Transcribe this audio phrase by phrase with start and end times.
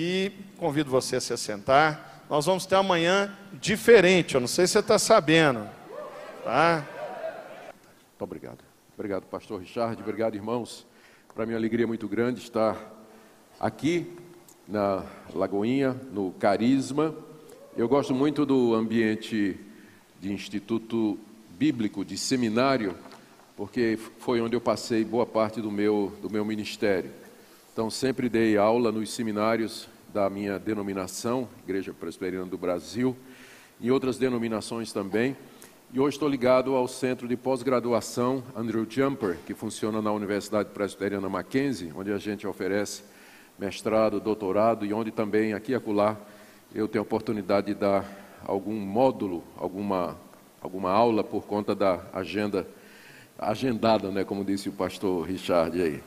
[0.00, 2.24] e convido você a se sentar.
[2.30, 5.68] Nós vamos ter amanhã diferente, eu não sei se você está sabendo.
[6.44, 6.86] Tá?
[8.10, 8.58] Muito obrigado.
[8.94, 10.00] Obrigado, pastor Richard.
[10.00, 10.86] Obrigado, irmãos.
[11.34, 12.76] Para mim é uma alegria muito grande estar
[13.58, 14.16] aqui
[14.68, 17.12] na Lagoinha, no Carisma.
[17.76, 19.58] Eu gosto muito do ambiente
[20.20, 21.18] de instituto
[21.50, 22.94] bíblico, de seminário,
[23.56, 27.10] porque foi onde eu passei boa parte do meu, do meu ministério.
[27.78, 33.16] Então, sempre dei aula nos seminários da minha denominação, Igreja Presbiteriana do Brasil,
[33.80, 35.36] e outras denominações também.
[35.94, 41.28] E hoje estou ligado ao Centro de Pós-Graduação Andrew Jumper, que funciona na Universidade Presbiteriana
[41.28, 43.04] Mackenzie, onde a gente oferece
[43.56, 46.16] mestrado, doutorado e onde também, aqui e acolá,
[46.74, 48.04] eu tenho a oportunidade de dar
[48.44, 50.16] algum módulo, alguma,
[50.60, 52.66] alguma aula por conta da agenda
[53.38, 56.02] agendada, né, como disse o pastor Richard aí.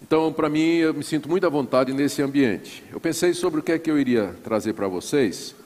[0.00, 2.84] Então, para mim, eu me sinto muito à vontade nesse ambiente.
[2.92, 5.56] Eu pensei sobre o que é que eu iria trazer para vocês.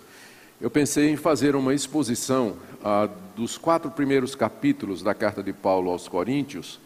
[0.58, 5.90] Eu pensei em fazer uma exposição ah, dos quatro primeiros capítulos da carta de Paulo
[5.90, 6.80] aos Coríntios,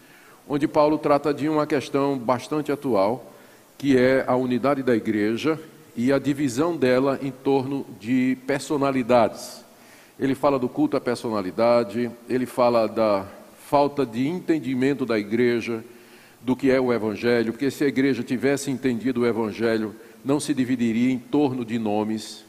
[0.48, 3.32] onde Paulo trata de uma questão bastante atual,
[3.78, 5.58] que é a unidade da igreja
[5.96, 9.64] e a divisão dela em torno de personalidades.
[10.18, 13.24] Ele fala do culto à personalidade, ele fala da
[13.68, 15.84] falta de entendimento da igreja
[16.46, 19.92] do que é o evangelho, porque se a igreja tivesse entendido o evangelho,
[20.24, 22.44] não se dividiria em torno de nomes.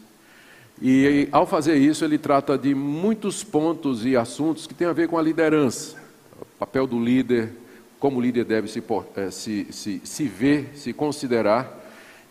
[0.79, 5.07] E ao fazer isso, ele trata de muitos pontos e assuntos que têm a ver
[5.07, 5.97] com a liderança,
[6.39, 7.51] o papel do líder,
[7.99, 8.83] como o líder deve se,
[9.15, 11.83] eh, se, se, se ver, se considerar.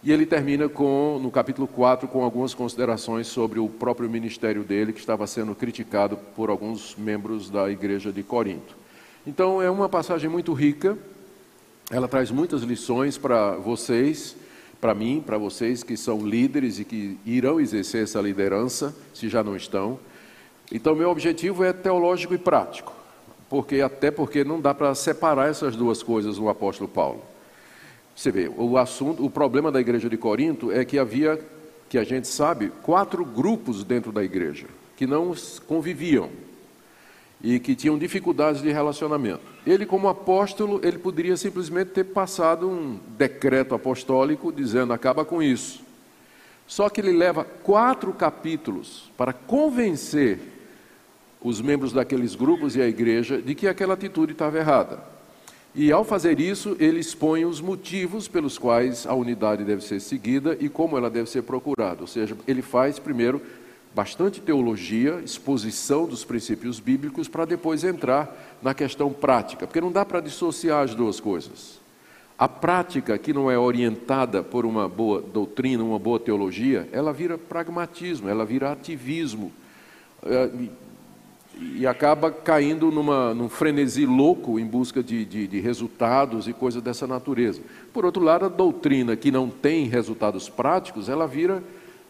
[0.05, 4.93] E ele termina com, no capítulo 4 com algumas considerações sobre o próprio ministério dele,
[4.93, 8.77] que estava sendo criticado por alguns membros da igreja de Corinto.
[9.27, 10.97] Então é uma passagem muito rica,
[11.91, 14.37] ela traz muitas lições para vocês,
[14.81, 19.43] para mim, para vocês que são líderes e que irão exercer essa liderança, se já
[19.43, 19.99] não estão.
[20.71, 22.93] Então, meu objetivo é teológico e prático,
[23.49, 27.23] porque até porque não dá para separar essas duas coisas no apóstolo Paulo.
[28.15, 31.39] Você vê, o assunto, o problema da igreja de Corinto é que havia,
[31.89, 34.67] que a gente sabe, quatro grupos dentro da igreja
[34.97, 35.35] que não
[35.67, 36.31] conviviam
[37.43, 39.56] e que tinham dificuldades de relacionamento.
[39.67, 45.81] Ele, como apóstolo, ele poderia simplesmente ter passado um decreto apostólico dizendo acaba com isso.
[46.67, 50.39] Só que ele leva quatro capítulos para convencer
[51.41, 55.01] os membros daqueles grupos e a igreja de que aquela atitude estava errada.
[55.75, 60.57] E ao fazer isso, ele expõe os motivos pelos quais a unidade deve ser seguida
[60.59, 62.01] e como ela deve ser procurada.
[62.01, 63.43] Ou seja, ele faz primeiro
[63.95, 70.05] bastante teologia, exposição dos princípios bíblicos, para depois entrar na questão prática, porque não dá
[70.05, 71.81] para dissociar as duas coisas.
[72.39, 77.39] A prática que não é orientada por uma boa doutrina, uma boa teologia, ela vira
[77.39, 79.51] pragmatismo, ela vira ativismo.
[80.23, 80.51] É,
[81.59, 86.83] e acaba caindo numa, num frenesi louco em busca de, de, de, resultados e coisas
[86.83, 87.63] dessa natureza.
[87.95, 91.63] Por outro lado, a doutrina que não tem resultados práticos, ela vira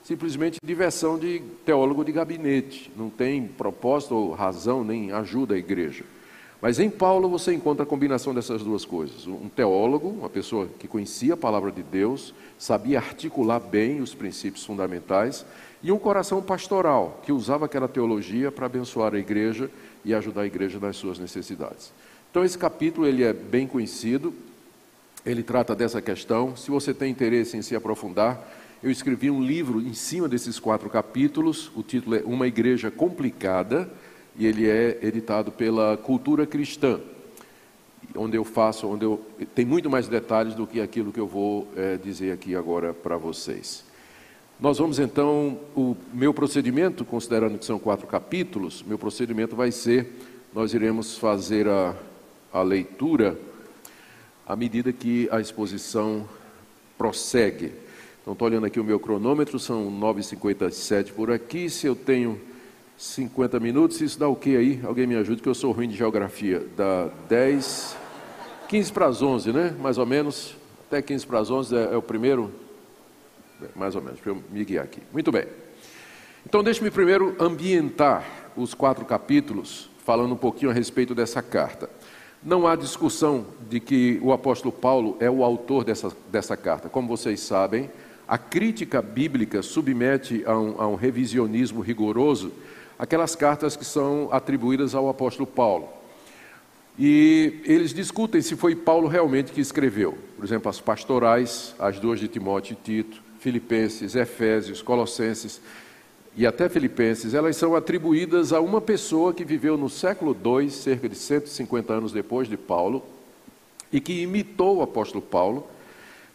[0.02, 6.04] simplesmente diversão de teólogo de gabinete, não tem propósito ou razão, nem ajuda a igreja.
[6.60, 9.26] Mas em Paulo você encontra a combinação dessas duas coisas.
[9.26, 14.64] Um teólogo, uma pessoa que conhecia a palavra de Deus, sabia articular bem os princípios
[14.64, 15.44] fundamentais,
[15.82, 19.70] e um coração pastoral, que usava aquela teologia para abençoar a igreja
[20.04, 21.92] e ajudar a igreja nas suas necessidades.
[22.30, 24.32] Então esse capítulo ele é bem conhecido,
[25.24, 26.56] ele trata dessa questão.
[26.56, 28.40] Se você tem interesse em se aprofundar,
[28.82, 31.70] eu escrevi um livro em cima desses quatro capítulos.
[31.74, 33.90] O título é Uma Igreja Complicada
[34.38, 37.00] e ele é editado pela Cultura Cristã,
[38.14, 39.24] onde eu faço, onde eu
[39.54, 43.16] tem muito mais detalhes do que aquilo que eu vou é, dizer aqui agora para
[43.16, 43.84] vocês.
[44.58, 50.12] Nós vamos então, o meu procedimento, considerando que são quatro capítulos, meu procedimento vai ser,
[50.54, 51.94] nós iremos fazer a,
[52.52, 53.38] a leitura
[54.46, 56.26] à medida que a exposição
[56.96, 57.72] prossegue.
[58.22, 61.68] Então, estou olhando aqui o meu cronômetro, são 9h57 por aqui.
[61.68, 62.40] Se eu tenho
[62.98, 64.80] 50 minutos, isso dá o que aí?
[64.84, 66.66] Alguém me ajude, que eu sou ruim de geografia.
[66.76, 67.96] Dá 10,
[68.68, 69.74] 15 para as 11, né?
[69.78, 70.56] Mais ou menos.
[70.86, 72.52] Até 15 para as 11 é, é o primeiro
[73.74, 75.00] mais ou menos, para eu me guiar aqui.
[75.12, 75.46] Muito bem.
[76.44, 78.24] Então, deixe-me primeiro ambientar
[78.56, 81.90] os quatro capítulos, falando um pouquinho a respeito dessa carta.
[82.42, 86.88] Não há discussão de que o apóstolo Paulo é o autor dessa, dessa carta.
[86.88, 87.90] Como vocês sabem,
[88.28, 92.52] a crítica bíblica submete a um, a um revisionismo rigoroso
[92.98, 95.88] aquelas cartas que são atribuídas ao apóstolo Paulo.
[96.98, 100.16] E eles discutem se foi Paulo realmente que escreveu.
[100.36, 105.60] Por exemplo, as pastorais, as duas de Timóteo e Tito, Filipenses, Efésios, Colossenses
[106.36, 111.08] e até Filipenses, elas são atribuídas a uma pessoa que viveu no século II, cerca
[111.08, 113.02] de 150 anos depois de Paulo,
[113.92, 115.66] e que imitou o apóstolo Paulo,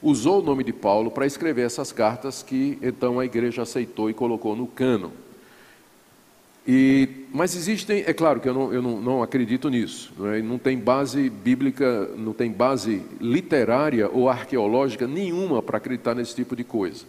[0.02, 4.14] usou o nome de Paulo para escrever essas cartas que então a igreja aceitou e
[4.14, 5.12] colocou no cano.
[6.68, 10.42] E, mas existem, é claro que eu não, eu não, não acredito nisso, não, é?
[10.42, 16.56] não tem base bíblica, não tem base literária ou arqueológica nenhuma para acreditar nesse tipo
[16.56, 17.06] de coisa.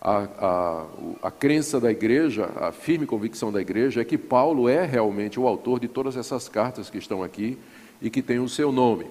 [0.00, 0.86] A, a,
[1.24, 5.48] a crença da igreja, a firme convicção da igreja é que Paulo é realmente o
[5.48, 7.58] autor de todas essas cartas que estão aqui
[8.00, 9.06] e que tem o seu nome.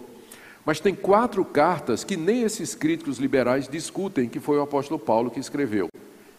[0.66, 5.30] Mas tem quatro cartas que nem esses críticos liberais discutem que foi o apóstolo Paulo
[5.30, 5.90] que escreveu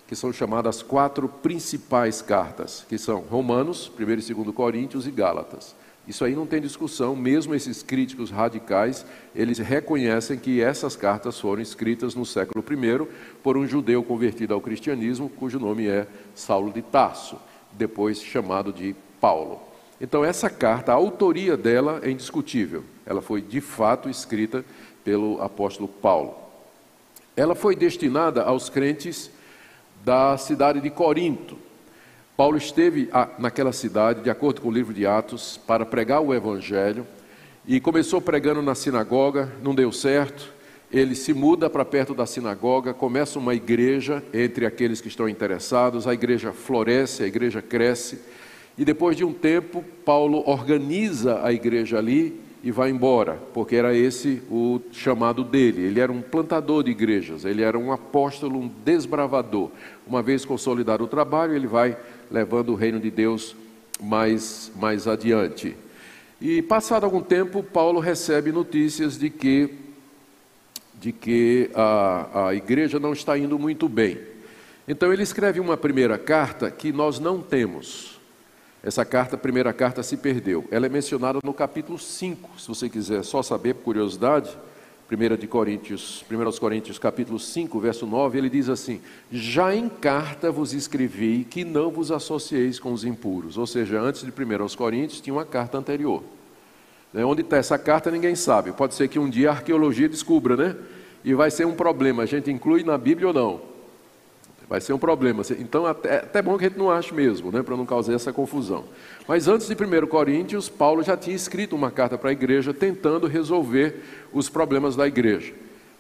[0.07, 5.75] que são chamadas quatro principais cartas, que são Romanos, 1 e 2 Coríntios e Gálatas.
[6.07, 9.05] Isso aí não tem discussão, mesmo esses críticos radicais,
[9.35, 13.09] eles reconhecem que essas cartas foram escritas no século I
[13.43, 17.37] por um judeu convertido ao cristianismo, cujo nome é Saulo de Tarso,
[17.73, 19.61] depois chamado de Paulo.
[20.01, 22.85] Então, essa carta, a autoria dela é indiscutível.
[23.05, 24.65] Ela foi de fato escrita
[25.03, 26.37] pelo apóstolo Paulo.
[27.37, 29.31] Ela foi destinada aos crentes
[30.07, 31.59] da cidade de Corinto.
[32.37, 33.11] Paulo esteve
[33.41, 37.05] naquela cidade, de acordo com o livro de Atos, para pregar o evangelho
[37.67, 40.55] e começou pregando na sinagoga, não deu certo.
[40.93, 46.07] Ele se muda para perto da sinagoga, começa uma igreja entre aqueles que estão interessados,
[46.07, 48.21] a igreja floresce, a igreja cresce.
[48.79, 53.95] E depois de um tempo, Paulo organiza a igreja ali e vai embora, porque era
[53.95, 55.83] esse o chamado dele.
[55.83, 59.71] Ele era um plantador de igrejas, ele era um apóstolo, um desbravador.
[60.05, 61.97] Uma vez consolidado o trabalho, ele vai
[62.29, 63.55] levando o reino de Deus
[64.03, 65.77] mais, mais adiante.
[66.41, 69.73] E passado algum tempo, Paulo recebe notícias de que,
[71.01, 74.19] de que a, a igreja não está indo muito bem.
[74.89, 78.16] Então ele escreve uma primeira carta que nós não temos.
[78.87, 80.65] Essa carta, primeira carta, se perdeu.
[80.71, 84.57] Ela é mencionada no capítulo 5, se você quiser só saber, por curiosidade.
[85.11, 90.53] 1 de Coríntios, 1 Coríntios, capítulo 5, verso 9, ele diz assim: Já em carta
[90.53, 93.59] vos escrevi que não vos associeis com os impuros.
[93.59, 96.23] Ou seja, antes de 1 Coríntios tinha uma carta anterior.
[97.13, 98.71] Né, onde está essa carta ninguém sabe.
[98.71, 100.77] Pode ser que um dia a arqueologia descubra, né?
[101.25, 102.23] E vai ser um problema.
[102.23, 103.76] A gente inclui na Bíblia ou não?
[104.69, 105.43] Vai ser um problema.
[105.59, 108.33] Então, até, até bom que a gente não ache mesmo, né, para não causar essa
[108.33, 108.85] confusão.
[109.29, 113.29] Mas antes de 1 Coríntios, Paulo já tinha escrito uma carta para a igreja tentando
[113.29, 114.03] resolver
[114.33, 115.55] os problemas da igreja.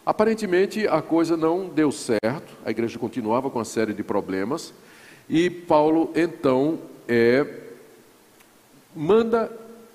[0.04, 4.74] Aparentemente, a coisa não deu certo, a igreja continuava com uma série de problemas,
[5.28, 6.78] e Paulo, então,
[7.08, 7.46] é,
[8.94, 9.50] manda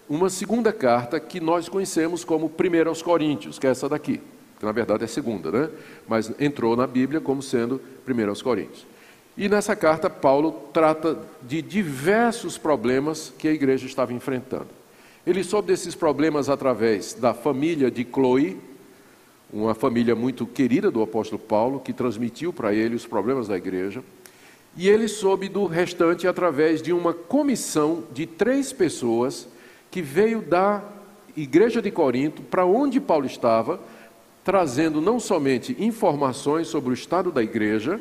[0.10, 4.22] uma segunda carta que nós conhecemos como 1 aos Coríntios, que é essa daqui
[4.62, 5.70] que na verdade é segunda, né?
[6.08, 8.86] mas entrou na Bíblia como sendo 1 aos Coríntios.
[9.36, 14.68] E nessa carta, Paulo trata de diversos problemas que a igreja estava enfrentando.
[15.26, 18.60] Ele soube desses problemas através da família de Chloe,
[19.52, 24.04] uma família muito querida do apóstolo Paulo, que transmitiu para ele os problemas da igreja.
[24.78, 29.48] E ele soube do restante através de uma comissão de três pessoas
[29.90, 30.84] que veio da
[31.36, 33.80] igreja de Corinto, para onde Paulo estava,
[34.44, 38.00] trazendo não somente informações sobre o estado da igreja,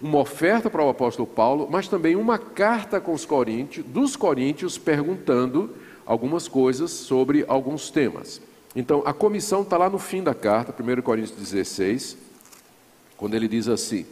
[0.00, 4.76] uma oferta para o apóstolo Paulo, mas também uma carta com os coríntios, dos coríntios
[4.76, 5.70] perguntando
[6.04, 8.40] algumas coisas sobre alguns temas.
[8.76, 12.18] Então, a comissão está lá no fim da carta, 1 Coríntios 16,
[13.16, 14.04] quando ele diz assim,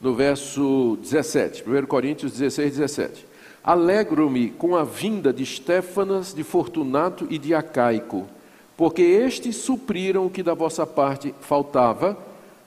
[0.00, 3.26] no verso 17, 1 Coríntios 16, 17:
[3.62, 8.26] Alegro-me com a vinda de Stefanas, de Fortunato e de Acaico
[8.80, 12.16] porque estes supriram o que da vossa parte faltava,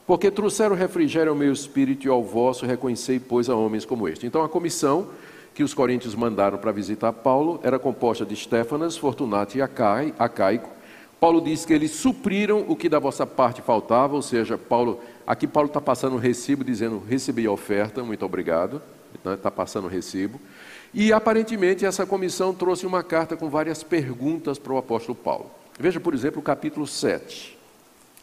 [0.06, 4.28] porque trouxeram refrigério ao meu espírito e ao vosso, reconhecei, pois, a homens como este.
[4.28, 5.08] Então, a comissão
[5.56, 10.70] que os coríntios mandaram para visitar Paulo era composta de Stefanas, Fortunato e Acai, Acaico.
[11.20, 15.48] Paulo diz que eles supriram o que da vossa parte faltava, ou seja, Paulo, aqui
[15.48, 18.84] Paulo está passando um recibo dizendo, recebi a oferta, muito obrigado,
[19.16, 20.40] está então, passando o recibo.
[20.94, 25.63] E aparentemente essa comissão trouxe uma carta com várias perguntas para o apóstolo Paulo.
[25.84, 27.58] Veja, por exemplo, o capítulo 7.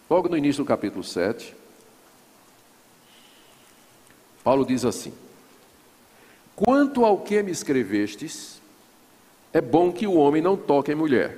[0.08, 1.54] Logo no início do capítulo 7,
[4.42, 5.12] Paulo diz assim:
[6.56, 8.62] Quanto ao que me escrevestes,
[9.52, 11.36] é bom que o homem não toque em mulher.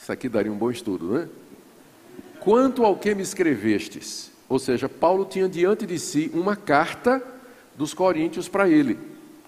[0.00, 1.28] Isso aqui daria um bom estudo, né?
[2.38, 7.20] Quanto ao que me escrevestes, ou seja, Paulo tinha diante de si uma carta
[7.76, 8.96] dos coríntios para ele.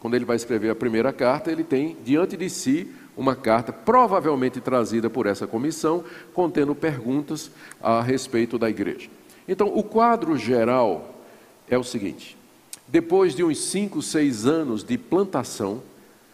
[0.00, 4.60] Quando ele vai escrever a primeira carta, ele tem diante de si uma carta, provavelmente
[4.60, 7.50] trazida por essa comissão, contendo perguntas
[7.82, 9.10] a respeito da igreja.
[9.46, 11.14] Então, o quadro geral
[11.68, 12.36] é o seguinte:
[12.88, 15.82] depois de uns cinco, seis anos de plantação,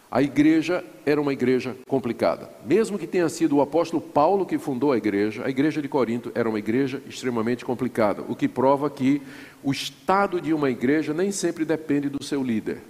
[0.09, 2.49] a igreja era uma igreja complicada.
[2.65, 6.31] Mesmo que tenha sido o apóstolo Paulo que fundou a igreja, a igreja de Corinto
[6.33, 9.21] era uma igreja extremamente complicada, o que prova que
[9.61, 12.81] o estado de uma igreja nem sempre depende do seu líder.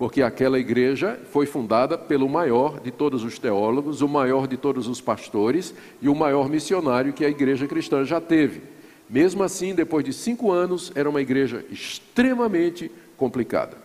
[0.00, 4.88] Porque aquela igreja foi fundada pelo maior de todos os teólogos, o maior de todos
[4.88, 8.62] os pastores e o maior missionário que a igreja cristã já teve.
[9.10, 13.76] Mesmo assim, depois de cinco anos, era uma igreja extremamente complicada,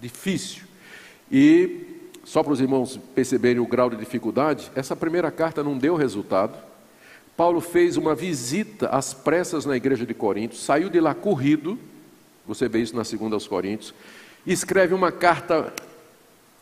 [0.00, 0.62] difícil.
[1.28, 1.80] E,
[2.22, 6.56] só para os irmãos perceberem o grau de dificuldade, essa primeira carta não deu resultado.
[7.36, 11.76] Paulo fez uma visita às pressas na igreja de Corinto, saiu de lá corrido,
[12.46, 13.92] você vê isso na segunda aos Coríntios,
[14.52, 15.72] escreve uma carta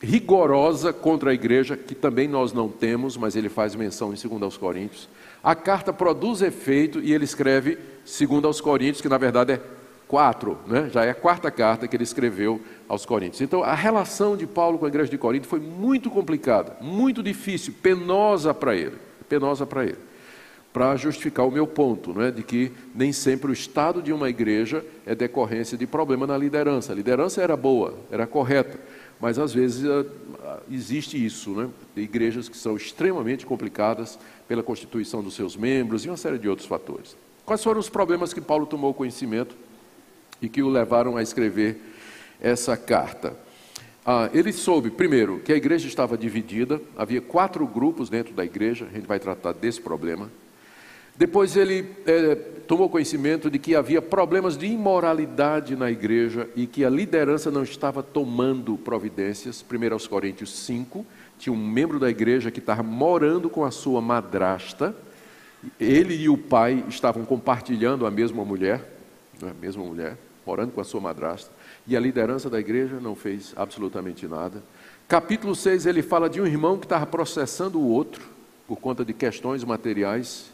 [0.00, 4.42] rigorosa contra a igreja, que também nós não temos, mas ele faz menção em 2
[4.42, 5.08] aos Coríntios.
[5.42, 9.60] A carta produz efeito e ele escreve 2 aos Coríntios, que na verdade é
[10.08, 10.90] quatro, né?
[10.92, 13.40] já é a quarta carta que ele escreveu aos Coríntios.
[13.40, 17.72] Então, a relação de Paulo com a igreja de Corinto foi muito complicada, muito difícil,
[17.80, 18.96] penosa para ele,
[19.28, 19.98] penosa para ele.
[20.72, 24.84] Para justificar o meu ponto, né, de que nem sempre o estado de uma igreja
[25.04, 26.92] é decorrência de problema na liderança.
[26.92, 28.80] A liderança era boa, era correta,
[29.20, 31.68] mas às vezes ah, existe isso, né?
[31.94, 36.66] igrejas que são extremamente complicadas pela constituição dos seus membros e uma série de outros
[36.66, 37.16] fatores.
[37.44, 39.54] Quais foram os problemas que Paulo tomou conhecimento
[40.40, 41.80] e que o levaram a escrever
[42.40, 43.36] essa carta.
[44.04, 48.88] Ah, ele soube, primeiro, que a igreja estava dividida, havia quatro grupos dentro da igreja,
[48.90, 50.28] a gente vai tratar desse problema.
[51.22, 52.34] Depois ele é,
[52.66, 57.62] tomou conhecimento de que havia problemas de imoralidade na igreja e que a liderança não
[57.62, 59.62] estava tomando providências.
[59.62, 61.06] Primeiro aos Coríntios 5,
[61.38, 64.96] tinha um membro da igreja que estava morando com a sua madrasta.
[65.78, 68.92] Ele e o pai estavam compartilhando a mesma mulher,
[69.40, 71.52] é a mesma mulher morando com a sua madrasta,
[71.86, 74.60] e a liderança da igreja não fez absolutamente nada.
[75.06, 78.28] Capítulo 6, ele fala de um irmão que estava processando o outro
[78.66, 80.51] por conta de questões materiais,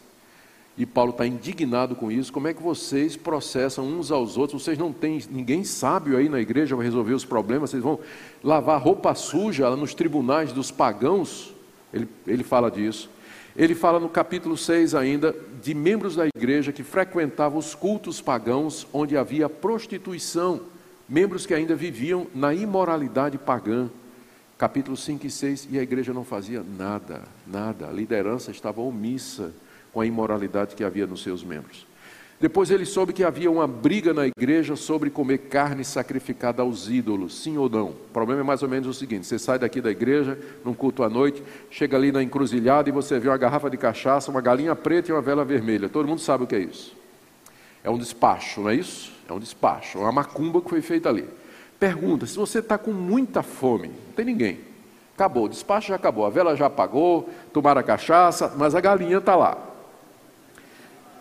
[0.78, 2.32] e Paulo está indignado com isso.
[2.32, 4.62] Como é que vocês processam uns aos outros?
[4.62, 7.98] Vocês não têm ninguém sábio aí na igreja para resolver os problemas, vocês vão
[8.44, 11.52] lavar roupa suja nos tribunais dos pagãos?
[11.92, 13.10] Ele, ele fala disso.
[13.56, 18.86] Ele fala no capítulo 6 ainda de membros da igreja que frequentavam os cultos pagãos
[18.92, 20.60] onde havia prostituição,
[21.08, 23.90] membros que ainda viviam na imoralidade pagã.
[24.56, 27.88] Capítulo 5 e 6, e a igreja não fazia nada, nada.
[27.88, 29.52] A liderança estava omissa
[29.98, 31.84] com a imoralidade que havia nos seus membros.
[32.40, 37.42] Depois ele soube que havia uma briga na igreja sobre comer carne sacrificada aos ídolos,
[37.42, 37.88] sim ou não.
[37.88, 41.02] O problema é mais ou menos o seguinte: você sai daqui da igreja, num culto
[41.02, 44.76] à noite, chega ali na encruzilhada e você vê uma garrafa de cachaça, uma galinha
[44.76, 45.88] preta e uma vela vermelha.
[45.88, 46.96] Todo mundo sabe o que é isso.
[47.82, 49.12] É um despacho, não é isso?
[49.28, 51.28] É um despacho, é uma macumba que foi feita ali.
[51.80, 54.60] Pergunta: se você está com muita fome, não tem ninguém.
[55.16, 59.18] Acabou, o despacho já acabou, a vela já apagou, tomaram a cachaça, mas a galinha
[59.18, 59.67] está lá.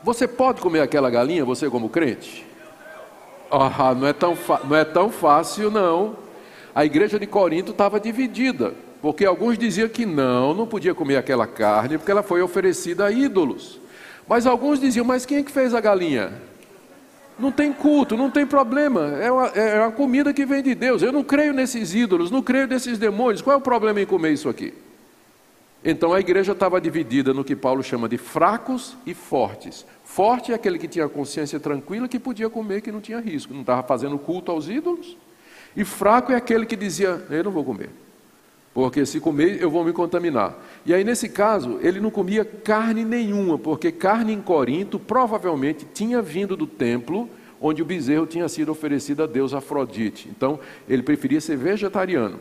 [0.04, 2.46] Você pode comer aquela galinha, você como crente?
[3.50, 4.38] Ah, não é tão,
[4.68, 6.16] não é tão fácil, não.
[6.76, 11.48] A igreja de Corinto estava dividida, porque alguns diziam que não, não podia comer aquela
[11.48, 13.80] carne, porque ela foi oferecida a ídolos.
[14.28, 16.34] Mas alguns diziam, mas quem é que fez a galinha?
[17.40, 19.18] Não tem culto, não tem problema.
[19.22, 21.02] É uma, é uma comida que vem de Deus.
[21.02, 23.42] Eu não creio nesses ídolos, não creio nesses demônios.
[23.42, 24.74] Qual é o problema em comer isso aqui?
[25.84, 29.86] Então a igreja estava dividida no que Paulo chama de fracos e fortes.
[30.04, 33.62] Forte é aquele que tinha consciência tranquila, que podia comer, que não tinha risco, não
[33.62, 35.16] estava fazendo culto aos ídolos.
[35.76, 37.90] E fraco é aquele que dizia: Eu não vou comer,
[38.74, 40.56] porque se comer eu vou me contaminar.
[40.86, 46.22] E aí, nesse caso, ele não comia carne nenhuma, porque carne em Corinto provavelmente tinha
[46.22, 47.30] vindo do templo
[47.62, 50.30] onde o bezerro tinha sido oferecido a Deus Afrodite.
[50.30, 52.40] Então, ele preferia ser vegetariano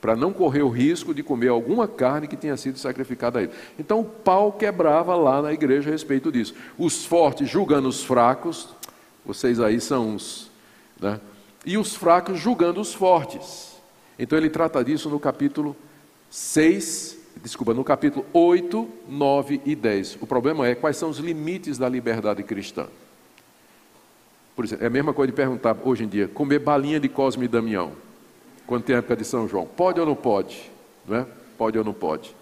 [0.00, 3.52] para não correr o risco de comer alguma carne que tenha sido sacrificada a ele.
[3.78, 6.54] Então o pau quebrava lá na igreja a respeito disso.
[6.78, 8.70] Os fortes julgando os fracos,
[9.24, 10.50] vocês aí são os.
[10.98, 11.20] Né?
[11.66, 13.76] E os fracos julgando os fortes.
[14.18, 15.76] Então ele trata disso no capítulo
[16.30, 20.18] 6, desculpa, no capítulo 8, 9 e 10.
[20.20, 22.86] O problema é quais são os limites da liberdade cristã.
[24.56, 27.44] Por exemplo, é a mesma coisa de perguntar hoje em dia: comer balinha de Cosme
[27.44, 27.92] e Damião
[28.70, 29.66] quando tem a época de São João.
[29.66, 30.70] Pode ou não pode?
[31.04, 31.26] Não é?
[31.58, 32.36] Pode ou não pode?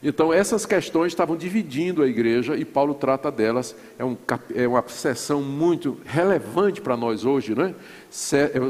[0.00, 3.74] Então, essas questões estavam dividindo a igreja e Paulo trata delas.
[3.98, 4.16] É, um,
[4.54, 7.74] é uma sessão muito relevante para nós hoje, né?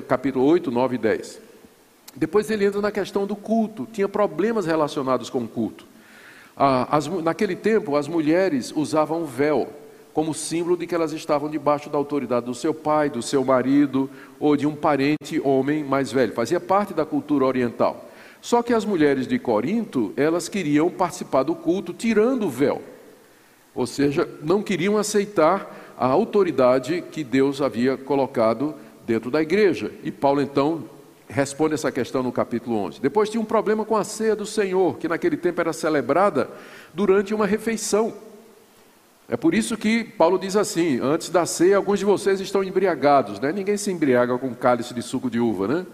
[0.08, 1.40] Capítulo 8, 9 e 10.
[2.16, 3.86] Depois ele entra na questão do culto.
[3.92, 5.84] Tinha problemas relacionados com o culto.
[6.56, 9.68] Ah, as, naquele tempo, as mulheres usavam véu.
[10.16, 14.08] Como símbolo de que elas estavam debaixo da autoridade do seu pai, do seu marido
[14.40, 16.32] ou de um parente homem mais velho.
[16.32, 18.08] Fazia parte da cultura oriental.
[18.40, 22.80] Só que as mulheres de Corinto, elas queriam participar do culto tirando o véu.
[23.74, 28.74] Ou seja, não queriam aceitar a autoridade que Deus havia colocado
[29.06, 29.92] dentro da igreja.
[30.02, 30.84] E Paulo então
[31.28, 33.02] responde essa questão no capítulo 11.
[33.02, 36.48] Depois tinha um problema com a ceia do Senhor, que naquele tempo era celebrada
[36.94, 38.24] durante uma refeição.
[39.28, 43.40] É por isso que Paulo diz assim: antes da ceia, alguns de vocês estão embriagados,
[43.40, 43.52] né?
[43.52, 45.86] Ninguém se embriaga com cálice de suco de uva, né?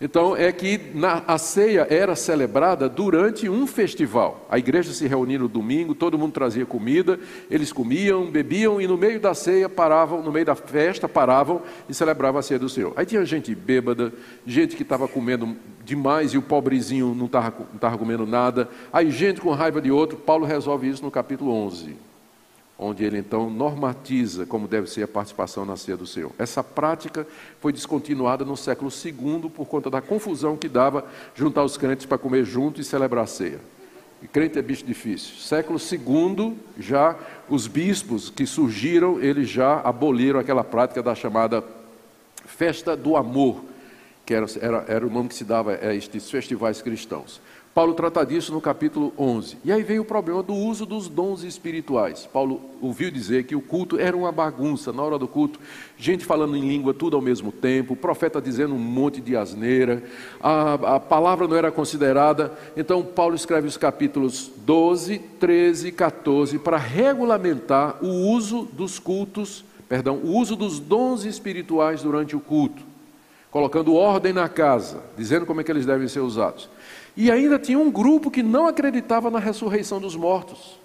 [0.00, 4.44] Então é que na, a ceia era celebrada durante um festival.
[4.50, 8.98] A igreja se reunia no domingo, todo mundo trazia comida, eles comiam, bebiam e no
[8.98, 12.92] meio da ceia paravam, no meio da festa paravam e celebravam a ceia do Senhor.
[12.96, 14.12] Aí tinha gente bêbada,
[14.44, 18.68] gente que estava comendo demais e o pobrezinho não estava comendo nada.
[18.92, 20.18] Aí gente com raiva de outro.
[20.18, 22.13] Paulo resolve isso no capítulo 11
[22.78, 26.32] onde ele então normatiza como deve ser a participação na ceia do Senhor.
[26.38, 27.26] Essa prática
[27.60, 31.04] foi descontinuada no século II por conta da confusão que dava
[31.34, 33.60] juntar os crentes para comer junto e celebrar a ceia.
[34.22, 35.36] E crente é bicho difícil.
[35.36, 37.16] Século II, já
[37.48, 41.62] os bispos que surgiram, eles já aboliram aquela prática da chamada
[42.46, 43.62] festa do amor,
[44.24, 47.40] que era, era, era o nome que se dava a estes festivais cristãos.
[47.74, 49.58] Paulo trata disso no capítulo 11.
[49.64, 52.24] E aí veio o problema do uso dos dons espirituais.
[52.32, 55.58] Paulo ouviu dizer que o culto era uma bagunça, na hora do culto,
[55.98, 60.04] gente falando em língua tudo ao mesmo tempo, o profeta dizendo um monte de asneira,
[60.40, 62.56] a, a palavra não era considerada.
[62.76, 69.64] Então, Paulo escreve os capítulos 12, 13 e 14 para regulamentar o uso dos cultos,
[69.88, 72.84] perdão, o uso dos dons espirituais durante o culto,
[73.50, 76.72] colocando ordem na casa, dizendo como é que eles devem ser usados.
[77.16, 80.78] E ainda tinha um grupo que não acreditava na ressurreição dos mortos,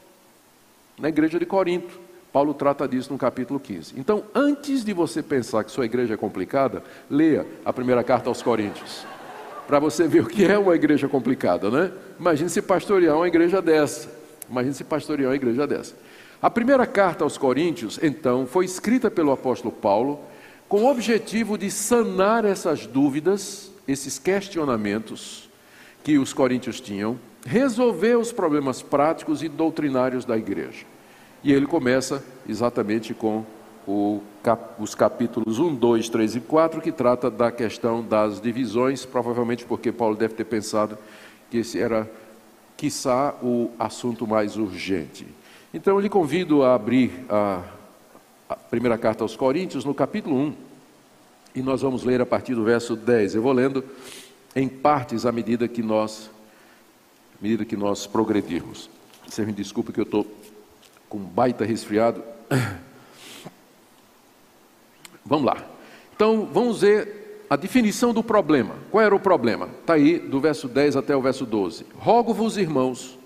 [0.97, 1.99] na igreja de Corinto.
[2.31, 3.95] Paulo trata disso no capítulo 15.
[3.97, 8.43] Então, antes de você pensar que sua igreja é complicada, leia a primeira carta aos
[8.43, 9.03] Coríntios,
[9.67, 11.91] para você ver o que é uma igreja complicada, né?
[12.19, 14.09] Imagine se pastorear uma igreja dessa.
[14.47, 15.95] Imagine se pastorear uma igreja dessa.
[16.39, 20.19] A primeira carta aos Coríntios, então, foi escrita pelo apóstolo Paulo
[20.67, 25.48] com o objetivo de sanar essas dúvidas, esses questionamentos
[26.09, 30.83] que os coríntios tinham, resolver os problemas práticos e doutrinários da igreja.
[31.43, 33.45] E ele começa exatamente com
[33.87, 34.19] o,
[34.79, 39.91] os capítulos 1, 2, 3 e 4, que trata da questão das divisões, provavelmente porque
[39.91, 40.97] Paulo deve ter pensado
[41.51, 42.09] que esse era,
[42.75, 45.27] quiçá, o assunto mais urgente.
[45.71, 47.61] Então, eu lhe convido a abrir a,
[48.49, 50.55] a primeira carta aos Coríntios, no capítulo 1,
[51.53, 53.35] e nós vamos ler a partir do verso 10.
[53.35, 53.83] Eu vou lendo
[54.55, 56.29] em partes à medida que nós,
[57.39, 58.89] à medida que nós progredirmos.
[59.27, 60.25] Você me desculpe que eu estou
[61.07, 62.23] com um baita resfriado.
[65.25, 65.63] Vamos lá.
[66.15, 68.75] Então, vamos ver a definição do problema.
[68.91, 69.69] Qual era o problema?
[69.79, 71.85] Está aí, do verso 10 até o verso 12.
[71.95, 73.17] Rogo-vos, irmãos,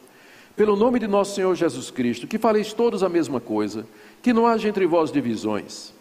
[0.55, 3.87] pelo nome de nosso Senhor Jesus Cristo, que faleis todos a mesma coisa,
[4.21, 5.93] que não haja entre vós divisões.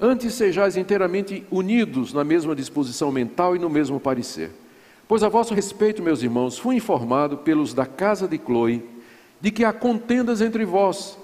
[0.00, 4.50] Antes sejais inteiramente unidos na mesma disposição mental e no mesmo parecer.
[5.10, 8.80] Pois a vosso respeito, meus irmãos, fui informado pelos da casa de Chloe
[9.40, 11.18] de que há contendas entre vós.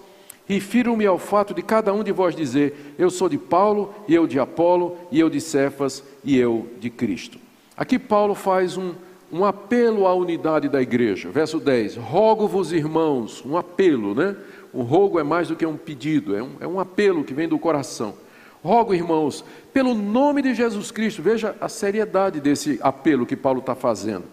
[0.44, 4.26] Refiro-me ao fato de cada um de vós dizer: Eu sou de Paulo, e eu
[4.26, 7.38] de Apolo, e eu de Cefas, e eu de Cristo.
[7.76, 8.92] Aqui Paulo faz um,
[9.32, 11.30] um apelo à unidade da igreja.
[11.30, 14.34] Verso 10: Rogo-vos, irmãos, um apelo, né?
[14.74, 17.46] Um rogo é mais do que um pedido, é um, é um apelo que vem
[17.46, 18.14] do coração.
[18.62, 23.74] Rogo, irmãos, pelo nome de Jesus Cristo, veja a seriedade desse apelo que Paulo está
[23.74, 24.24] fazendo.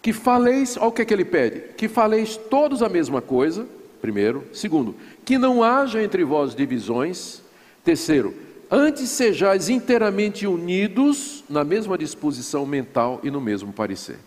[0.00, 3.66] Que faleis, olha o que, é que ele pede: que faleis todos a mesma coisa,
[4.00, 4.44] primeiro.
[4.52, 7.42] Segundo, que não haja entre vós divisões.
[7.82, 8.34] Terceiro,
[8.70, 14.18] antes sejais inteiramente unidos na mesma disposição mental e no mesmo parecer.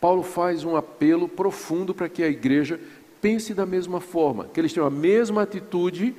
[0.00, 2.80] Paulo faz um apelo profundo para que a igreja
[3.20, 6.14] pense da mesma forma, que eles tenham a mesma atitude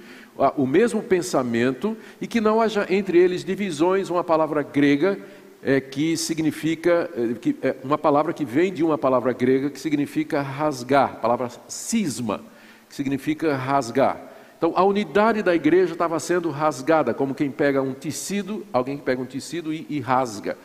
[0.58, 5.20] o mesmo pensamento e que não haja entre eles divisões, uma palavra grega
[5.64, 9.80] é, que significa, é, que, é, uma palavra que vem de uma palavra grega que
[9.80, 12.42] significa rasgar, palavra cisma,
[12.90, 14.30] que significa rasgar.
[14.58, 19.04] Então a unidade da igreja estava sendo rasgada, como quem pega um tecido, alguém que
[19.04, 20.58] pega um tecido e, e rasga.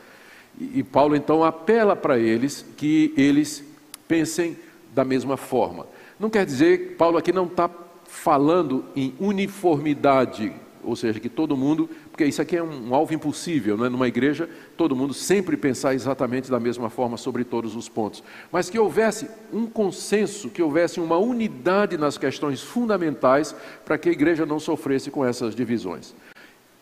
[0.58, 3.62] E, e Paulo então apela para eles que eles
[4.08, 4.56] pensem
[4.94, 5.86] da mesma forma.
[6.18, 7.70] Não quer dizer, Paulo aqui não está
[8.04, 10.52] falando em uniformidade,
[10.82, 13.88] ou seja, que todo mundo, porque isso aqui é um, alvo impossível, não é?
[13.88, 18.70] numa igreja, todo mundo sempre pensar exatamente da mesma forma sobre todos os pontos, mas
[18.70, 24.46] que houvesse um consenso, que houvesse uma unidade nas questões fundamentais para que a igreja
[24.46, 26.14] não sofresse com essas divisões.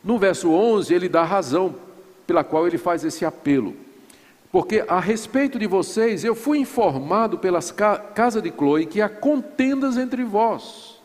[0.02, 1.74] No verso 11, ele dá a razão
[2.26, 3.74] pela qual ele faz esse apelo.
[4.54, 9.08] Porque a respeito de vocês, eu fui informado pelas ca casa de Chloe que há
[9.08, 11.02] contendas entre vós.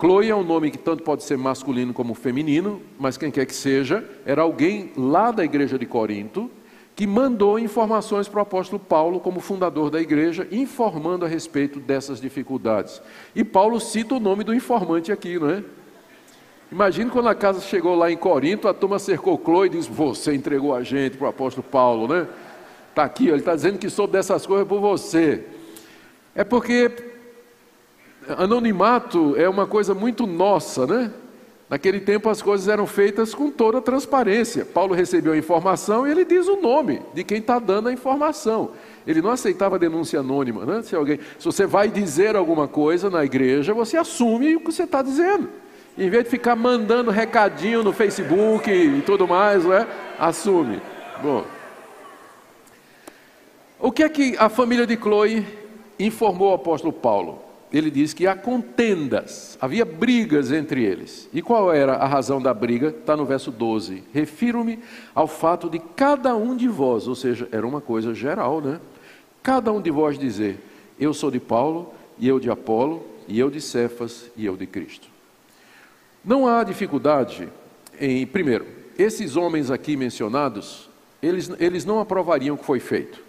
[0.00, 3.54] Chloe é um nome que tanto pode ser masculino como feminino, mas quem quer que
[3.54, 6.50] seja, era alguém lá da igreja de Corinto
[6.96, 12.20] que mandou informações para o apóstolo Paulo, como fundador da igreja, informando a respeito dessas
[12.20, 13.00] dificuldades.
[13.32, 15.62] E Paulo cita o nome do informante aqui, não é?
[16.70, 20.34] Imagina quando a casa chegou lá em Corinto, a turma cercou Chloe e disse: Você
[20.34, 22.26] entregou a gente para o apóstolo Paulo, né?
[22.90, 25.46] Está aqui, ele está dizendo que soube dessas coisas por você.
[26.34, 26.90] É porque
[28.36, 31.10] anonimato é uma coisa muito nossa, né?
[31.70, 34.64] Naquele tempo as coisas eram feitas com toda transparência.
[34.64, 38.72] Paulo recebeu a informação e ele diz o nome de quem está dando a informação.
[39.06, 40.82] Ele não aceitava denúncia anônima, né?
[40.82, 44.82] Se alguém, se você vai dizer alguma coisa na igreja, você assume o que você
[44.82, 45.48] está dizendo.
[45.98, 49.84] Em vez de ficar mandando recadinho no Facebook e tudo mais, não é?
[50.16, 50.80] Assume.
[51.20, 51.44] Bom.
[53.80, 55.44] O que é que a família de Chloe
[55.98, 57.42] informou ao apóstolo Paulo?
[57.72, 61.28] Ele diz que há contendas, havia brigas entre eles.
[61.34, 62.88] E qual era a razão da briga?
[62.90, 64.04] Está no verso 12.
[64.14, 64.78] Refiro-me
[65.12, 68.80] ao fato de cada um de vós, ou seja, era uma coisa geral, né?
[69.42, 70.60] Cada um de vós dizer:
[70.98, 74.66] Eu sou de Paulo, e eu de Apolo, e eu de Cefas, e eu de
[74.66, 75.17] Cristo.
[76.24, 77.48] Não há dificuldade
[78.00, 80.88] em, primeiro, esses homens aqui mencionados,
[81.22, 83.22] eles, eles não aprovariam o que foi feito.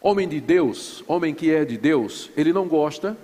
[0.00, 3.16] Homem de Deus, homem que é de Deus, ele não gosta,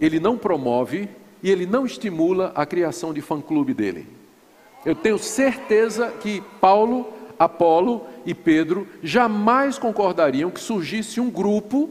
[0.00, 1.08] ele não promove
[1.42, 4.06] e ele não estimula a criação de fã-clube dele.
[4.84, 11.90] Eu tenho certeza que Paulo, Apolo e Pedro jamais concordariam que surgisse um grupo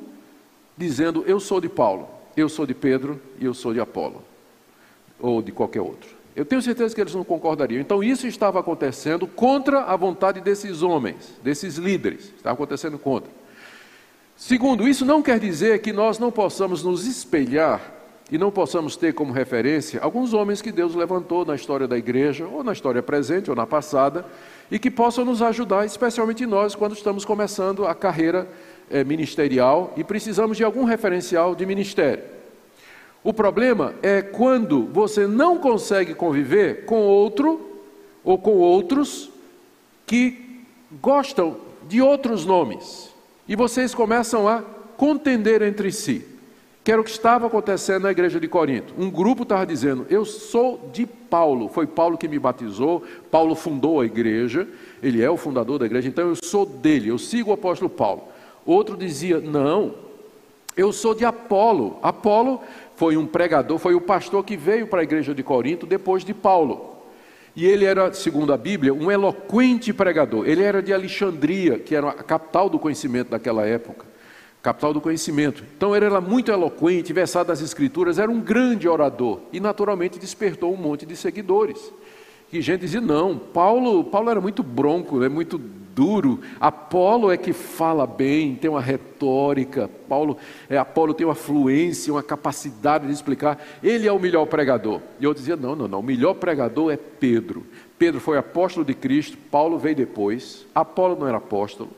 [0.78, 4.24] dizendo: Eu sou de Paulo, eu sou de Pedro e eu sou de Apolo,
[5.20, 6.19] ou de qualquer outro.
[6.40, 7.82] Eu tenho certeza que eles não concordariam.
[7.82, 12.34] Então, isso estava acontecendo contra a vontade desses homens, desses líderes.
[12.34, 13.30] Estava acontecendo contra.
[14.38, 17.82] Segundo, isso não quer dizer que nós não possamos nos espelhar
[18.32, 22.48] e não possamos ter como referência alguns homens que Deus levantou na história da igreja,
[22.48, 24.26] ou na história presente, ou na passada,
[24.72, 28.48] e que possam nos ajudar, especialmente nós, quando estamos começando a carreira
[28.90, 32.39] eh, ministerial e precisamos de algum referencial de ministério.
[33.24, 37.60] O problema é quando você não consegue conviver com outro
[38.24, 39.30] ou com outros
[40.06, 40.66] que
[41.02, 43.10] gostam de outros nomes
[43.48, 44.62] e vocês começam a
[44.96, 46.26] contender entre si.
[46.84, 48.94] Que era o que estava acontecendo na igreja de Corinto.
[48.98, 54.00] Um grupo estava dizendo: Eu sou de Paulo, foi Paulo que me batizou, Paulo fundou
[54.00, 54.68] a igreja,
[55.04, 58.24] ele é o fundador da igreja, então eu sou dele, eu sigo o apóstolo Paulo.
[58.66, 59.94] Outro dizia: Não,
[60.78, 61.98] eu sou de Apolo.
[62.02, 62.62] Apolo
[63.00, 66.34] foi um pregador, foi o pastor que veio para a igreja de Corinto depois de
[66.34, 66.98] Paulo.
[67.56, 70.46] E ele era, segundo a Bíblia, um eloquente pregador.
[70.46, 74.06] Ele era de Alexandria, que era a capital do conhecimento daquela época.
[74.62, 75.64] Capital do conhecimento.
[75.78, 79.44] Então ele era muito eloquente, versado das escrituras, era um grande orador.
[79.54, 81.94] E naturalmente despertou um monte de seguidores.
[82.52, 85.58] E gente dizia, não, Paulo, Paulo era muito bronco, é muito
[86.00, 86.40] duro.
[86.60, 89.90] Apolo é que fala bem, tem uma retórica.
[90.08, 90.38] Paulo,
[90.70, 93.62] é, Apolo tem uma fluência, uma capacidade de explicar.
[93.84, 95.02] Ele é o melhor pregador.
[95.20, 96.00] E eu dizia: não, não, não.
[96.00, 97.66] O melhor pregador é Pedro.
[97.98, 100.66] Pedro foi apóstolo de Cristo, Paulo veio depois.
[100.74, 101.92] Apolo não era apóstolo,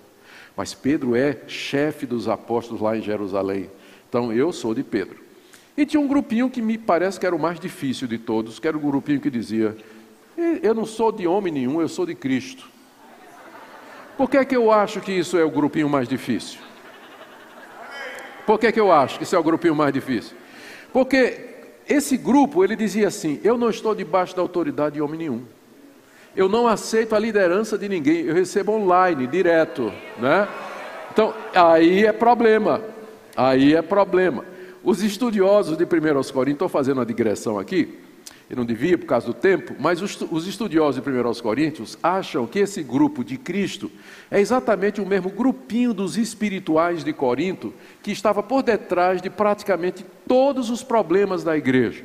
[0.58, 3.70] mas Pedro é chefe dos apóstolos lá em Jerusalém.
[4.10, 5.18] Então eu sou de Pedro.
[5.78, 8.68] E tinha um grupinho que me parece que era o mais difícil de todos, que
[8.68, 9.78] era o grupinho que dizia:
[10.62, 12.68] Eu não sou de homem nenhum, eu sou de Cristo.
[14.18, 16.60] Por que, é que eu acho que isso é o grupinho mais difícil?
[18.46, 20.36] Por que, é que eu acho que isso é o grupinho mais difícil?
[20.92, 21.50] Porque
[21.88, 25.44] esse grupo, ele dizia assim: Eu não estou debaixo da autoridade de homem nenhum.
[26.36, 28.22] Eu não aceito a liderança de ninguém.
[28.22, 29.92] Eu recebo online, direto.
[30.18, 30.48] Né?
[31.12, 32.82] Então, aí é problema.
[33.36, 34.46] Aí é problema.
[34.84, 35.88] Os estudiosos de 1
[36.32, 38.00] Coríntios, estou fazendo uma digressão aqui,
[38.52, 42.46] eu não devia por causa do tempo, mas os, os estudiosos de 1 Coríntios acham
[42.46, 43.90] que esse grupo de Cristo
[44.30, 50.06] é exatamente o mesmo grupinho dos espirituais de Corinto que estava por detrás de praticamente
[50.28, 52.04] todos os problemas da igreja.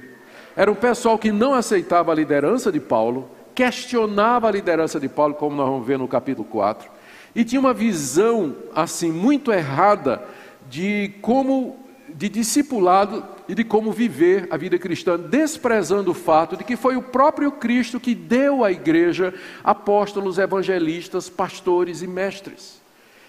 [0.54, 5.34] Era um pessoal que não aceitava a liderança de Paulo, questionava a liderança de Paulo,
[5.34, 6.88] como nós vamos ver no capítulo 4,
[7.34, 10.22] e tinha uma visão assim muito errada
[10.70, 11.76] de como
[12.08, 16.96] de discipulado e de como viver a vida cristã, desprezando o fato de que foi
[16.96, 19.32] o próprio Cristo que deu à igreja
[19.62, 22.80] apóstolos, evangelistas, pastores e mestres.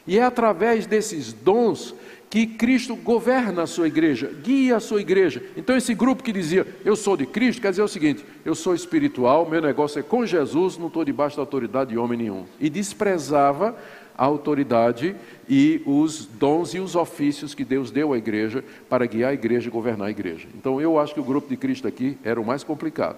[0.06, 1.93] E é através desses dons
[2.30, 5.41] que Cristo governa a sua igreja, guia a sua igreja.
[5.56, 8.75] Então, esse grupo que dizia, eu sou de Cristo, quer dizer o seguinte: eu sou
[8.75, 12.45] espiritual, meu negócio é com Jesus, não estou debaixo da autoridade de homem nenhum.
[12.60, 13.77] E desprezava
[14.17, 15.15] a autoridade
[15.47, 19.67] e os dons e os ofícios que Deus deu à igreja para guiar a igreja
[19.67, 20.47] e governar a igreja.
[20.56, 23.17] Então, eu acho que o grupo de Cristo aqui era o mais complicado.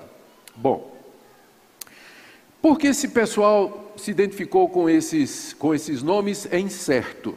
[0.56, 0.96] Bom,
[2.62, 7.36] por que esse pessoal se identificou com esses, com esses nomes é incerto.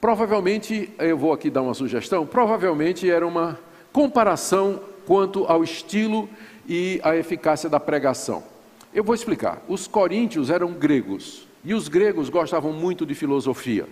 [0.00, 3.58] Provavelmente, eu vou aqui dar uma sugestão, provavelmente era uma
[3.92, 6.28] comparação quanto ao estilo
[6.68, 8.42] e à eficácia da pregação.
[8.92, 9.62] Eu vou explicar.
[9.68, 13.86] Os coríntios eram gregos e os gregos gostavam muito de filosofia.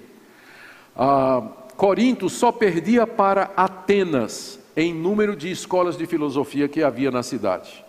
[0.97, 1.43] Ah,
[1.77, 7.85] Corinto só perdia para Atenas em número de escolas de filosofia que havia na cidade.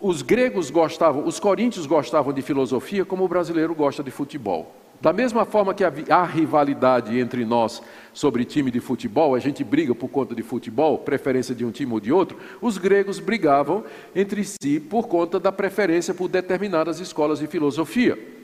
[0.00, 4.74] Os gregos gostavam, os coríntios gostavam de filosofia como o brasileiro gosta de futebol.
[5.00, 7.80] Da mesma forma que há rivalidade entre nós
[8.12, 11.92] sobre time de futebol, a gente briga por conta de futebol, preferência de um time
[11.92, 17.38] ou de outro, os gregos brigavam entre si por conta da preferência por determinadas escolas
[17.38, 18.41] de filosofia.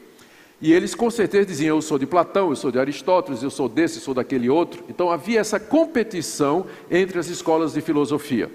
[0.60, 3.68] E eles com certeza diziam: eu sou de Platão, eu sou de Aristóteles, eu sou
[3.68, 4.84] desse, sou daquele outro.
[4.88, 8.50] Então havia essa competição entre as escolas de filosofia.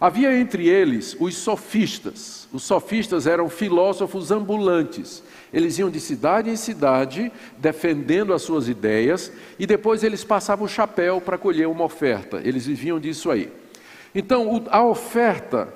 [0.00, 2.48] Havia entre eles os sofistas.
[2.52, 9.30] Os sofistas eram filósofos ambulantes eles iam de cidade em cidade defendendo as suas ideias
[9.58, 12.40] e depois eles passavam o chapéu para colher uma oferta.
[12.42, 13.52] Eles viviam disso aí.
[14.14, 15.72] Então, a oferta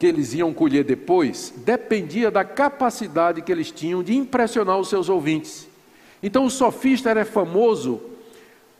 [0.00, 5.10] que eles iam colher depois dependia da capacidade que eles tinham de impressionar os seus
[5.10, 5.68] ouvintes.
[6.22, 8.00] Então, o sofista era famoso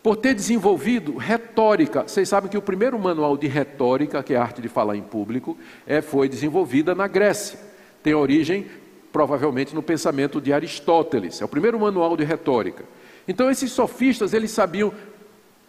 [0.02, 2.04] por ter desenvolvido retórica.
[2.04, 5.02] Vocês sabem que o primeiro manual de retórica, que é a arte de falar em
[5.02, 7.58] público, é, foi desenvolvida na Grécia.
[8.02, 8.66] Tem origem
[9.12, 11.42] provavelmente no pensamento de Aristóteles.
[11.42, 12.82] É o primeiro manual de retórica.
[13.28, 14.90] Então esses sofistas, eles sabiam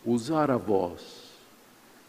[0.05, 1.01] usar a voz,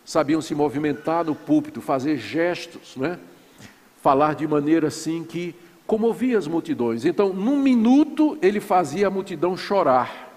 [0.04, 3.18] sabiam se movimentar no púlpito, fazer gestos, né?
[4.02, 5.54] Falar de maneira assim que
[5.86, 7.04] comovia as multidões.
[7.04, 10.30] Então, num minuto, ele fazia a multidão chorar.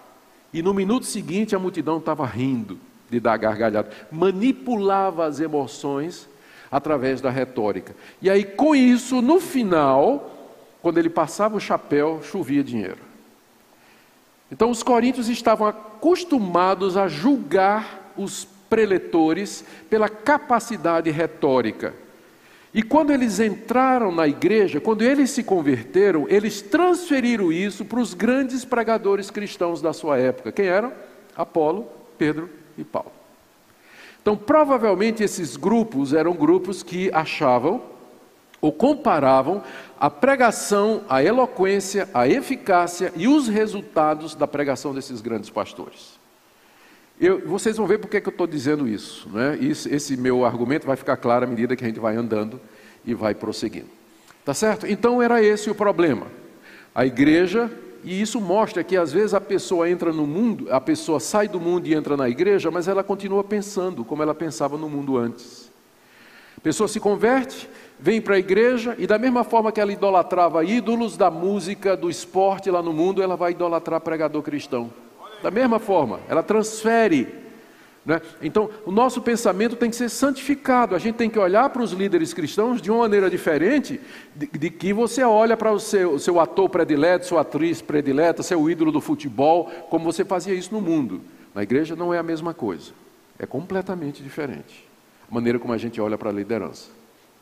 [0.53, 3.89] E no minuto seguinte, a multidão estava rindo de dar gargalhada.
[4.11, 6.29] Manipulava as emoções
[6.71, 7.95] através da retórica.
[8.21, 10.31] E aí, com isso, no final,
[10.81, 12.99] quando ele passava o chapéu, chovia dinheiro.
[14.51, 21.93] Então os coríntios estavam acostumados a julgar os preletores pela capacidade retórica.
[22.75, 28.13] E quando eles entraram na igreja, quando eles se converteram, eles transferiram isso para os
[28.13, 30.51] grandes pregadores cristãos da sua época.
[30.51, 30.91] Quem eram?
[31.37, 33.13] Apolo, Pedro e Paulo.
[34.21, 37.81] Então, provavelmente esses grupos eram grupos que achavam
[38.59, 39.63] ou comparavam
[39.97, 46.14] a pregação, a eloquência, a eficácia e os resultados da pregação desses grandes pastores.
[47.19, 49.57] Eu, vocês vão ver por que eu estou dizendo isso, né?
[49.61, 49.87] isso.
[49.87, 52.59] Esse meu argumento vai ficar claro à medida que a gente vai andando
[53.05, 53.89] e vai prosseguindo.
[54.43, 54.85] Tá certo?
[54.85, 56.27] Então era esse o problema.
[56.93, 57.71] A igreja,
[58.03, 61.59] e isso mostra que às vezes a pessoa entra no mundo, a pessoa sai do
[61.59, 65.71] mundo e entra na igreja, mas ela continua pensando como ela pensava no mundo antes.
[66.57, 70.65] A pessoa se converte, vem para a igreja e, da mesma forma que ela idolatrava
[70.65, 74.91] ídolos da música, do esporte lá no mundo, ela vai idolatrar pregador cristão.
[75.45, 77.27] Da mesma forma, ela transfere.
[78.03, 78.19] Né?
[78.41, 80.95] Então, o nosso pensamento tem que ser santificado.
[80.95, 84.01] A gente tem que olhar para os líderes cristãos de uma maneira diferente
[84.35, 88.67] de, de que você olha para o seu, seu ator predileto, sua atriz predileta, seu
[88.67, 91.21] ídolo do futebol, como você fazia isso no mundo.
[91.53, 92.91] Na igreja não é a mesma coisa.
[93.37, 94.89] É completamente diferente.
[95.29, 96.89] A maneira como a gente olha para a liderança.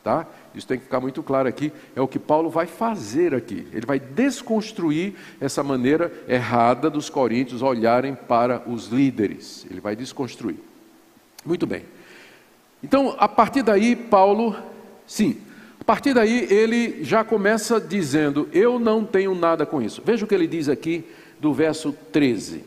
[0.04, 0.26] Tá?
[0.54, 3.66] Isso tem que ficar muito claro aqui, é o que Paulo vai fazer aqui.
[3.72, 9.66] Ele vai desconstruir essa maneira errada dos coríntios olharem para os líderes.
[9.70, 10.56] Ele vai desconstruir.
[11.42, 11.86] Muito bem.
[12.82, 14.54] Então, a partir daí, Paulo,
[15.06, 15.40] sim,
[15.80, 20.02] a partir daí ele já começa dizendo: Eu não tenho nada com isso.
[20.04, 21.02] Veja o que ele diz aqui
[21.40, 22.62] do verso 13.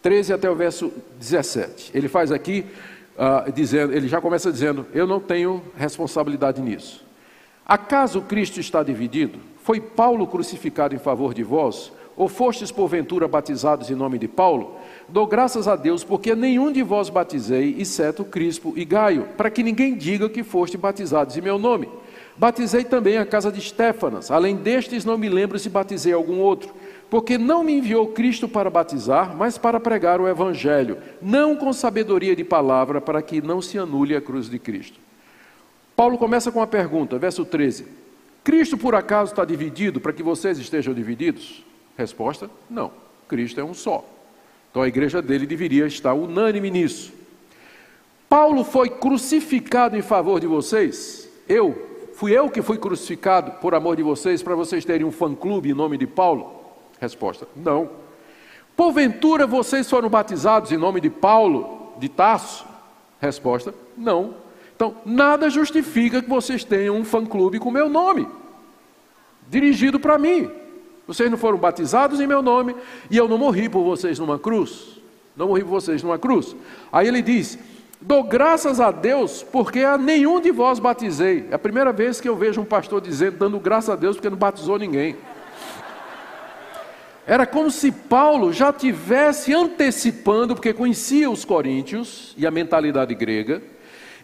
[0.00, 1.90] 13 até o verso 17.
[1.92, 2.64] Ele faz aqui
[3.16, 7.04] uh, dizendo, ele já começa dizendo: Eu não tenho responsabilidade nisso.
[7.64, 9.40] Acaso Cristo está dividido?
[9.62, 11.92] Foi Paulo crucificado em favor de vós?
[12.16, 14.76] Ou fostes porventura batizados em nome de Paulo?
[15.08, 19.62] Dou graças a Deus, porque nenhum de vós batizei, exceto Crispo e Gaio, para que
[19.62, 21.88] ninguém diga que foste batizados em meu nome.
[22.36, 26.72] Batizei também a casa de Estéfanas, além destes não me lembro se batizei algum outro.
[27.08, 32.34] Porque não me enviou Cristo para batizar, mas para pregar o Evangelho, não com sabedoria
[32.34, 34.98] de palavra, para que não se anule a cruz de Cristo.
[35.94, 37.86] Paulo começa com uma pergunta, verso 13:
[38.42, 41.64] Cristo por acaso está dividido para que vocês estejam divididos?
[41.96, 42.92] Resposta: não,
[43.28, 44.04] Cristo é um só.
[44.70, 47.12] Então a igreja dele deveria estar unânime nisso.
[48.28, 51.28] Paulo foi crucificado em favor de vocês?
[51.48, 51.94] Eu?
[52.14, 55.74] Fui eu que fui crucificado por amor de vocês para vocês terem um fã-clube em
[55.74, 56.55] nome de Paulo?
[57.00, 57.90] Resposta: não.
[58.76, 62.66] Porventura vocês foram batizados em nome de Paulo, de Tasso?
[63.20, 64.34] Resposta: não.
[64.74, 68.28] Então, nada justifica que vocês tenham um fã-clube com meu nome,
[69.48, 70.50] dirigido para mim.
[71.06, 72.76] Vocês não foram batizados em meu nome
[73.10, 75.00] e eu não morri por vocês numa cruz.
[75.36, 76.54] Não morri por vocês numa cruz.
[76.92, 77.58] Aí ele diz:
[78.00, 81.46] Dou graças a Deus porque a nenhum de vós batizei.
[81.50, 84.28] É a primeira vez que eu vejo um pastor dizendo, dando graças a Deus porque
[84.28, 85.16] não batizou ninguém.
[87.26, 93.60] Era como se Paulo já tivesse antecipando, porque conhecia os coríntios e a mentalidade grega,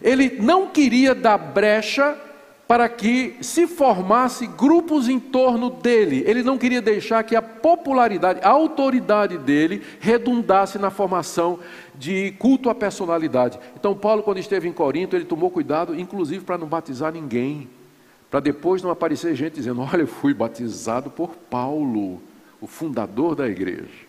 [0.01, 2.17] ele não queria dar brecha
[2.65, 6.23] para que se formasse grupos em torno dele.
[6.25, 11.59] Ele não queria deixar que a popularidade, a autoridade dele redundasse na formação
[11.93, 13.59] de culto à personalidade.
[13.77, 17.69] Então, Paulo, quando esteve em Corinto, ele tomou cuidado, inclusive, para não batizar ninguém,
[18.31, 22.21] para depois não aparecer gente dizendo: Olha, eu fui batizado por Paulo,
[22.63, 24.07] o fundador da igreja.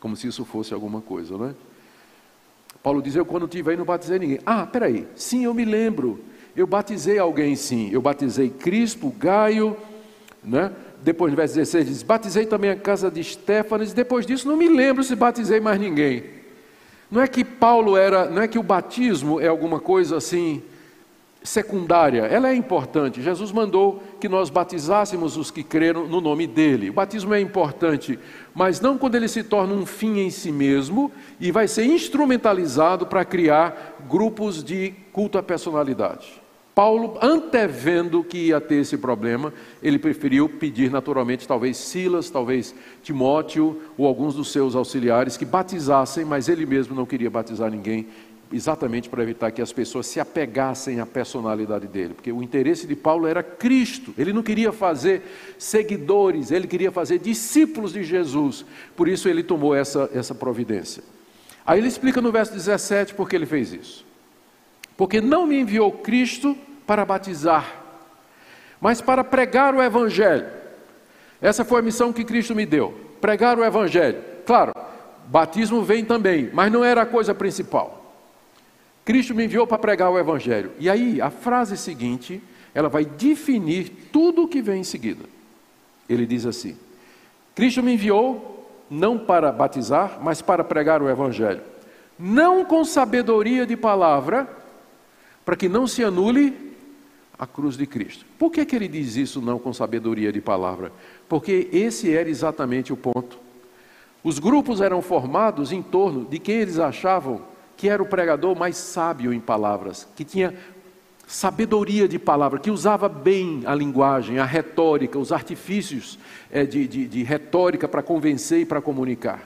[0.00, 1.54] Como se isso fosse alguma coisa, não é?
[2.82, 4.40] Paulo diz: Eu, quando estive aí, não batizei ninguém.
[4.44, 6.18] Ah, peraí, sim, eu me lembro.
[6.56, 9.76] Eu batizei alguém sim, eu batizei Crispo, Gaio,
[10.42, 10.72] né?
[11.00, 14.68] depois no verso 16 diz: Batizei também a casa de Estéfanes, depois disso não me
[14.68, 16.24] lembro se batizei mais ninguém.
[17.08, 20.60] Não é que Paulo era, não é que o batismo é alguma coisa assim
[21.46, 23.22] secundária, ela é importante.
[23.22, 26.90] Jesus mandou que nós batizássemos os que creram no nome dele.
[26.90, 28.18] O batismo é importante,
[28.54, 33.06] mas não quando ele se torna um fim em si mesmo e vai ser instrumentalizado
[33.06, 36.46] para criar grupos de culto à personalidade.
[36.76, 39.50] Paulo, antevendo que ia ter esse problema,
[39.82, 46.22] ele preferiu pedir naturalmente, talvez Silas, talvez Timóteo ou alguns dos seus auxiliares que batizassem,
[46.22, 48.08] mas ele mesmo não queria batizar ninguém,
[48.52, 52.94] exatamente para evitar que as pessoas se apegassem à personalidade dele, porque o interesse de
[52.94, 55.22] Paulo era Cristo, ele não queria fazer
[55.58, 61.02] seguidores, ele queria fazer discípulos de Jesus, por isso ele tomou essa, essa providência.
[61.66, 64.06] Aí ele explica no verso 17 por que ele fez isso.
[64.96, 66.56] Porque não me enviou Cristo
[66.86, 67.82] para batizar,
[68.80, 70.46] mas para pregar o Evangelho.
[71.40, 74.22] Essa foi a missão que Cristo me deu: pregar o Evangelho.
[74.46, 74.72] Claro,
[75.26, 77.95] batismo vem também, mas não era a coisa principal.
[79.06, 80.72] Cristo me enviou para pregar o Evangelho.
[80.80, 82.42] E aí, a frase seguinte,
[82.74, 85.24] ela vai definir tudo o que vem em seguida.
[86.08, 86.76] Ele diz assim:
[87.54, 91.60] Cristo me enviou não para batizar, mas para pregar o Evangelho.
[92.18, 94.48] Não com sabedoria de palavra,
[95.44, 96.74] para que não se anule
[97.38, 98.26] a cruz de Cristo.
[98.36, 100.90] Por que, que ele diz isso não com sabedoria de palavra?
[101.28, 103.38] Porque esse era exatamente o ponto.
[104.24, 108.76] Os grupos eram formados em torno de quem eles achavam que era o pregador mais
[108.76, 110.54] sábio em palavras, que tinha
[111.26, 116.18] sabedoria de palavra, que usava bem a linguagem, a retórica, os artifícios
[116.50, 119.42] é, de, de, de retórica para convencer e para comunicar.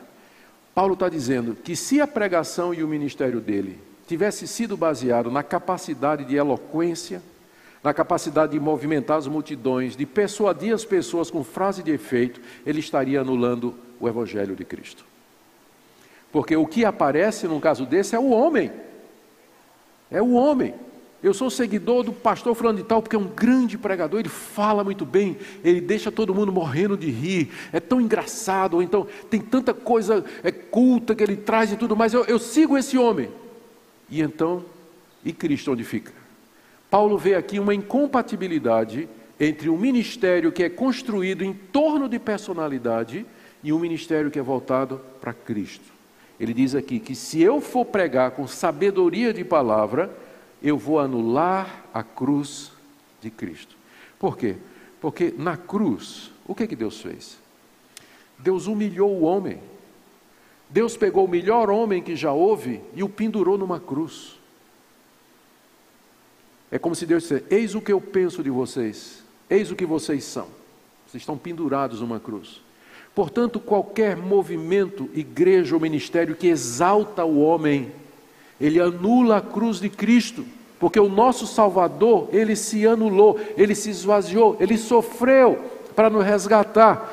[0.74, 5.42] Paulo está dizendo que se a pregação e o ministério dele tivesse sido baseado na
[5.42, 7.22] capacidade de eloquência,
[7.82, 12.80] na capacidade de movimentar as multidões, de persuadir as pessoas com frase de efeito, ele
[12.80, 15.09] estaria anulando o Evangelho de Cristo.
[16.32, 18.70] Porque o que aparece num caso desse é o homem.
[20.10, 20.74] É o homem.
[21.22, 24.82] Eu sou seguidor do pastor fulano de tal, porque é um grande pregador, ele fala
[24.82, 29.38] muito bem, ele deixa todo mundo morrendo de rir, é tão engraçado, ou então tem
[29.38, 32.14] tanta coisa é, culta que ele traz e tudo mais.
[32.14, 33.28] Eu, eu sigo esse homem.
[34.08, 34.64] E então,
[35.22, 36.12] e Cristo onde fica?
[36.90, 39.06] Paulo vê aqui uma incompatibilidade
[39.38, 43.26] entre um ministério que é construído em torno de personalidade
[43.62, 45.99] e um ministério que é voltado para Cristo.
[46.40, 50.10] Ele diz aqui que se eu for pregar com sabedoria de palavra,
[50.62, 52.72] eu vou anular a cruz
[53.20, 53.76] de Cristo.
[54.18, 54.56] Por quê?
[55.02, 57.36] Porque na cruz, o que, que Deus fez?
[58.38, 59.60] Deus humilhou o homem.
[60.70, 64.38] Deus pegou o melhor homem que já houve e o pendurou numa cruz.
[66.70, 69.84] É como se Deus dissesse: Eis o que eu penso de vocês, eis o que
[69.84, 70.48] vocês são.
[71.06, 72.62] Vocês estão pendurados numa cruz.
[73.14, 77.92] Portanto, qualquer movimento, igreja ou ministério que exalta o homem,
[78.60, 80.44] ele anula a cruz de Cristo,
[80.78, 85.58] porque o nosso Salvador, ele se anulou, ele se esvaziou, ele sofreu
[85.94, 87.10] para nos resgatar.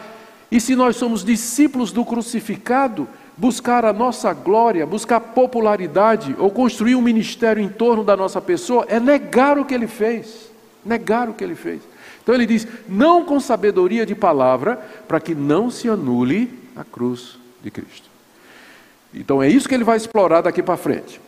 [0.52, 6.96] E se nós somos discípulos do crucificado, buscar a nossa glória, buscar popularidade ou construir
[6.96, 10.50] um ministério em torno da nossa pessoa é negar o que ele fez.
[10.86, 11.82] Negar o que ele fez.
[12.28, 14.76] Então ele diz: não com sabedoria de palavra,
[15.08, 18.10] para que não se anule a cruz de Cristo.
[19.14, 21.22] Então é isso que ele vai explorar daqui para frente.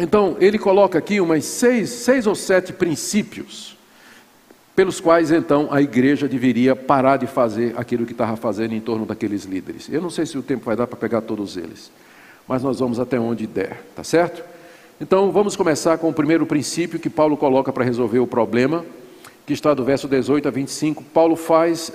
[0.00, 3.76] Então ele coloca aqui umas seis, seis ou sete princípios
[4.74, 9.04] pelos quais então a igreja deveria parar de fazer aquilo que estava fazendo em torno
[9.04, 9.90] daqueles líderes.
[9.92, 11.92] Eu não sei se o tempo vai dar para pegar todos eles,
[12.48, 14.42] mas nós vamos até onde der, tá certo?
[14.98, 18.84] Então vamos começar com o primeiro princípio que Paulo coloca para resolver o problema,
[19.46, 21.02] que está do verso 18 a 25.
[21.02, 21.92] Paulo faz,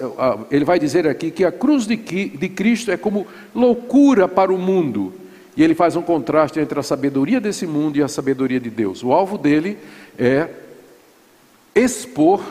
[0.52, 3.26] ele vai dizer aqui que a cruz de Cristo é como
[3.56, 5.14] loucura para o mundo.
[5.58, 9.04] E ele faz um contraste entre a sabedoria desse mundo e a sabedoria de Deus.
[9.04, 9.78] O alvo dele
[10.18, 10.48] é
[11.76, 12.42] expor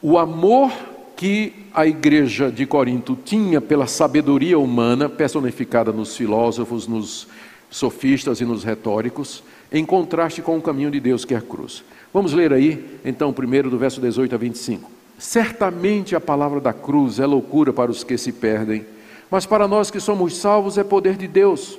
[0.00, 0.72] o amor
[1.16, 7.28] que a igreja de Corinto tinha pela sabedoria humana, personificada nos filósofos, nos
[7.70, 11.84] sofistas e nos retóricos, em contraste com o caminho de Deus que é a cruz.
[12.12, 14.90] Vamos ler aí, então, primeiro do verso 18 a 25.
[15.18, 18.86] Certamente a palavra da cruz é loucura para os que se perdem,
[19.30, 21.78] mas para nós que somos salvos é poder de Deus.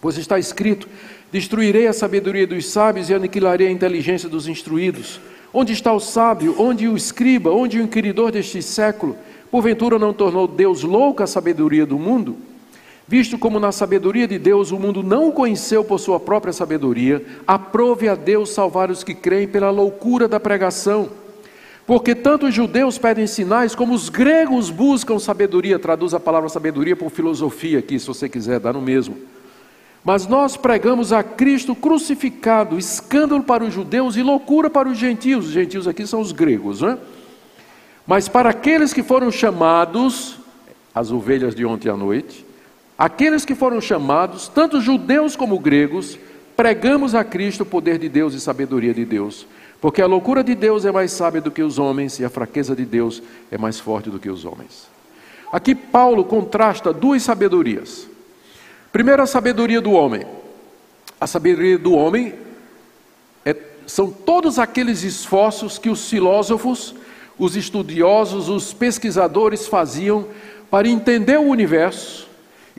[0.00, 0.88] Pois está escrito:
[1.32, 5.20] Destruirei a sabedoria dos sábios e aniquilarei a inteligência dos instruídos.
[5.52, 6.54] Onde está o sábio?
[6.58, 7.50] Onde o escriba?
[7.50, 9.16] Onde o inquiridor deste século?
[9.50, 12.36] Porventura não tornou Deus louca a sabedoria do mundo?
[13.10, 17.26] Visto como na sabedoria de Deus o mundo não o conheceu por sua própria sabedoria,
[17.44, 21.10] aprove a Deus salvar os que creem pela loucura da pregação.
[21.84, 25.76] Porque tanto os judeus pedem sinais, como os gregos buscam sabedoria.
[25.76, 29.18] Traduz a palavra sabedoria por filosofia aqui, se você quiser, dá no mesmo.
[30.04, 35.46] Mas nós pregamos a Cristo crucificado, escândalo para os judeus e loucura para os gentios.
[35.46, 36.98] Os gentios aqui são os gregos, não é?
[38.06, 40.38] Mas para aqueles que foram chamados,
[40.94, 42.48] as ovelhas de ontem à noite,
[43.00, 46.18] aqueles que foram chamados, tanto judeus como gregos,
[46.54, 49.46] pregamos a Cristo o poder de Deus e sabedoria de Deus.
[49.80, 52.76] Porque a loucura de Deus é mais sábia do que os homens e a fraqueza
[52.76, 54.86] de Deus é mais forte do que os homens.
[55.50, 58.06] Aqui Paulo contrasta duas sabedorias.
[58.92, 60.26] Primeiro, a sabedoria do homem.
[61.18, 62.34] A sabedoria do homem
[63.46, 66.94] é, são todos aqueles esforços que os filósofos,
[67.38, 70.26] os estudiosos, os pesquisadores faziam
[70.70, 72.28] para entender o universo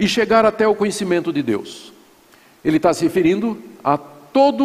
[0.01, 1.93] e chegar até o conhecimento de Deus.
[2.65, 4.63] Ele está se referindo a toda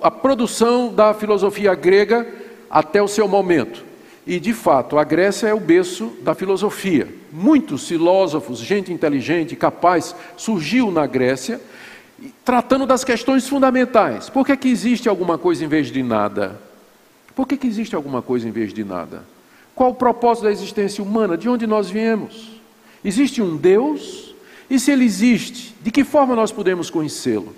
[0.00, 2.24] a produção da filosofia grega
[2.70, 3.84] até o seu momento.
[4.24, 7.08] E de fato, a Grécia é o berço da filosofia.
[7.32, 11.60] Muitos filósofos, gente inteligente, capaz, surgiu na Grécia
[12.44, 14.28] tratando das questões fundamentais.
[14.28, 16.60] Por que, que existe alguma coisa em vez de nada?
[17.34, 19.24] Por que, que existe alguma coisa em vez de nada?
[19.74, 21.36] Qual o propósito da existência humana?
[21.36, 22.60] De onde nós viemos?
[23.04, 24.29] Existe um Deus?
[24.70, 27.54] E se ele existe, de que forma nós podemos conhecê-lo?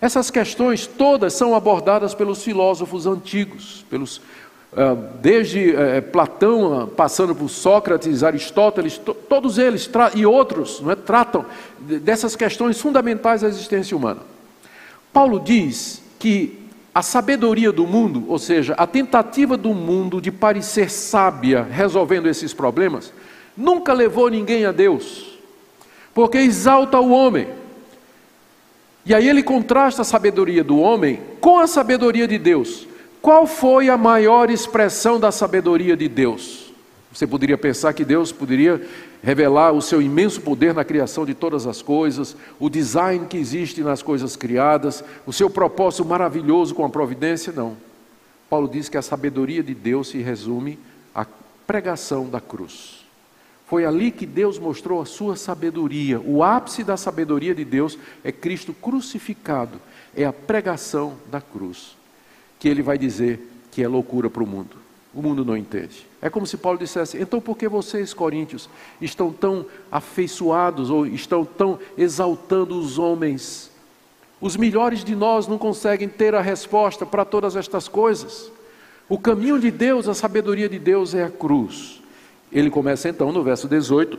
[0.00, 4.20] Essas questões todas são abordadas pelos filósofos antigos, pelos
[4.76, 11.44] ah, desde eh, Platão, passando por Sócrates, Aristóteles, todos eles e outros é, tratam
[11.80, 14.20] dessas questões fundamentais da existência humana.
[15.12, 16.56] Paulo diz que
[16.94, 22.54] a sabedoria do mundo, ou seja, a tentativa do mundo de parecer sábia resolvendo esses
[22.54, 23.12] problemas,
[23.56, 25.29] nunca levou ninguém a Deus,
[26.14, 27.48] porque exalta o homem.
[29.04, 32.86] E aí ele contrasta a sabedoria do homem com a sabedoria de Deus.
[33.22, 36.72] Qual foi a maior expressão da sabedoria de Deus?
[37.12, 38.80] Você poderia pensar que Deus poderia
[39.22, 43.82] revelar o seu imenso poder na criação de todas as coisas, o design que existe
[43.82, 47.52] nas coisas criadas, o seu propósito maravilhoso com a providência?
[47.52, 47.76] Não.
[48.48, 50.78] Paulo diz que a sabedoria de Deus se resume
[51.14, 51.26] à
[51.66, 52.99] pregação da cruz.
[53.70, 56.20] Foi ali que Deus mostrou a sua sabedoria.
[56.20, 59.80] O ápice da sabedoria de Deus é Cristo crucificado,
[60.12, 61.96] é a pregação da cruz
[62.58, 64.76] que ele vai dizer que é loucura para o mundo.
[65.14, 66.04] O mundo não entende.
[66.20, 68.68] É como se Paulo dissesse: então por que vocês, coríntios,
[69.00, 73.70] estão tão afeiçoados ou estão tão exaltando os homens?
[74.40, 78.50] Os melhores de nós não conseguem ter a resposta para todas estas coisas.
[79.08, 81.99] O caminho de Deus, a sabedoria de Deus é a cruz.
[82.52, 84.18] Ele começa então no verso 18,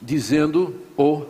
[0.00, 1.28] dizendo ou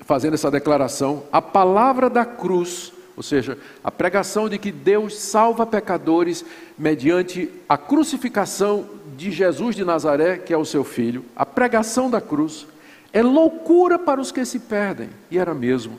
[0.00, 5.64] fazendo essa declaração: a palavra da cruz ou seja, a pregação de que Deus salva
[5.64, 6.44] pecadores
[6.76, 12.20] mediante a crucificação de Jesus de Nazaré, que é o seu filho, a pregação da
[12.20, 12.66] cruz,
[13.14, 15.98] é loucura para os que se perdem, e era mesmo,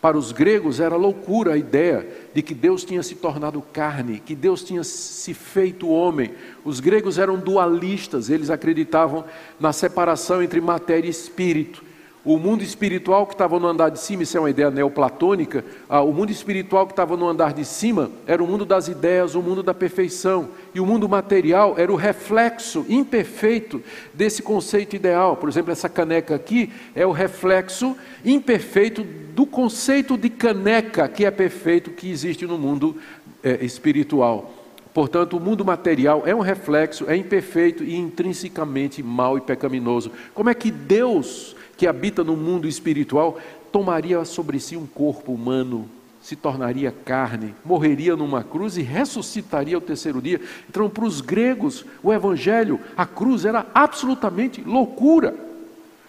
[0.00, 4.34] Para os gregos era loucura a ideia de que Deus tinha se tornado carne, que
[4.34, 6.32] Deus tinha se feito homem.
[6.64, 9.24] Os gregos eram dualistas, eles acreditavam
[9.58, 11.87] na separação entre matéria e espírito.
[12.28, 16.02] O mundo espiritual que estava no andar de cima, isso é uma ideia neoplatônica, ah,
[16.02, 19.40] o mundo espiritual que estava no andar de cima era o mundo das ideias, o
[19.40, 20.50] mundo da perfeição.
[20.74, 25.38] E o mundo material era o reflexo imperfeito desse conceito ideal.
[25.38, 31.30] Por exemplo, essa caneca aqui é o reflexo imperfeito do conceito de caneca que é
[31.30, 32.94] perfeito que existe no mundo
[33.42, 34.52] é, espiritual.
[34.92, 40.12] Portanto, o mundo material é um reflexo, é imperfeito e intrinsecamente mal e pecaminoso.
[40.34, 43.38] Como é que Deus que habita no mundo espiritual,
[43.70, 45.88] tomaria sobre si um corpo humano,
[46.20, 50.40] se tornaria carne, morreria numa cruz e ressuscitaria ao terceiro dia.
[50.68, 55.34] Então, para os gregos, o evangelho, a cruz era absolutamente loucura.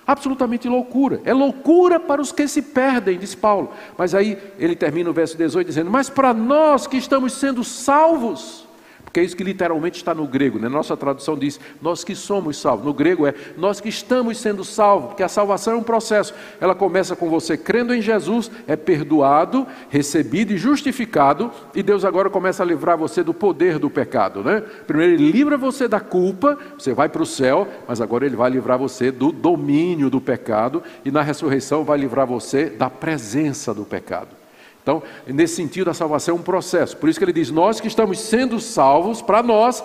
[0.08, 1.22] Absolutamente loucura.
[1.24, 3.72] É loucura para os que se perdem, diz Paulo.
[3.96, 8.68] Mas aí ele termina o verso 18 dizendo: Mas para nós que estamos sendo salvos,
[9.10, 10.70] porque é isso que literalmente está no grego, né?
[10.70, 12.86] Nossa tradução diz, nós que somos salvos.
[12.86, 16.32] No grego é, nós que estamos sendo salvos, porque a salvação é um processo.
[16.62, 22.30] Ela começa com você crendo em Jesus, é perdoado, recebido e justificado, e Deus agora
[22.30, 24.62] começa a livrar você do poder do pecado, né?
[24.86, 28.52] Primeiro ele livra você da culpa, você vai para o céu, mas agora ele vai
[28.52, 33.86] livrar você do domínio do pecado, e na ressurreição vai livrar você da presença do
[33.86, 34.39] pecado.
[34.82, 36.98] Então, nesse sentido, a salvação é um processo.
[36.98, 39.84] Por isso que ele diz: nós que estamos sendo salvos, para nós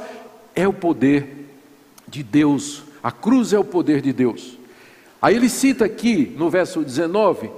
[0.55, 1.49] é o poder
[2.09, 2.83] de Deus.
[3.03, 4.59] A cruz é o poder de Deus.
[5.21, 7.51] Aí ele cita aqui no verso 19,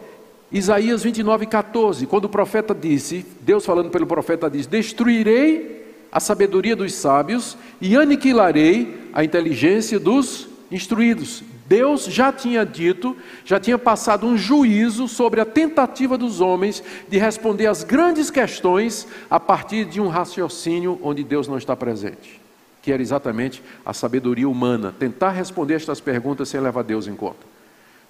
[0.51, 6.77] Isaías 29, 14, quando o profeta disse, Deus falando pelo profeta diz: Destruirei a sabedoria
[6.77, 11.43] dos sábios e aniquilarei a inteligência dos instruídos.
[11.69, 17.19] Deus já tinha dito, já tinha passado um juízo sobre a tentativa dos homens de
[17.19, 22.41] responder às grandes questões a partir de um raciocínio onde Deus não está presente,
[22.81, 27.57] que era exatamente a sabedoria humana, tentar responder estas perguntas sem levar Deus em conta.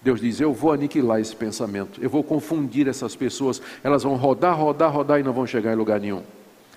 [0.02, 4.56] Deus diz: Eu vou aniquilar esse pensamento, eu vou confundir essas pessoas, elas vão rodar,
[4.56, 6.22] rodar, rodar e não vão chegar em lugar nenhum.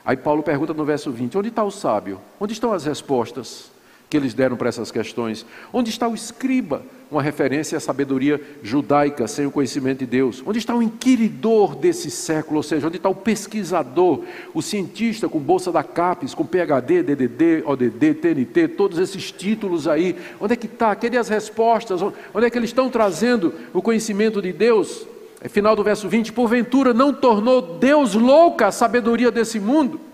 [0.05, 2.21] Aí Paulo pergunta no verso 20: Onde está o sábio?
[2.39, 3.69] Onde estão as respostas?
[4.09, 5.45] Que eles deram para essas questões.
[5.71, 6.81] Onde está o escriba?
[7.11, 10.43] Uma referência à sabedoria judaica sem o conhecimento de Deus.
[10.45, 12.57] Onde está o inquiridor desse século?
[12.57, 17.63] Ou seja, onde está o pesquisador, o cientista com bolsa da CAPES, com PhD, DDD,
[17.65, 20.15] ODD, TNT, todos esses títulos aí.
[20.39, 20.95] Onde é que está?
[20.95, 22.01] Cadê as respostas?
[22.01, 25.07] Onde é que eles estão trazendo o conhecimento de Deus?
[25.41, 30.08] É final do verso 20: Porventura não tornou Deus louca a sabedoria desse mundo?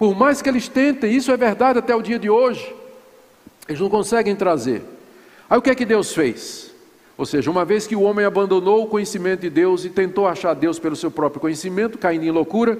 [0.00, 2.74] Por mais que eles tentem, isso é verdade até o dia de hoje,
[3.68, 4.82] eles não conseguem trazer.
[5.48, 6.74] Aí o que é que Deus fez?
[7.18, 10.54] Ou seja, uma vez que o homem abandonou o conhecimento de Deus e tentou achar
[10.54, 12.78] Deus pelo seu próprio conhecimento, caindo em loucura,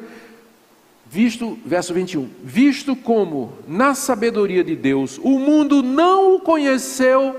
[1.10, 7.36] visto, verso 21, visto como na sabedoria de Deus o mundo não o conheceu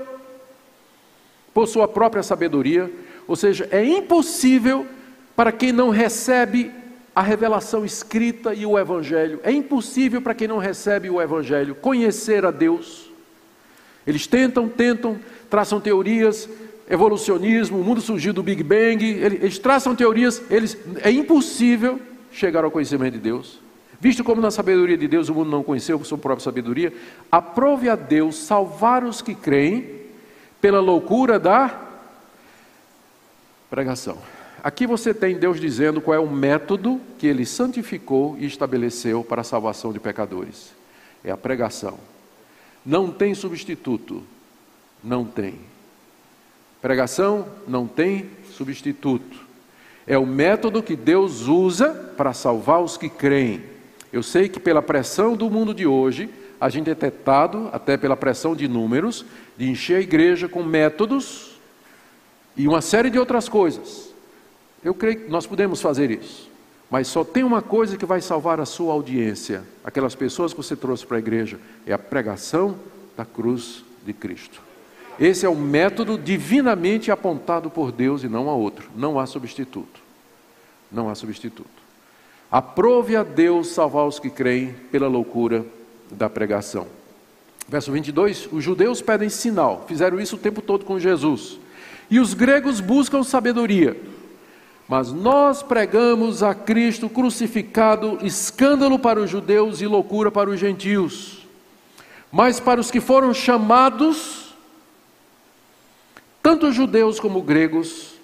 [1.52, 2.88] por sua própria sabedoria,
[3.26, 4.86] ou seja, é impossível
[5.34, 6.70] para quem não recebe
[7.14, 9.40] a revelação escrita e o Evangelho.
[9.42, 13.10] É impossível para quem não recebe o Evangelho conhecer a Deus.
[14.06, 15.18] Eles tentam, tentam,
[15.50, 16.48] traçam teorias,
[16.88, 22.00] evolucionismo, o mundo surgiu do Big Bang, eles traçam teorias, eles, é impossível
[22.32, 23.60] chegar ao conhecimento de Deus.
[24.00, 26.92] Visto como na sabedoria de Deus o mundo não conheceu por sua própria sabedoria,
[27.30, 30.00] aprove a Deus salvar os que creem
[30.60, 31.80] pela loucura da
[33.70, 34.18] pregação.
[34.62, 39.40] Aqui você tem Deus dizendo qual é o método que ele santificou e estabeleceu para
[39.40, 40.72] a salvação de pecadores.
[41.24, 41.98] É a pregação.
[42.86, 44.22] Não tem substituto.
[45.02, 45.58] Não tem.
[46.80, 49.36] Pregação não tem substituto.
[50.06, 53.64] É o método que Deus usa para salvar os que creem.
[54.12, 58.16] Eu sei que pela pressão do mundo de hoje, a gente é tentado, até pela
[58.16, 59.24] pressão de números,
[59.56, 61.58] de encher a igreja com métodos
[62.56, 64.11] e uma série de outras coisas.
[64.84, 66.50] Eu creio que nós podemos fazer isso.
[66.90, 70.76] Mas só tem uma coisa que vai salvar a sua audiência, aquelas pessoas que você
[70.76, 72.76] trouxe para a igreja, é a pregação
[73.16, 74.60] da cruz de Cristo.
[75.18, 78.90] Esse é o método divinamente apontado por Deus e não há outro.
[78.94, 80.00] Não há substituto.
[80.90, 81.82] Não há substituto.
[82.50, 85.64] Aprove a Deus salvar os que creem pela loucura
[86.10, 86.86] da pregação.
[87.66, 91.58] Verso 22: Os judeus pedem sinal, fizeram isso o tempo todo com Jesus.
[92.10, 93.96] E os gregos buscam sabedoria.
[94.92, 101.46] Mas nós pregamos a Cristo crucificado, escândalo para os judeus e loucura para os gentios.
[102.30, 104.54] Mas para os que foram chamados,
[106.42, 108.16] tanto judeus como gregos,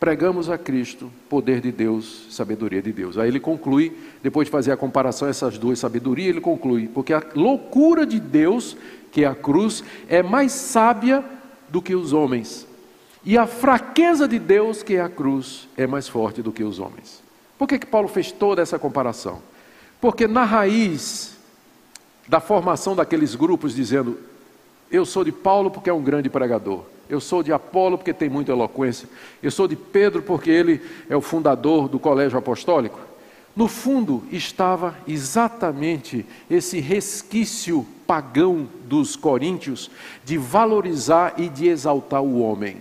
[0.00, 3.18] pregamos a Cristo, poder de Deus, sabedoria de Deus.
[3.18, 7.22] Aí ele conclui, depois de fazer a comparação essas duas sabedoria, ele conclui, porque a
[7.34, 8.74] loucura de Deus,
[9.12, 11.22] que é a cruz, é mais sábia
[11.68, 12.65] do que os homens.
[13.26, 16.78] E a fraqueza de Deus, que é a cruz, é mais forte do que os
[16.78, 17.20] homens.
[17.58, 19.42] Por que, que Paulo fez toda essa comparação?
[20.00, 21.36] Porque na raiz
[22.28, 24.16] da formação daqueles grupos, dizendo:
[24.88, 28.30] Eu sou de Paulo porque é um grande pregador, eu sou de Apolo porque tem
[28.30, 29.08] muita eloquência,
[29.42, 33.00] eu sou de Pedro porque ele é o fundador do colégio apostólico.
[33.56, 39.90] No fundo estava exatamente esse resquício pagão dos coríntios
[40.24, 42.76] de valorizar e de exaltar o homem.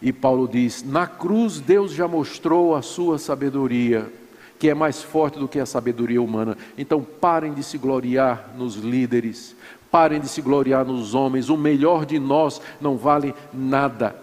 [0.00, 4.10] E Paulo diz: na cruz Deus já mostrou a sua sabedoria,
[4.58, 6.56] que é mais forte do que a sabedoria humana.
[6.76, 9.56] Então parem de se gloriar nos líderes,
[9.90, 11.48] parem de se gloriar nos homens.
[11.48, 14.16] O melhor de nós não vale nada.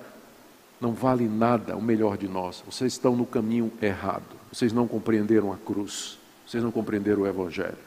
[0.79, 2.63] Não vale nada o melhor de nós.
[2.65, 4.23] Vocês estão no caminho errado.
[4.51, 6.17] Vocês não compreenderam a cruz.
[6.45, 7.77] Vocês não compreenderam o Evangelho.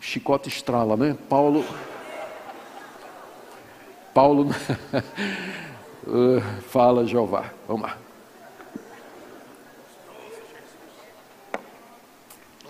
[0.00, 1.16] Chicote estrala, né?
[1.28, 1.64] Paulo.
[4.14, 4.48] Paulo.
[6.06, 7.52] Uh, fala Jeová.
[7.68, 7.98] Vamos lá.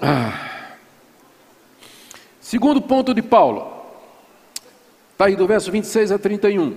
[0.03, 0.77] Ah.
[2.41, 3.81] Segundo ponto de Paulo.
[5.13, 6.77] Está aí do verso 26 a 31.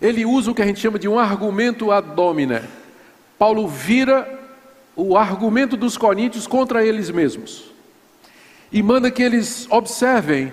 [0.00, 2.62] Ele usa o que a gente chama de um argumento ad hominem.
[3.38, 4.40] Paulo vira
[4.94, 7.72] o argumento dos coríntios contra eles mesmos.
[8.70, 10.52] E manda que eles observem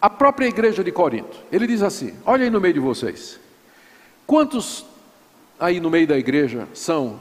[0.00, 1.36] a própria igreja de Corinto.
[1.52, 3.38] Ele diz assim: Olha aí no meio de vocês.
[4.26, 4.86] Quantos
[5.58, 7.20] aí no meio da igreja são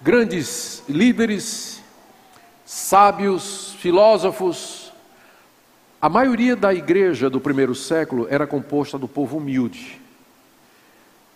[0.00, 1.82] grandes líderes,
[2.64, 4.92] sábios, filósofos?
[6.00, 10.00] A maioria da igreja do primeiro século era composta do povo humilde,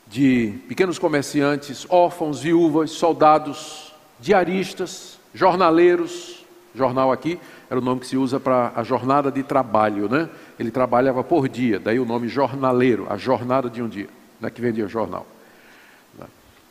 [0.06, 6.38] de pequenos comerciantes, órfãos, viúvas, soldados, diaristas, jornaleiros.
[6.72, 10.28] Jornal aqui era o nome que se usa para a jornada de trabalho, né?
[10.58, 14.60] Ele trabalhava por dia, daí o nome jornaleiro, a jornada de um dia né, que
[14.60, 15.26] vendia jornal.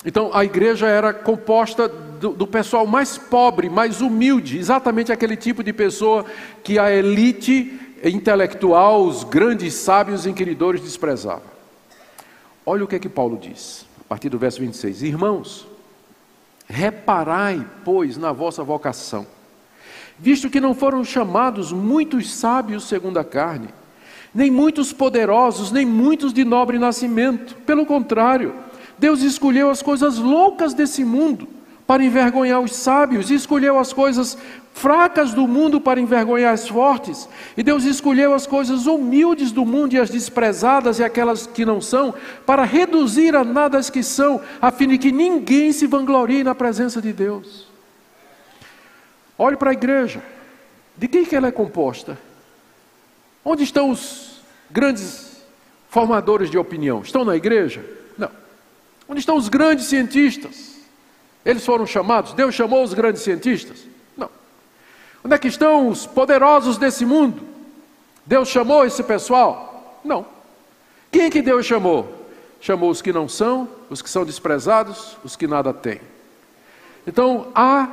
[0.05, 5.61] Então a igreja era composta do, do, pessoal mais pobre, mais humilde, exatamente aquele tipo
[5.61, 6.25] de pessoa
[6.63, 11.49] que a elite intelectual, os grandes sábios e inquiridores desprezavam.
[12.65, 15.01] Olha o que é que Paulo diz, a partir do verso 26.
[15.03, 15.67] Irmãos,
[16.65, 19.27] reparai, pois, na vossa vocação,
[20.17, 23.69] visto que não foram chamados muitos sábios segundo a carne,
[24.33, 27.55] nem muitos poderosos, nem muitos de nobre nascimento.
[27.65, 28.53] Pelo contrário,
[28.97, 31.47] Deus escolheu as coisas loucas desse mundo
[31.87, 34.37] para envergonhar os sábios, e escolheu as coisas
[34.75, 37.27] fracas do mundo para envergonhar as fortes,
[37.57, 41.81] e Deus escolheu as coisas humildes do mundo e as desprezadas e aquelas que não
[41.81, 42.13] são,
[42.45, 46.53] para reduzir a nada as que são, a fim de que ninguém se vanglorie na
[46.53, 47.67] presença de Deus.
[49.35, 50.21] Olhe para a igreja,
[50.95, 52.17] de quem que ela é composta?
[53.43, 55.43] Onde estão os grandes
[55.89, 57.01] formadores de opinião?
[57.01, 57.83] Estão na igreja?
[58.17, 58.29] Não.
[59.07, 60.77] Onde estão os grandes cientistas?
[61.43, 62.33] Eles foram chamados?
[62.33, 63.85] Deus chamou os grandes cientistas?
[64.15, 64.29] Não.
[65.23, 67.41] Onde é que estão os poderosos desse mundo?
[68.25, 69.99] Deus chamou esse pessoal?
[70.03, 70.25] Não.
[71.11, 72.27] Quem que Deus chamou?
[72.61, 76.01] Chamou os que não são, os que são desprezados, os que nada têm.
[77.07, 77.87] Então há,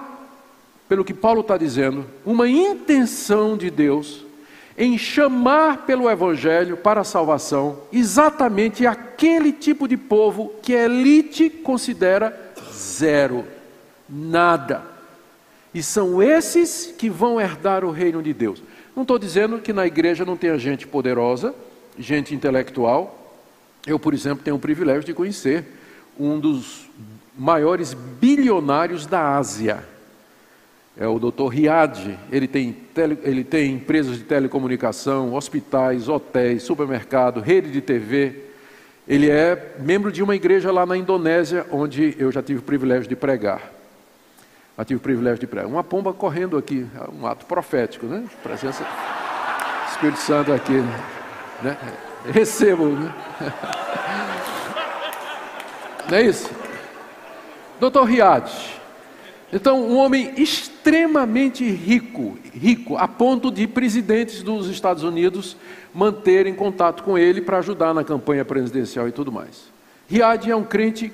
[0.88, 4.25] pelo que Paulo está dizendo, uma intenção de Deus
[4.76, 11.48] em chamar pelo Evangelho para a salvação exatamente aquele tipo de povo que a elite
[11.48, 13.44] considera zero,
[14.08, 14.82] nada.
[15.72, 18.62] E são esses que vão herdar o reino de Deus.
[18.94, 21.54] Não estou dizendo que na igreja não tenha gente poderosa,
[21.98, 23.34] gente intelectual.
[23.86, 25.64] Eu, por exemplo, tenho o privilégio de conhecer
[26.18, 26.88] um dos
[27.36, 29.84] maiores bilionários da Ásia
[30.98, 31.48] é o Dr.
[31.48, 38.44] Riad, ele tem, tele, ele tem empresas de telecomunicação, hospitais, hotéis, supermercado, rede de TV.
[39.06, 43.06] Ele é membro de uma igreja lá na Indonésia, onde eu já tive o privilégio
[43.06, 43.70] de pregar.
[44.78, 45.68] Já tive o privilégio de pregar.
[45.68, 48.24] Uma pomba correndo aqui, um ato profético, né?
[48.42, 50.82] Presença do Espírito Santo aqui.
[51.62, 51.76] Né?
[52.32, 53.12] Recebo, né?
[56.08, 56.50] Não é isso?
[57.78, 58.50] Doutor Riad,
[59.52, 65.56] então, um homem extremamente rico, rico, a ponto de presidentes dos Estados Unidos
[65.94, 69.70] manterem contato com ele para ajudar na campanha presidencial e tudo mais.
[70.08, 71.12] Riad é um crente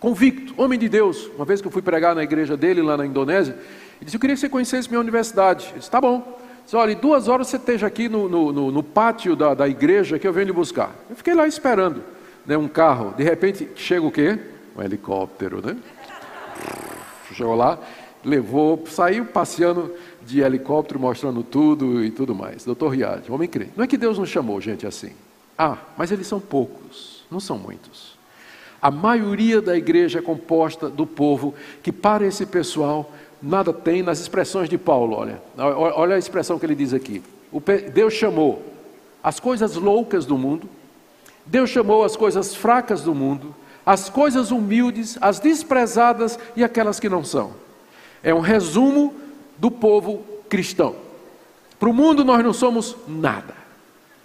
[0.00, 1.30] convicto, homem de Deus.
[1.36, 4.20] Uma vez que eu fui pregar na igreja dele lá na Indonésia, ele disse: Eu
[4.20, 5.68] queria que você conhecesse minha universidade.
[5.72, 6.16] Eu disse: Tá bom.
[6.16, 9.68] Ele disse: Olha, duas horas você esteja aqui no, no, no, no pátio da, da
[9.68, 10.90] igreja que eu venho lhe buscar.
[11.08, 12.02] Eu fiquei lá esperando.
[12.44, 14.38] né, um carro, de repente chega o quê?
[14.76, 15.76] Um helicóptero, né?
[17.32, 17.78] Chegou lá,
[18.24, 19.92] levou, saiu passeando
[20.24, 22.64] de helicóptero, mostrando tudo e tudo mais.
[22.64, 23.72] Doutor Riad, homem crente.
[23.76, 25.12] Não é que Deus nos chamou gente assim.
[25.56, 28.16] Ah, mas eles são poucos, não são muitos.
[28.80, 33.10] A maioria da igreja é composta do povo que, para esse pessoal,
[33.40, 35.16] nada tem nas expressões de Paulo.
[35.16, 37.22] Olha, olha a expressão que ele diz aqui.
[37.92, 38.62] Deus chamou
[39.22, 40.68] as coisas loucas do mundo,
[41.46, 43.54] Deus chamou as coisas fracas do mundo,
[43.84, 47.52] as coisas humildes, as desprezadas e aquelas que não são.
[48.22, 49.14] É um resumo
[49.58, 50.94] do povo cristão.
[51.78, 53.62] Para o mundo nós não somos nada.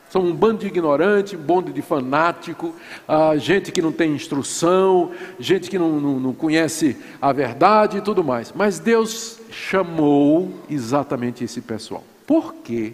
[0.10, 2.74] Somos um bando de ignorante, um bando de fanático,
[3.08, 8.02] uh, gente que não tem instrução, gente que não, não, não conhece a verdade e
[8.02, 8.54] tudo mais.
[8.56, 12.04] Mas Deus chamou exatamente esse pessoal.
[12.26, 12.94] Por quê?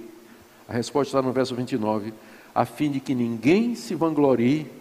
[0.67, 2.13] A resposta está no verso 29,
[2.55, 4.71] a fim de que ninguém se vanglorie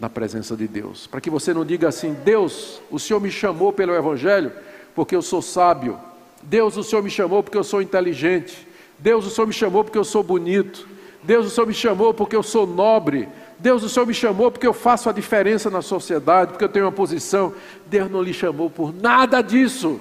[0.00, 1.06] na presença de Deus.
[1.06, 4.50] Para que você não diga assim: Deus, o Senhor me chamou pelo Evangelho
[4.94, 5.98] porque eu sou sábio.
[6.42, 8.66] Deus, o Senhor me chamou porque eu sou inteligente.
[8.98, 10.88] Deus, o Senhor me chamou porque eu sou bonito.
[11.22, 13.28] Deus, o Senhor me chamou porque eu sou nobre.
[13.58, 16.86] Deus, o Senhor me chamou porque eu faço a diferença na sociedade, porque eu tenho
[16.86, 17.52] uma posição.
[17.86, 20.00] Deus não lhe chamou por nada disso.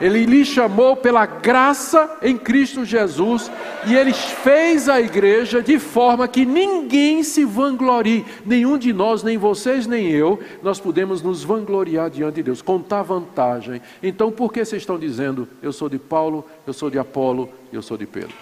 [0.00, 3.50] Ele lhe chamou pela graça em Cristo Jesus
[3.86, 9.38] e ele fez a igreja de forma que ninguém se vanglorie, nenhum de nós, nem
[9.38, 13.80] vocês, nem eu, nós podemos nos vangloriar diante de Deus, contar vantagem.
[14.02, 17.82] Então, por que vocês estão dizendo, eu sou de Paulo, eu sou de Apolo, eu
[17.82, 18.34] sou de Pedro?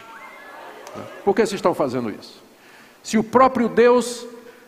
[1.25, 2.43] Por que vocês estão fazendo isso?
[3.03, 4.27] Se o próprio Deus,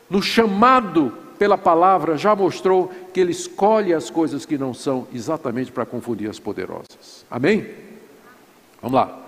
[0.08, 5.72] no chamado pela palavra, já mostrou que Ele escolhe as coisas que não são exatamente
[5.72, 7.24] para confundir as poderosas.
[7.30, 7.66] Amém?
[8.80, 9.18] Vamos lá.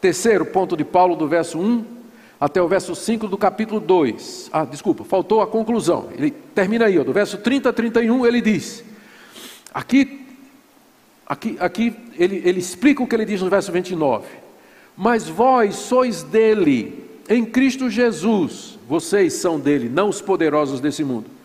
[0.00, 1.96] Terceiro ponto de Paulo, do verso 1
[2.40, 4.50] até o verso 5 do capítulo 2.
[4.52, 6.08] Ah, desculpa, faltou a conclusão.
[6.16, 8.84] Ele termina aí, ó, do verso 30 a 31, ele diz:
[9.72, 10.26] aqui,
[11.26, 14.26] aqui, aqui ele, ele explica o que ele diz no verso 29.
[14.96, 21.35] Mas vós sois dele, em Cristo Jesus, vocês são dele, não os poderosos desse mundo.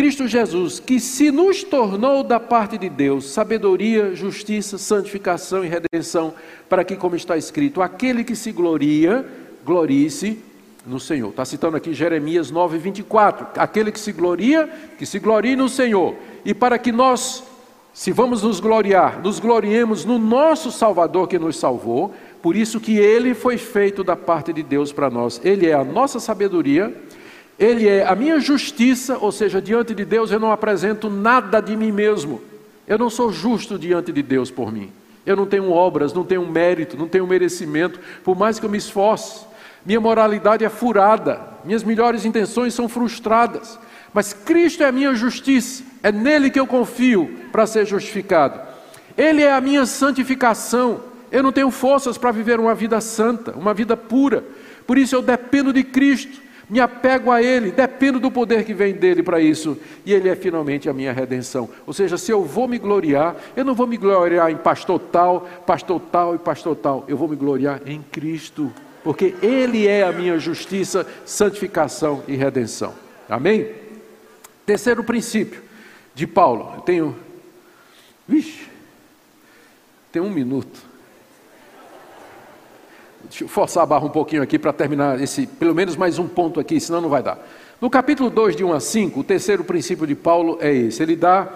[0.00, 6.32] Cristo Jesus, que se nos tornou da parte de Deus sabedoria, justiça, santificação e redenção,
[6.70, 9.26] para que, como está escrito, aquele que se gloria,
[9.62, 10.38] glorie-se
[10.86, 11.28] no Senhor.
[11.28, 13.60] Está citando aqui Jeremias 9, 24.
[13.60, 16.14] Aquele que se gloria, que se glorie no Senhor.
[16.46, 17.44] E para que nós,
[17.92, 22.96] se vamos nos gloriar, nos gloriemos no nosso Salvador que nos salvou, por isso que
[22.96, 25.38] ele foi feito da parte de Deus para nós.
[25.44, 26.90] Ele é a nossa sabedoria,
[27.60, 31.76] ele é a minha justiça, ou seja, diante de Deus eu não apresento nada de
[31.76, 32.40] mim mesmo.
[32.88, 34.90] Eu não sou justo diante de Deus por mim.
[35.26, 38.78] Eu não tenho obras, não tenho mérito, não tenho merecimento, por mais que eu me
[38.78, 39.44] esforce.
[39.84, 43.78] Minha moralidade é furada, minhas melhores intenções são frustradas.
[44.14, 48.58] Mas Cristo é a minha justiça, é nele que eu confio para ser justificado.
[49.18, 51.00] Ele é a minha santificação,
[51.30, 54.42] eu não tenho forças para viver uma vida santa, uma vida pura.
[54.86, 56.40] Por isso eu dependo de Cristo,
[56.70, 59.76] me apego a Ele, dependo do poder que vem dele para isso.
[60.06, 61.68] E Ele é finalmente a minha redenção.
[61.84, 65.40] Ou seja, se eu vou me gloriar, eu não vou me gloriar em pastor tal,
[65.66, 67.04] pastor tal e pastor tal.
[67.08, 72.94] Eu vou me gloriar em Cristo, porque Ele é a minha justiça, santificação e redenção.
[73.28, 73.68] Amém?
[74.64, 75.60] Terceiro princípio
[76.14, 76.74] de Paulo.
[76.76, 77.16] Eu tenho.
[78.28, 78.68] Vixe,
[80.12, 80.89] tem um minuto.
[83.30, 86.26] Deixa eu forçar a barra um pouquinho aqui para terminar esse, pelo menos mais um
[86.26, 87.38] ponto aqui, senão não vai dar.
[87.80, 91.00] No capítulo 2, de 1 a 5, o terceiro princípio de Paulo é esse.
[91.00, 91.48] Ele dá,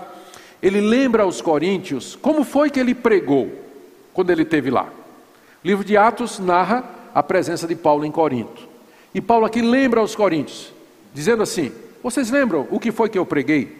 [0.62, 3.50] ele lembra aos coríntios como foi que ele pregou
[4.12, 4.84] quando ele esteve lá.
[4.84, 8.68] O livro de Atos narra a presença de Paulo em Corinto.
[9.12, 10.72] E Paulo aqui lembra aos coríntios,
[11.12, 11.72] dizendo assim:
[12.04, 13.76] Vocês lembram o que foi que eu preguei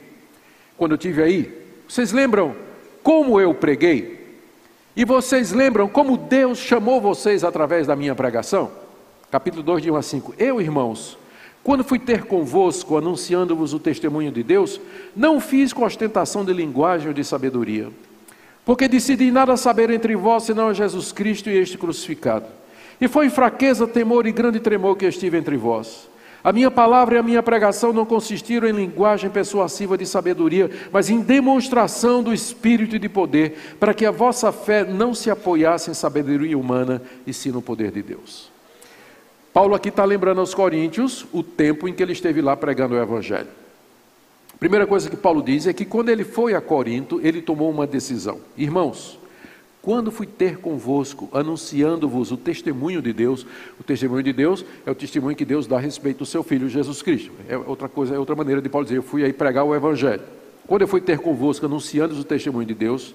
[0.76, 1.64] quando eu estive aí?
[1.88, 2.56] Vocês lembram
[3.04, 4.23] como eu preguei?
[4.96, 8.70] E vocês lembram como Deus chamou vocês através da minha pregação?
[9.28, 10.34] Capítulo 2, de 1 a 5.
[10.38, 11.18] Eu, irmãos,
[11.64, 14.80] quando fui ter convosco, anunciando-vos o testemunho de Deus,
[15.16, 17.88] não fiz com ostentação de linguagem ou de sabedoria,
[18.64, 22.46] porque decidi nada saber entre vós senão a Jesus Cristo e este crucificado.
[23.00, 26.08] E foi fraqueza, temor e grande tremor que estive entre vós.
[26.44, 31.08] A minha palavra e a minha pregação não consistiram em linguagem persuasiva de sabedoria, mas
[31.08, 35.90] em demonstração do Espírito e de poder, para que a vossa fé não se apoiasse
[35.90, 38.52] em sabedoria humana, e sim no poder de Deus.
[39.54, 43.00] Paulo aqui está lembrando aos Coríntios o tempo em que ele esteve lá pregando o
[43.00, 43.48] Evangelho.
[44.52, 47.70] A primeira coisa que Paulo diz é que quando ele foi a Corinto, ele tomou
[47.70, 48.40] uma decisão.
[48.54, 49.18] Irmãos,
[49.84, 53.46] quando fui ter convosco, anunciando-vos o testemunho de Deus,
[53.78, 56.70] o testemunho de Deus é o testemunho que Deus dá a respeito do seu Filho
[56.70, 57.30] Jesus Cristo.
[57.46, 60.22] É outra coisa, é outra maneira de Paulo dizer, eu fui aí pregar o Evangelho.
[60.66, 63.14] Quando eu fui ter convosco, anunciando-vos o testemunho de Deus,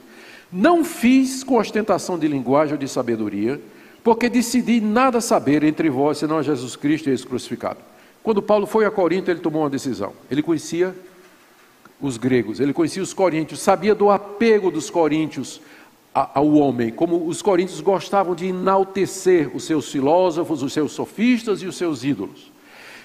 [0.53, 3.59] não fiz com ostentação de linguagem ou de sabedoria,
[4.03, 7.79] porque decidi nada saber entre vós, senão Jesus Cristo e esse crucificado.
[8.21, 10.13] Quando Paulo foi a Corinto, ele tomou uma decisão.
[10.29, 10.93] Ele conhecia
[11.99, 15.59] os gregos, ele conhecia os coríntios, sabia do apego dos coríntios
[16.13, 21.65] ao homem, como os coríntios gostavam de enaltecer os seus filósofos, os seus sofistas e
[21.65, 22.51] os seus ídolos.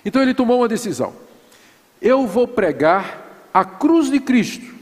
[0.04, 1.12] Então ele tomou uma decisão:
[2.00, 4.74] eu vou pregar a cruz de Cristo.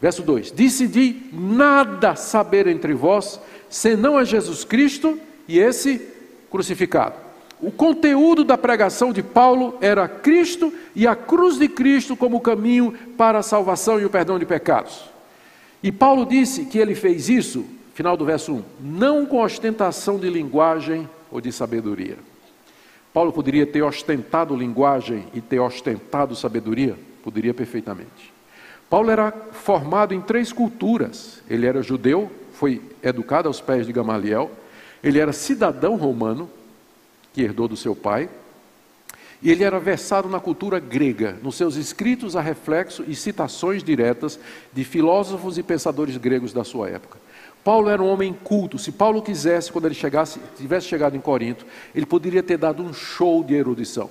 [0.00, 6.00] Verso 2: Decidi nada saber entre vós, senão a Jesus Cristo e esse
[6.50, 7.16] crucificado.
[7.60, 12.92] O conteúdo da pregação de Paulo era Cristo e a cruz de Cristo como caminho
[13.16, 15.13] para a salvação e o perdão de pecados.
[15.84, 17.62] E Paulo disse que ele fez isso,
[17.92, 22.16] final do verso 1, não com ostentação de linguagem ou de sabedoria.
[23.12, 26.96] Paulo poderia ter ostentado linguagem e ter ostentado sabedoria?
[27.22, 28.32] Poderia perfeitamente.
[28.88, 31.42] Paulo era formado em três culturas.
[31.50, 34.50] Ele era judeu, foi educado aos pés de Gamaliel.
[35.02, 36.48] Ele era cidadão romano,
[37.34, 38.30] que herdou do seu pai.
[39.44, 44.40] E ele era versado na cultura grega, nos seus escritos a reflexo e citações diretas
[44.72, 47.18] de filósofos e pensadores gregos da sua época.
[47.62, 48.78] Paulo era um homem culto.
[48.78, 52.94] Se Paulo quisesse, quando ele chegasse, tivesse chegado em Corinto, ele poderia ter dado um
[52.94, 54.08] show de erudição,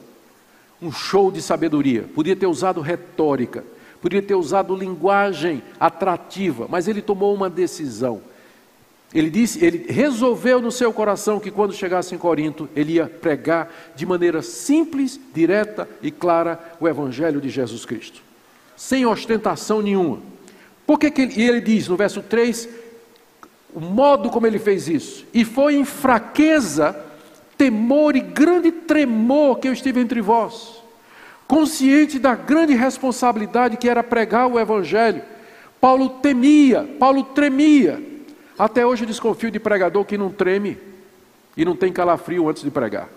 [0.80, 3.64] um show de sabedoria, podia ter usado retórica,
[4.00, 8.22] poderia ter usado linguagem atrativa, mas ele tomou uma decisão.
[9.14, 13.72] Ele disse, ele resolveu no seu coração que quando chegasse em Corinto, ele ia pregar
[13.96, 18.24] de maneira simples, direta e clara o evangelho de Jesus Cristo,
[18.76, 20.20] sem ostentação nenhuma.
[20.88, 22.68] Por que, que ele, e ele diz no verso 3,
[23.74, 26.96] o modo como ele fez isso, e foi em fraqueza,
[27.56, 30.82] temor e grande tremor que eu estive entre vós,
[31.48, 35.22] consciente da grande responsabilidade que era pregar o evangelho.
[35.80, 38.13] Paulo temia, Paulo tremia,
[38.58, 40.78] até hoje desconfio de pregador que não treme
[41.56, 43.10] e não tem calafrio antes de pregar.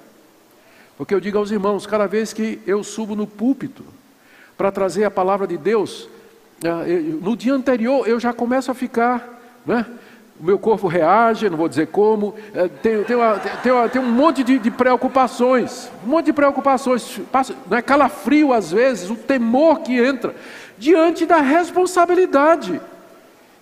[0.97, 3.85] Porque eu digo aos irmãos, cada vez que eu subo no púlpito
[4.57, 6.09] para trazer a palavra de Deus,
[6.65, 9.85] eh, no dia anterior eu já começo a ficar, né?
[10.39, 12.35] o meu corpo reage, não vou dizer como,
[12.83, 17.21] tem, tem, uma, tem, uma, tem um monte de, de, preocupações, um monte de preocupações,
[17.69, 20.35] não é calafrio às vezes, o temor que entra,
[20.77, 22.81] diante da responsabilidade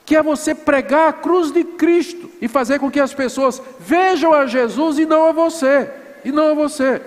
[0.04, 4.32] que é você pregar a cruz de Cristo e fazer com que as pessoas vejam
[4.32, 5.90] a Jesus e não a você,
[6.24, 7.00] e não a você.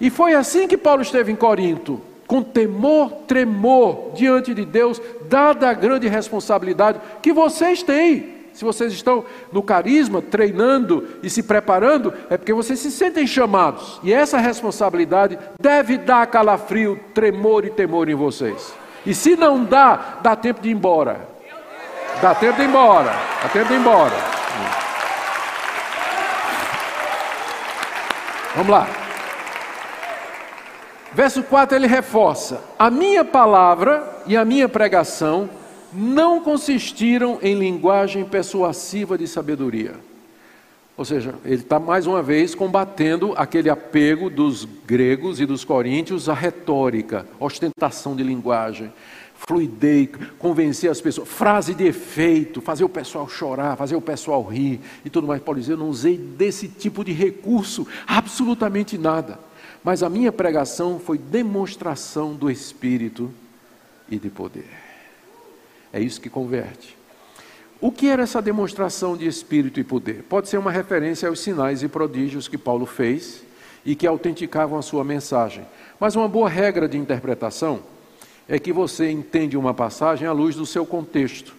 [0.00, 5.70] E foi assim que Paulo esteve em Corinto, com temor, tremor diante de Deus, dada
[5.70, 8.36] a grande responsabilidade que vocês têm.
[8.52, 14.00] Se vocês estão no carisma, treinando e se preparando, é porque vocês se sentem chamados.
[14.02, 18.74] E essa responsabilidade deve dar calafrio, tremor e temor em vocês.
[19.04, 21.35] E se não dá, dá tempo de ir embora.
[22.20, 23.12] Dá tempo de ir embora.
[23.42, 24.14] Dá tempo de ir embora.
[28.54, 28.88] Vamos lá.
[31.12, 35.48] Verso 4 ele reforça: A minha palavra e a minha pregação
[35.92, 39.94] não consistiram em linguagem persuasiva de sabedoria.
[40.96, 46.26] Ou seja, ele está mais uma vez combatendo aquele apego dos gregos e dos coríntios
[46.26, 48.90] à retórica, ostentação de linguagem
[49.36, 50.08] fluidez,
[50.38, 55.10] convencer as pessoas, frase de efeito, fazer o pessoal chorar, fazer o pessoal rir e
[55.10, 55.42] tudo mais.
[55.42, 59.38] Paulo diz: Eu não usei desse tipo de recurso, absolutamente nada.
[59.84, 63.32] Mas a minha pregação foi demonstração do Espírito
[64.10, 64.68] e de poder.
[65.92, 66.96] É isso que converte.
[67.80, 70.24] O que era essa demonstração de Espírito e poder?
[70.24, 73.42] Pode ser uma referência aos sinais e prodígios que Paulo fez
[73.84, 75.64] e que autenticavam a sua mensagem.
[76.00, 77.80] Mas uma boa regra de interpretação
[78.48, 81.54] é que você entende uma passagem à luz do seu contexto.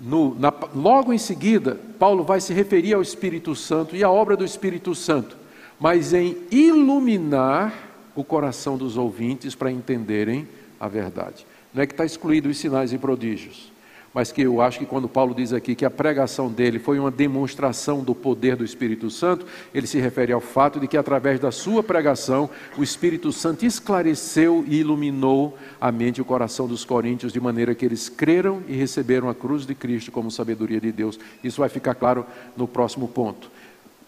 [0.00, 4.36] No, na, logo em seguida, Paulo vai se referir ao Espírito Santo e à obra
[4.36, 5.36] do Espírito Santo,
[5.78, 7.72] mas em iluminar
[8.14, 11.46] o coração dos ouvintes para entenderem a verdade.
[11.72, 13.73] Não é que está excluído os sinais e prodígios
[14.14, 17.10] mas que eu acho que quando Paulo diz aqui que a pregação dele foi uma
[17.10, 19.44] demonstração do poder do Espírito Santo,
[19.74, 22.48] ele se refere ao fato de que através da sua pregação,
[22.78, 27.74] o Espírito Santo esclareceu e iluminou a mente e o coração dos coríntios de maneira
[27.74, 31.18] que eles creram e receberam a cruz de Cristo como sabedoria de Deus.
[31.42, 32.24] Isso vai ficar claro
[32.56, 33.50] no próximo ponto.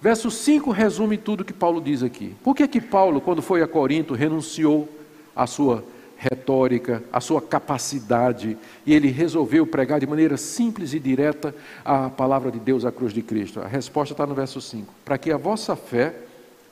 [0.01, 2.33] Verso 5 resume tudo que Paulo diz aqui.
[2.45, 4.89] Por que que Paulo, quando foi a Corinto, renunciou
[5.35, 5.83] à sua
[6.17, 8.57] retórica, a sua capacidade,
[8.87, 11.55] e ele resolveu pregar de maneira simples e direta
[11.85, 13.61] a palavra de Deus, a cruz de Cristo.
[13.61, 16.15] A resposta está no verso 5: para que a vossa fé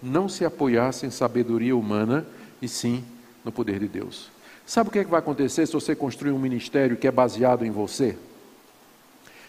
[0.03, 2.27] não se apoiasse em sabedoria humana,
[2.61, 3.05] e sim
[3.45, 4.31] no poder de Deus.
[4.67, 7.65] Sabe o que, é que vai acontecer se você construir um ministério que é baseado
[7.65, 8.17] em você?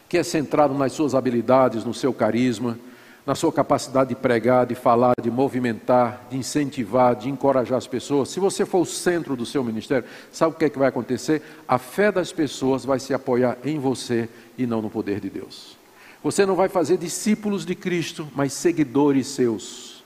[0.10, 2.78] Que é centrado nas suas habilidades, no seu carisma,
[3.26, 8.30] na sua capacidade de pregar, de falar, de movimentar, de incentivar, de encorajar as pessoas,
[8.30, 11.41] se você for o centro do seu ministério, sabe o que é que vai acontecer?
[11.67, 15.76] A fé das pessoas vai se apoiar em você e não no poder de Deus.
[16.23, 20.03] Você não vai fazer discípulos de Cristo, mas seguidores seus.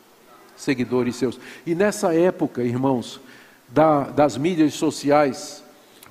[0.56, 1.40] Seguidores seus.
[1.66, 3.20] E nessa época, irmãos,
[3.68, 5.64] da, das mídias sociais,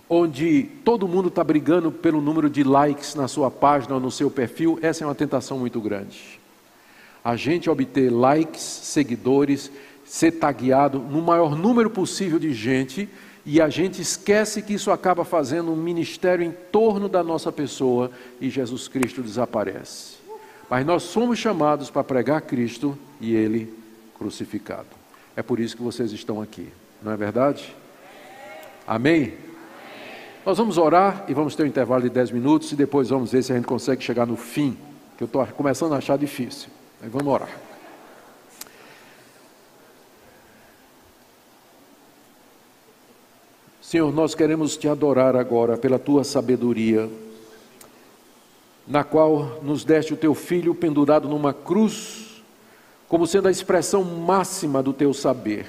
[0.09, 4.31] onde todo mundo está brigando pelo número de likes na sua página ou no seu
[4.31, 6.38] perfil, essa é uma tentação muito grande
[7.29, 9.71] a gente obter likes, seguidores,
[10.03, 13.07] ser tagueado no maior número possível de gente
[13.45, 18.11] e a gente esquece que isso acaba fazendo um ministério em torno da nossa pessoa
[18.41, 20.17] e Jesus Cristo desaparece.
[20.71, 23.75] Mas nós somos chamados para pregar Cristo e Ele
[24.17, 24.89] crucificado.
[25.37, 26.69] É por isso que vocês estão aqui,
[27.03, 27.77] não é verdade?
[28.87, 29.35] Amém?
[30.47, 33.43] Nós vamos orar e vamos ter um intervalo de 10 minutos e depois vamos ver
[33.43, 34.79] se a gente consegue chegar no fim,
[35.19, 36.78] que eu estou começando a achar difícil.
[37.01, 37.57] Aí vamos orar.
[43.81, 47.09] Senhor, nós queremos te adorar agora pela tua sabedoria,
[48.87, 52.43] na qual nos deste o teu filho pendurado numa cruz,
[53.09, 55.67] como sendo a expressão máxima do teu saber,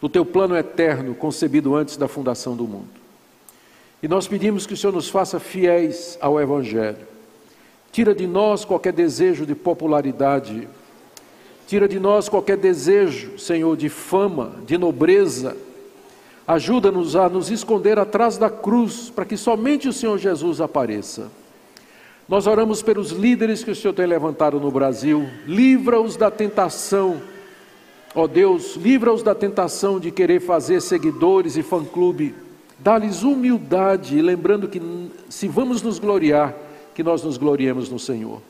[0.00, 2.88] do teu plano eterno concebido antes da fundação do mundo.
[4.02, 7.15] E nós pedimos que o Senhor nos faça fiéis ao Evangelho
[7.96, 10.68] Tira de nós qualquer desejo de popularidade.
[11.66, 15.56] Tira de nós qualquer desejo, Senhor, de fama, de nobreza.
[16.46, 21.30] Ajuda-nos a nos esconder atrás da cruz, para que somente o Senhor Jesus apareça.
[22.28, 25.26] Nós oramos pelos líderes que o Senhor tem levantado no Brasil.
[25.46, 27.22] Livra-os da tentação,
[28.14, 32.34] ó Deus, livra-os da tentação de querer fazer seguidores e fã-clube.
[32.78, 34.82] Dá-lhes humildade, lembrando que
[35.30, 36.65] se vamos nos gloriar,
[36.96, 38.40] que nós nos gloriemos no Senhor.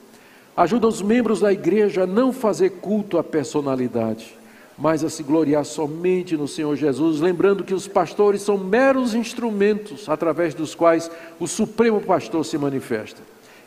[0.57, 4.33] Ajuda os membros da igreja a não fazer culto à personalidade,
[4.79, 10.09] mas a se gloriar somente no Senhor Jesus, lembrando que os pastores são meros instrumentos
[10.09, 13.21] através dos quais o Supremo Pastor se manifesta.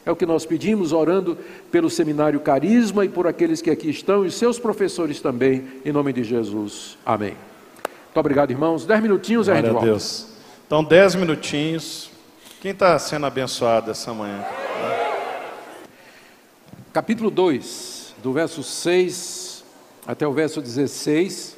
[0.05, 1.37] É o que nós pedimos, orando
[1.69, 6.13] pelo seminário Carisma e por aqueles que aqui estão e seus professores também, em nome
[6.13, 6.97] de Jesus.
[7.05, 7.33] Amém.
[8.05, 8.85] Muito obrigado, irmãos.
[8.85, 9.85] Dez minutinhos e a gente volta.
[9.85, 10.27] Deus.
[10.65, 12.08] Então, dez minutinhos.
[12.61, 14.45] Quem está sendo abençoado essa manhã?
[16.91, 19.63] capítulo 2, do verso 6
[20.05, 21.55] até o verso 16.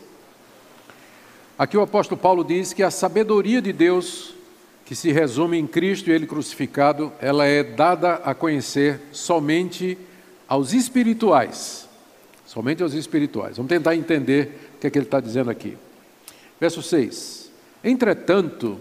[1.57, 4.35] Aqui o apóstolo Paulo diz que a sabedoria de Deus,
[4.85, 9.97] que se resume em Cristo e Ele crucificado, ela é dada a conhecer somente
[10.47, 11.89] aos espirituais.
[12.45, 13.57] Somente aos espirituais.
[13.57, 15.75] Vamos tentar entender o que é que ele está dizendo aqui.
[16.59, 17.49] Verso 6.
[17.83, 18.79] Entretanto,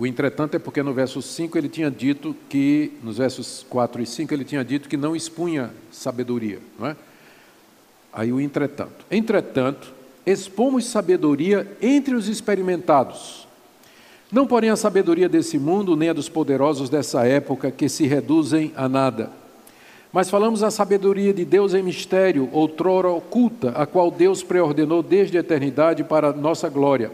[0.00, 4.06] o entretanto é porque no verso 5 ele tinha dito que, nos versos 4 e
[4.06, 6.96] 5, ele tinha dito que não expunha sabedoria, não é?
[8.10, 9.04] Aí o entretanto.
[9.10, 9.92] Entretanto,
[10.24, 13.46] expomos sabedoria entre os experimentados.
[14.32, 18.72] Não, porém, a sabedoria desse mundo, nem a dos poderosos dessa época, que se reduzem
[18.74, 19.30] a nada.
[20.10, 25.36] Mas falamos a sabedoria de Deus em mistério, outrora oculta, a qual Deus preordenou desde
[25.36, 27.12] a eternidade para nossa glória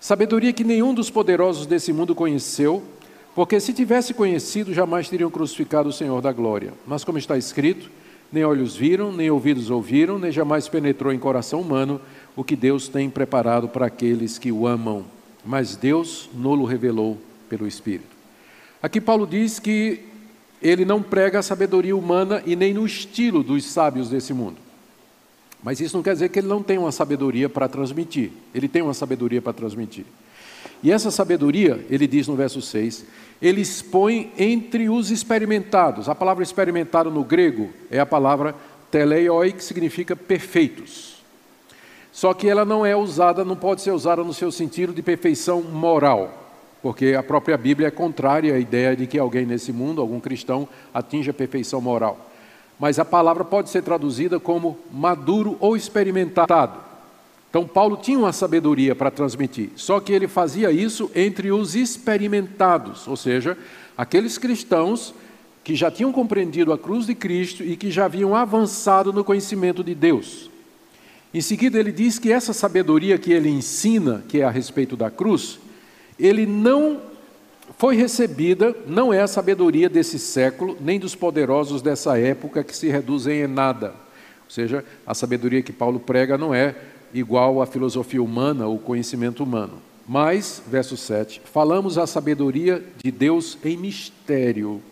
[0.00, 2.82] Sabedoria que nenhum dos poderosos desse mundo conheceu,
[3.34, 6.72] porque se tivesse conhecido, jamais teriam crucificado o Senhor da glória.
[6.86, 7.90] Mas, como está escrito,
[8.32, 12.00] nem olhos viram, nem ouvidos ouviram, nem jamais penetrou em coração humano
[12.34, 15.04] o que Deus tem preparado para aqueles que o amam.
[15.44, 18.16] Mas Deus nolo revelou pelo Espírito.
[18.82, 20.00] Aqui Paulo diz que
[20.62, 24.56] ele não prega a sabedoria humana e nem no estilo dos sábios desse mundo.
[25.62, 28.30] Mas isso não quer dizer que ele não tem uma sabedoria para transmitir.
[28.54, 30.06] Ele tem uma sabedoria para transmitir.
[30.82, 33.04] E essa sabedoria, ele diz no verso 6,
[33.40, 36.08] ele expõe entre os experimentados.
[36.08, 38.54] A palavra experimentado no grego é a palavra
[38.90, 41.22] teleioi, que significa perfeitos.
[42.10, 45.62] Só que ela não é usada, não pode ser usada no seu sentido de perfeição
[45.62, 46.52] moral,
[46.82, 50.68] porque a própria Bíblia é contrária à ideia de que alguém nesse mundo, algum cristão,
[50.92, 52.29] atinja a perfeição moral
[52.80, 56.80] mas a palavra pode ser traduzida como maduro ou experimentado.
[57.50, 63.06] Então, Paulo tinha uma sabedoria para transmitir, só que ele fazia isso entre os experimentados,
[63.06, 63.58] ou seja,
[63.98, 65.12] aqueles cristãos
[65.62, 69.84] que já tinham compreendido a cruz de Cristo e que já haviam avançado no conhecimento
[69.84, 70.48] de Deus.
[71.34, 75.10] Em seguida, ele diz que essa sabedoria que ele ensina, que é a respeito da
[75.10, 75.58] cruz,
[76.18, 77.09] ele não
[77.78, 82.88] foi recebida, não é a sabedoria desse século, nem dos poderosos dessa época que se
[82.88, 83.88] reduzem em nada.
[84.44, 86.74] Ou seja, a sabedoria que Paulo prega não é
[87.14, 89.74] igual à filosofia humana ou conhecimento humano.
[90.06, 94.82] Mas, verso 7, falamos a sabedoria de Deus em mistério,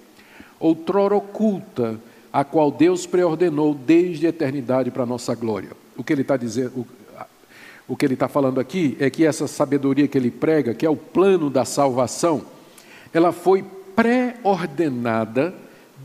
[0.60, 1.98] outrora oculta,
[2.32, 5.70] a qual Deus preordenou desde a eternidade para a nossa glória.
[5.96, 6.86] O que ele está dizendo, o,
[7.88, 10.90] o que ele está falando aqui é que essa sabedoria que ele prega, que é
[10.90, 12.44] o plano da salvação,
[13.12, 15.54] ela foi pré-ordenada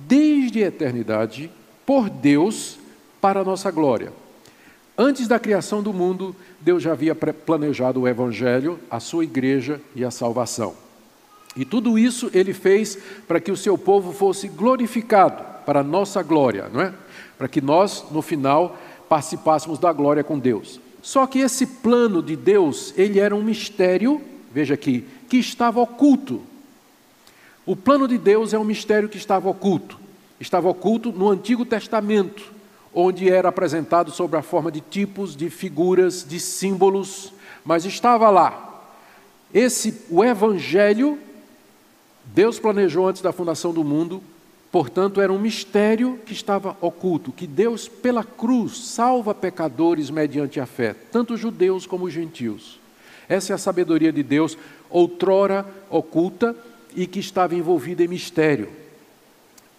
[0.08, 1.52] desde a eternidade
[1.86, 2.80] por Deus
[3.22, 4.12] para a nossa glória.
[4.98, 10.06] Antes da criação do mundo, Deus já havia planejado o Evangelho, a sua igreja e
[10.06, 10.76] a salvação.
[11.56, 12.98] E tudo isso ele fez
[13.28, 16.94] para que o seu povo fosse glorificado, para a nossa glória, não é?
[17.38, 18.78] Para que nós, no final,
[19.08, 20.80] participássemos da glória com Deus.
[21.02, 26.42] Só que esse plano de Deus, ele era um mistério, veja aqui, que estava oculto.
[27.66, 30.00] O plano de Deus é um mistério que estava oculto.
[30.40, 32.54] Estava oculto no Antigo Testamento
[32.94, 37.34] onde era apresentado sob a forma de tipos, de figuras, de símbolos,
[37.66, 38.70] mas estava lá.
[39.54, 41.18] Esse o evangelho
[42.26, 44.22] Deus planejou antes da fundação do mundo,
[44.72, 50.66] portanto era um mistério que estava oculto, que Deus pela cruz salva pecadores mediante a
[50.66, 52.80] fé, tanto judeus como gentios.
[53.28, 54.58] Essa é a sabedoria de Deus,
[54.90, 56.56] outrora oculta
[56.96, 58.70] e que estava envolvida em mistério.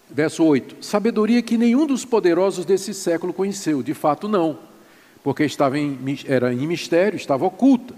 [0.09, 4.59] Verso 8: Sabedoria que nenhum dos poderosos desse século conheceu, de fato não,
[5.23, 7.93] porque estava em, era em mistério, estava oculta.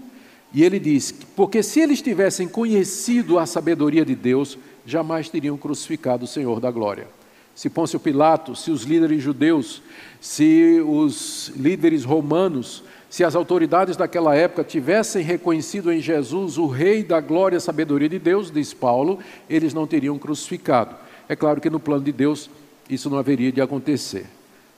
[0.52, 6.24] E ele diz: porque se eles tivessem conhecido a sabedoria de Deus, jamais teriam crucificado
[6.24, 7.06] o Senhor da glória.
[7.54, 9.82] Se Pôncio Pilato, se os líderes judeus,
[10.20, 17.02] se os líderes romanos, se as autoridades daquela época tivessem reconhecido em Jesus o Rei
[17.02, 20.94] da glória e sabedoria de Deus, diz Paulo, eles não teriam crucificado.
[21.28, 22.50] É claro que no plano de Deus
[22.88, 24.26] isso não haveria de acontecer.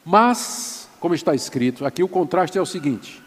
[0.04, 3.20] Mas, como está escrito, aqui o contraste é o seguinte: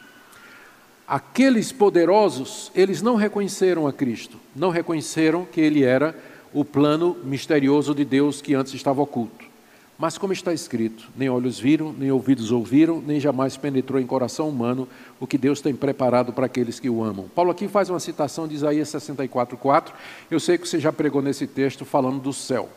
[1.07, 6.15] aqueles poderosos, eles não reconheceram a Cristo, não reconheceram que ele era
[6.53, 9.52] o plano misterioso de Deus que antes estava oculto.
[9.97, 14.49] Mas, como está escrito, nem olhos viram, nem ouvidos ouviram, nem jamais penetrou em coração
[14.49, 14.87] humano
[15.19, 17.29] o que Deus tem preparado para aqueles que o amam.
[17.33, 19.91] Paulo aqui faz uma citação de Isaías 64,4.
[20.31, 22.69] Eu sei que você já pregou nesse texto falando do céu.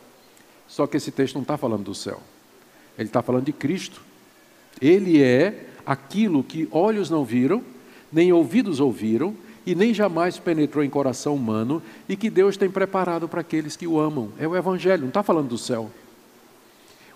[0.67, 2.21] Só que esse texto não está falando do céu.
[2.97, 4.01] Ele está falando de Cristo.
[4.79, 7.63] Ele é aquilo que olhos não viram,
[8.11, 9.33] nem ouvidos ouviram,
[9.65, 13.87] e nem jamais penetrou em coração humano, e que Deus tem preparado para aqueles que
[13.87, 14.31] o amam.
[14.39, 15.91] É o Evangelho, não está falando do céu.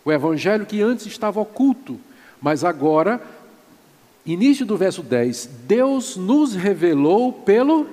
[0.03, 1.99] O Evangelho que antes estava oculto,
[2.41, 3.21] mas agora,
[4.25, 7.87] início do verso 10, Deus nos revelou pelo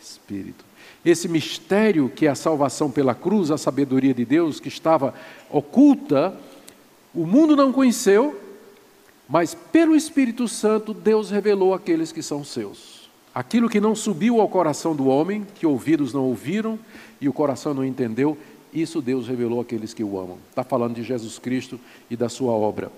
[0.00, 0.64] Espírito.
[1.04, 5.14] Esse mistério que é a salvação pela cruz, a sabedoria de Deus que estava
[5.50, 6.34] oculta,
[7.14, 8.38] o mundo não conheceu,
[9.28, 13.08] mas pelo Espírito Santo Deus revelou àqueles que são seus.
[13.34, 16.78] Aquilo que não subiu ao coração do homem, que ouvidos não ouviram
[17.20, 18.36] e o coração não entendeu,
[18.80, 20.38] isso Deus revelou àqueles que o amam.
[20.50, 21.78] Está falando de Jesus Cristo
[22.10, 22.90] e da sua obra.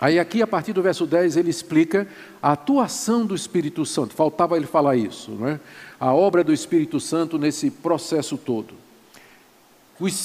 [0.00, 2.06] Aí aqui, a partir do verso 10, ele explica
[2.42, 4.14] a atuação do Espírito Santo.
[4.14, 5.60] Faltava ele falar isso, não é?
[5.98, 8.74] A obra do Espírito Santo nesse processo todo.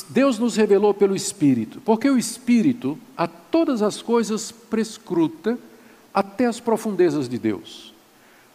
[0.10, 5.58] Deus nos revelou pelo Espírito, porque o Espírito a todas as coisas prescruta
[6.14, 7.94] até as profundezas de Deus.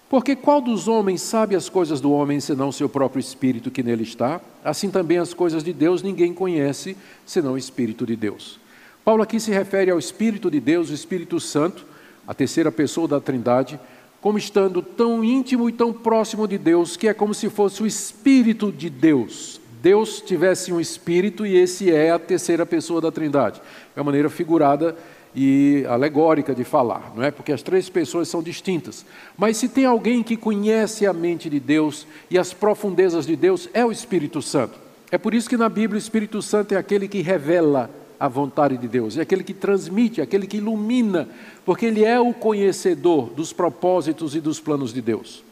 [0.09, 4.05] Porque qual dos homens sabe as coisas do homem senão seu próprio Espírito que nele
[4.05, 4.41] está?
[4.65, 8.61] Assim também as coisas de Deus ninguém conhece senão o Espírito de Deus.
[9.05, 11.85] Paulo aqui se refere ao Espírito de Deus, o Espírito Santo,
[12.27, 13.81] a terceira pessoa da Trindade,
[14.21, 17.87] como estando tão íntimo e tão próximo de Deus, que é como se fosse o
[17.87, 19.61] Espírito de Deus.
[19.83, 23.61] Deus tivesse um Espírito e esse é a terceira pessoa da Trindade.
[23.95, 24.97] É uma maneira figurada
[25.39, 27.30] e alegórica de falar, não é?
[27.30, 29.05] Porque as três pessoas são distintas.
[29.36, 33.69] Mas se tem alguém que conhece a mente de Deus e as profundezas de Deus,
[33.74, 34.78] é o Espírito Santo.
[35.11, 38.78] É por isso que na Bíblia o Espírito Santo é aquele que revela a vontade
[38.78, 41.28] de Deus, é aquele que transmite, é aquele que ilumina,
[41.66, 45.44] porque ele é o conhecedor dos propósitos e dos planos de Deus.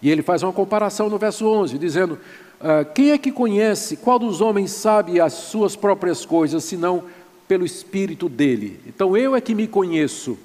[0.00, 2.16] E ele faz uma comparação no verso 11, dizendo:
[2.60, 7.02] ah, Quem é que conhece, qual dos homens sabe as suas próprias coisas, senão
[7.48, 8.78] pelo Espírito dele?
[8.86, 10.38] Então eu é que me conheço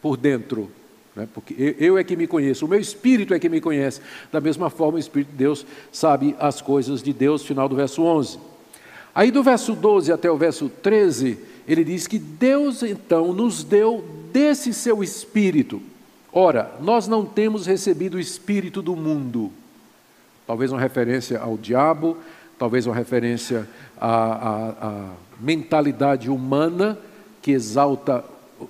[0.00, 0.70] por dentro,
[1.16, 1.26] né?
[1.32, 4.00] porque eu é que me conheço, o meu Espírito é que me conhece.
[4.30, 8.02] Da mesma forma, o Espírito de Deus sabe as coisas de Deus, final do verso
[8.02, 8.38] 11.
[9.14, 14.04] Aí do verso 12 até o verso 13, ele diz que Deus então nos deu
[14.32, 15.82] desse seu espírito.
[16.32, 19.50] Ora, nós não temos recebido o espírito do mundo.
[20.46, 22.16] Talvez uma referência ao diabo,
[22.58, 23.68] talvez uma referência
[24.00, 25.10] à, à, à
[25.40, 26.98] mentalidade humana
[27.40, 28.24] que exalta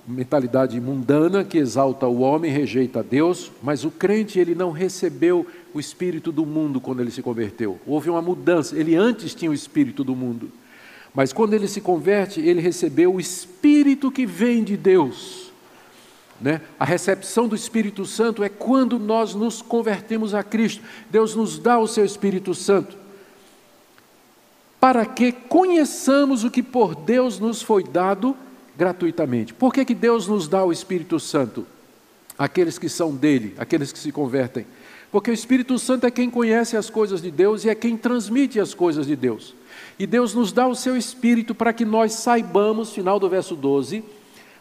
[0.07, 5.79] mentalidade mundana que exalta o homem, rejeita Deus, mas o crente ele não recebeu o
[5.79, 7.79] espírito do mundo quando ele se converteu.
[7.85, 8.77] Houve uma mudança.
[8.77, 10.49] Ele antes tinha o espírito do mundo.
[11.13, 15.51] Mas quando ele se converte, ele recebeu o espírito que vem de Deus.
[16.39, 16.61] Né?
[16.79, 20.81] A recepção do Espírito Santo é quando nós nos convertemos a Cristo.
[21.09, 23.00] Deus nos dá o seu Espírito Santo
[24.81, 28.35] para que conheçamos o que por Deus nos foi dado
[28.75, 29.53] gratuitamente.
[29.53, 31.67] Por que, que Deus nos dá o Espírito Santo?
[32.35, 34.65] Aqueles que são dele, aqueles que se convertem.
[35.11, 38.59] Porque o Espírito Santo é quem conhece as coisas de Deus e é quem transmite
[38.59, 39.53] as coisas de Deus.
[39.99, 44.03] E Deus nos dá o seu Espírito para que nós saibamos, final do verso 12,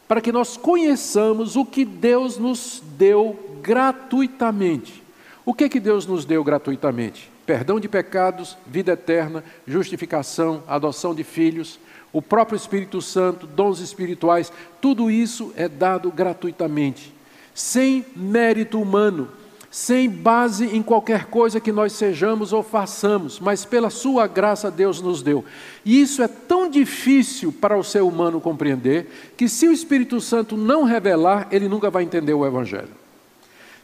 [0.06, 5.02] para que nós conheçamos o que Deus nos deu gratuitamente.
[5.46, 7.29] O que que Deus nos deu gratuitamente?
[7.50, 11.80] Perdão de pecados, vida eterna, justificação, adoção de filhos,
[12.12, 17.12] o próprio Espírito Santo, dons espirituais, tudo isso é dado gratuitamente,
[17.52, 19.26] sem mérito humano,
[19.68, 25.00] sem base em qualquer coisa que nós sejamos ou façamos, mas pela Sua graça Deus
[25.00, 25.44] nos deu.
[25.84, 30.56] E isso é tão difícil para o ser humano compreender, que se o Espírito Santo
[30.56, 32.99] não revelar, ele nunca vai entender o Evangelho.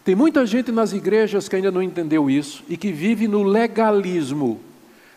[0.07, 4.61] Tem muita gente nas igrejas que ainda não entendeu isso e que vive no legalismo.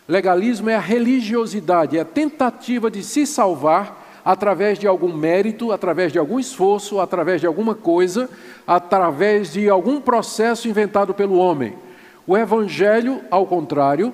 [0.08, 6.10] Legalismo é a religiosidade, é a tentativa de se salvar através de algum mérito, através
[6.10, 8.28] de algum esforço, através de alguma coisa,
[8.66, 11.74] através de algum processo inventado pelo homem.
[12.26, 14.12] O Evangelho, ao contrário,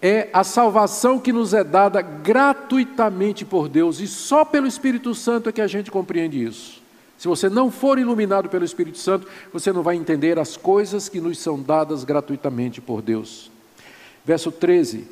[0.00, 5.50] é a salvação que nos é dada gratuitamente por Deus e só pelo Espírito Santo
[5.50, 6.85] é que a gente compreende isso.
[7.18, 11.20] Se você não for iluminado pelo Espírito Santo, você não vai entender as coisas que
[11.20, 13.50] nos são dadas gratuitamente por Deus.
[14.24, 15.06] Verso 13: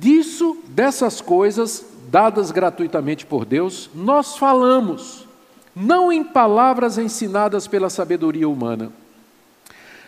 [0.00, 5.26] Disso, dessas coisas dadas gratuitamente por Deus, nós falamos,
[5.76, 8.90] não em palavras ensinadas pela sabedoria humana,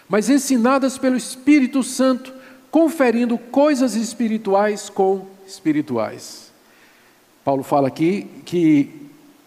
[0.08, 2.32] mas ensinadas pelo Espírito Santo,
[2.70, 6.50] conferindo coisas espirituais com espirituais.
[7.44, 8.90] Paulo fala aqui que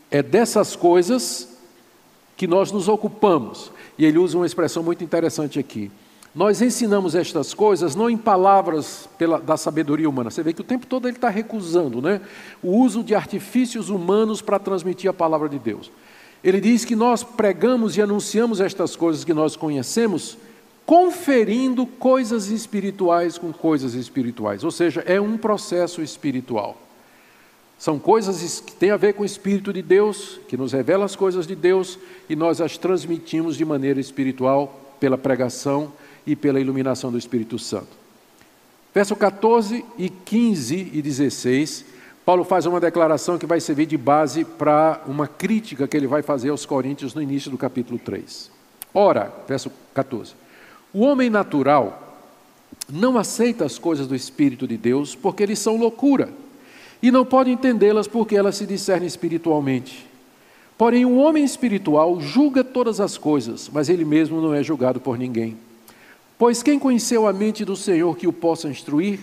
[0.10, 1.53] é dessas coisas
[2.35, 5.91] que nós nos ocupamos, e ele usa uma expressão muito interessante aqui.
[6.35, 10.31] Nós ensinamos estas coisas não em palavras pela, da sabedoria humana.
[10.31, 12.22] Você vê que o tempo todo ele está recusando né?
[12.61, 15.91] o uso de artifícios humanos para transmitir a palavra de Deus.
[16.43, 20.35] Ele diz que nós pregamos e anunciamos estas coisas que nós conhecemos,
[20.88, 24.64] conferindo coisas espirituais com coisas espirituais.
[24.64, 26.82] Ou seja, é um processo espiritual.
[27.84, 31.18] São coisas que têm a ver com o Espírito de Deus, que nos revela as
[31.18, 31.99] coisas de Deus,
[32.30, 35.91] e nós as transmitimos de maneira espiritual pela pregação
[36.26, 37.89] e pela iluminação do Espírito Santo.
[38.93, 41.84] Verso 14 e 15 e 16,
[42.26, 46.22] Paulo faz uma declaração que vai servir de base para uma crítica que ele vai
[46.22, 48.49] fazer aos Coríntios no início do capítulo 3.
[48.93, 50.35] Ora, verso 14:
[50.93, 52.18] O homem natural
[52.89, 56.30] não aceita as coisas do Espírito de Deus porque eles são loucura
[57.04, 60.08] e não pode entendê-las porque elas se discernem espiritualmente.
[60.78, 65.18] Porém, o homem espiritual julga todas as coisas, mas ele mesmo não é julgado por
[65.18, 65.58] ninguém.
[66.40, 69.20] Pois quem conheceu a mente do Senhor que o possa instruir?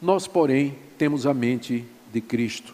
[0.00, 2.72] Nós, porém, temos a mente de Cristo.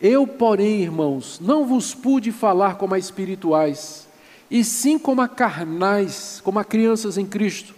[0.00, 4.06] Eu, porém, irmãos, não vos pude falar como a espirituais,
[4.48, 7.74] e sim como a carnais, como a crianças em Cristo.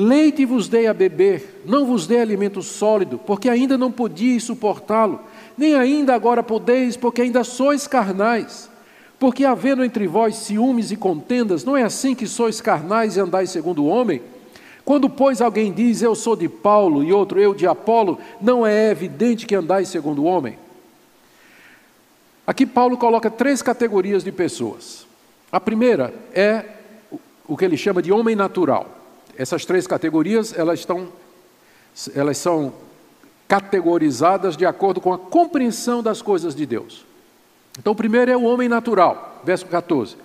[0.00, 5.18] Leite vos dei a beber, não vos dei alimento sólido, porque ainda não podíeis suportá-lo,
[5.56, 8.70] nem ainda agora podeis, porque ainda sois carnais.
[9.18, 13.50] Porque havendo entre vós ciúmes e contendas, não é assim que sois carnais e andais
[13.50, 14.22] segundo o homem?
[14.84, 18.92] Quando, pois, alguém diz eu sou de Paulo e outro eu de Apolo, não é
[18.92, 20.56] evidente que andais segundo o homem?
[22.46, 25.08] Aqui Paulo coloca três categorias de pessoas.
[25.50, 26.64] A primeira é
[27.48, 28.97] o que ele chama de homem natural.
[29.38, 31.08] Essas três categorias, elas estão
[32.14, 32.74] elas são
[33.48, 37.06] categorizadas de acordo com a compreensão das coisas de Deus.
[37.78, 40.16] Então, o primeiro é o homem natural, verso 14.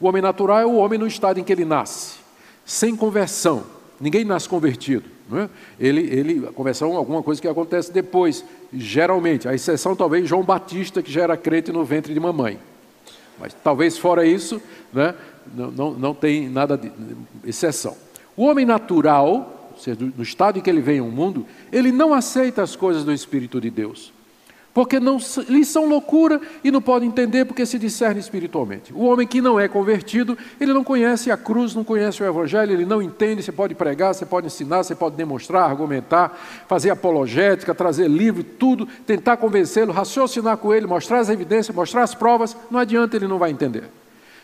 [0.00, 2.16] O homem natural é o homem no estado em que ele nasce,
[2.64, 3.64] sem conversão,
[4.00, 5.04] Ninguém nasce convertido.
[5.28, 5.50] Não é?
[5.78, 8.42] ele, ele, a conversão é alguma coisa que acontece depois,
[8.72, 9.46] geralmente.
[9.46, 12.58] A exceção talvez João Batista, que já era crente no ventre de mamãe.
[13.38, 14.60] Mas talvez fora isso,
[14.92, 15.14] né,
[15.54, 16.90] não, não, não tem nada de
[17.44, 17.94] exceção.
[18.36, 22.14] O homem natural, ou seja, no estado em que ele vem ao mundo, ele não
[22.14, 24.12] aceita as coisas do Espírito de Deus.
[24.72, 28.92] porque não são loucura e não podem entender porque se discerne espiritualmente.
[28.92, 32.72] O homem que não é convertido, ele não conhece a cruz, não conhece o evangelho,
[32.72, 36.38] ele não entende, você pode pregar, você pode ensinar, você pode demonstrar, argumentar,
[36.68, 42.14] fazer apologética, trazer livro, tudo, tentar convencê-lo, raciocinar com ele, mostrar as evidências, mostrar as
[42.14, 43.84] provas, não adianta, ele não vai entender.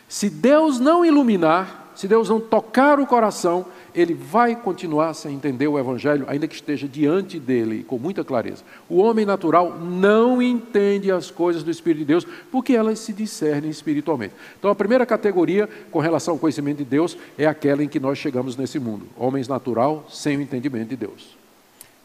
[0.09, 3.65] Se Deus não iluminar, se Deus não tocar o coração,
[3.97, 8.63] ele vai continuar sem entender o Evangelho, ainda que esteja diante dele, com muita clareza.
[8.87, 13.71] O homem natural não entende as coisas do Espírito de Deus, porque elas se discernem
[13.71, 14.35] espiritualmente.
[14.59, 18.19] Então, a primeira categoria com relação ao conhecimento de Deus é aquela em que nós
[18.19, 21.35] chegamos nesse mundo: homens natural sem o entendimento de Deus.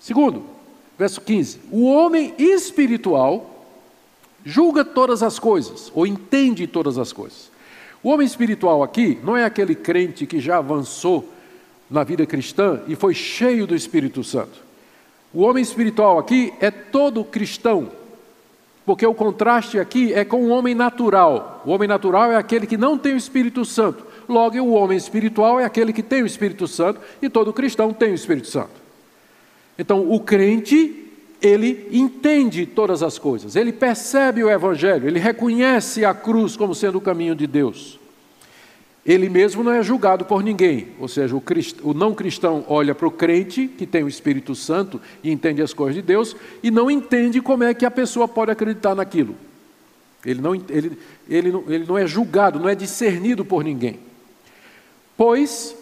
[0.01, 0.44] Segundo,
[0.98, 3.66] verso 15: o homem espiritual
[4.47, 7.51] julga todas as coisas, ou entende todas as coisas.
[8.02, 11.28] O homem espiritual aqui não é aquele crente que já avançou
[11.93, 14.59] na vida cristã e foi cheio do Espírito Santo.
[15.32, 17.90] O homem espiritual aqui é todo cristão,
[18.85, 21.62] porque o contraste aqui é com o homem natural.
[21.64, 24.05] O homem natural é aquele que não tem o Espírito Santo.
[24.28, 28.12] Logo, o homem espiritual é aquele que tem o Espírito Santo e todo cristão tem
[28.12, 28.82] o Espírito Santo.
[29.78, 31.10] Então, o crente,
[31.40, 36.98] ele entende todas as coisas, ele percebe o Evangelho, ele reconhece a cruz como sendo
[36.98, 37.98] o caminho de Deus.
[39.05, 41.79] Ele mesmo não é julgado por ninguém, ou seja, o, crist...
[41.83, 45.74] o, não cristão olha para o crente, que tem o Espírito Santo e entende as
[45.74, 49.35] coisas de Deus, e não entende como é que a pessoa pode acreditar naquilo.
[50.24, 50.99] Ele não, ele,
[51.29, 53.99] ele, não, ele não é julgado, não é discernido por ninguém.
[55.16, 55.77] Pois,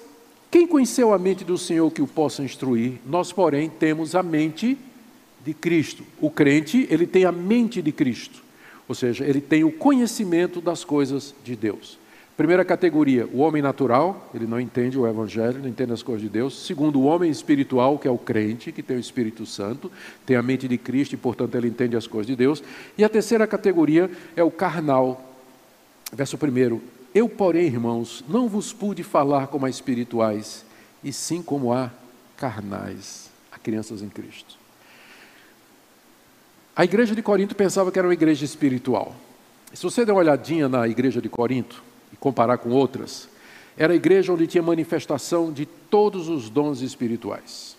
[0.51, 2.95] quem conheceu a mente do Senhor que o possa instruir?
[3.07, 4.79] Nós, porém, temos a mente
[5.45, 6.05] de Cristo.
[6.19, 8.43] O crente, ele tem a mente de Cristo,
[8.89, 12.00] ou seja, ele tem o conhecimento das coisas de Deus.
[12.41, 16.29] Primeira categoria, o homem natural, ele não entende o evangelho, não entende as coisas de
[16.31, 16.65] Deus.
[16.65, 19.93] Segundo, o homem espiritual, que é o crente, que tem o Espírito Santo,
[20.25, 22.63] tem a mente de Cristo e, portanto, ele entende as coisas de Deus.
[22.97, 25.23] E a terceira categoria é o carnal.
[26.11, 26.81] Verso 1:
[27.15, 30.65] Eu, porém, irmãos, não vos pude falar como a espirituais,
[31.05, 31.91] e sim como a
[32.39, 34.57] carnais, a crianças em Cristo.
[36.75, 39.15] A igreja de Corinto pensava que era uma igreja espiritual.
[39.75, 41.90] Se você der uma olhadinha na igreja de Corinto,
[42.21, 43.29] comparar com outras,
[43.77, 47.77] era a igreja onde tinha manifestação de todos os dons espirituais.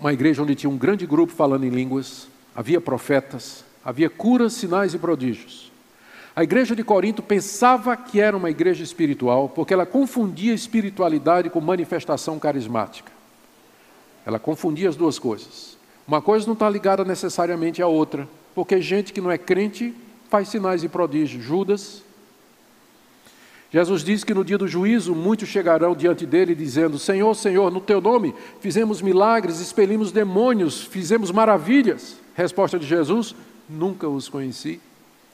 [0.00, 4.94] Uma igreja onde tinha um grande grupo falando em línguas, havia profetas, havia curas, sinais
[4.94, 5.72] e prodígios.
[6.36, 11.60] A igreja de Corinto pensava que era uma igreja espiritual porque ela confundia espiritualidade com
[11.60, 13.10] manifestação carismática.
[14.24, 15.78] Ela confundia as duas coisas.
[16.06, 19.94] Uma coisa não está ligada necessariamente à outra, porque gente que não é crente
[20.28, 21.42] faz sinais e prodígios.
[21.42, 22.02] Judas
[23.70, 27.80] Jesus diz que no dia do juízo muitos chegarão diante dele dizendo: Senhor, Senhor, no
[27.80, 32.16] teu nome fizemos milagres, expelimos demônios, fizemos maravilhas.
[32.34, 33.34] Resposta de Jesus:
[33.68, 34.80] Nunca os conheci.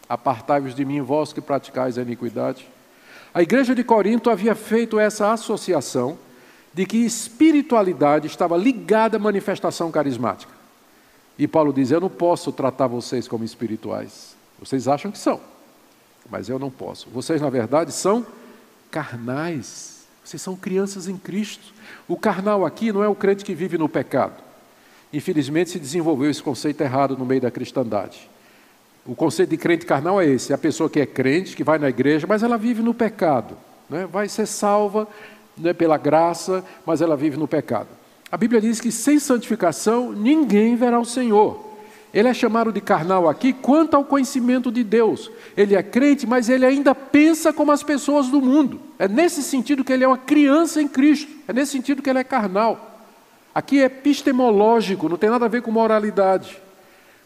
[0.08, 2.66] Apartai-vos de mim, vós que praticais a iniquidade.
[3.34, 6.18] A igreja de Corinto havia feito essa associação
[6.72, 10.52] de que espiritualidade estava ligada à manifestação carismática.
[11.38, 14.34] E Paulo diz: Eu não posso tratar vocês como espirituais.
[14.58, 15.51] Vocês acham que são
[16.32, 17.10] mas eu não posso.
[17.10, 18.26] Vocês, na verdade, são
[18.90, 20.06] carnais.
[20.24, 21.74] Vocês são crianças em Cristo.
[22.08, 24.42] O carnal aqui não é o crente que vive no pecado.
[25.12, 28.30] Infelizmente se desenvolveu esse conceito errado no meio da cristandade.
[29.04, 31.78] O conceito de crente carnal é esse: é a pessoa que é crente, que vai
[31.78, 33.54] na igreja, mas ela vive no pecado.
[33.90, 34.06] Né?
[34.10, 35.06] Vai ser salva
[35.58, 37.88] né, pela graça, mas ela vive no pecado.
[38.30, 41.71] A Bíblia diz que sem santificação ninguém verá o Senhor.
[42.12, 45.30] Ele é chamado de carnal aqui quanto ao conhecimento de Deus.
[45.56, 48.80] Ele é crente, mas ele ainda pensa como as pessoas do mundo.
[48.98, 51.30] É nesse sentido que ele é uma criança em Cristo.
[51.48, 52.90] É nesse sentido que ele é carnal.
[53.54, 56.60] Aqui é epistemológico, não tem nada a ver com moralidade.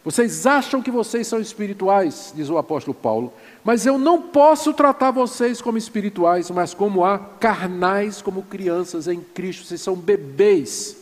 [0.03, 5.11] Vocês acham que vocês são espirituais, diz o apóstolo Paulo, mas eu não posso tratar
[5.11, 9.65] vocês como espirituais, mas como a carnais, como crianças em Cristo.
[9.65, 10.95] Vocês são bebês.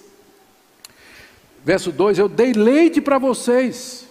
[1.66, 4.06] Verso 2: Eu dei leite para vocês.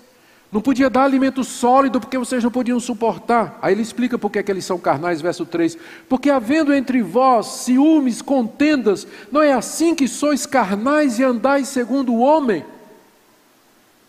[0.50, 3.58] Não podia dar alimento sólido porque vocês não podiam suportar.
[3.60, 5.76] Aí ele explica por que, é que eles são carnais, verso 3.
[6.08, 12.12] Porque havendo entre vós ciúmes, contendas, não é assim que sois carnais e andais segundo
[12.12, 12.64] o homem?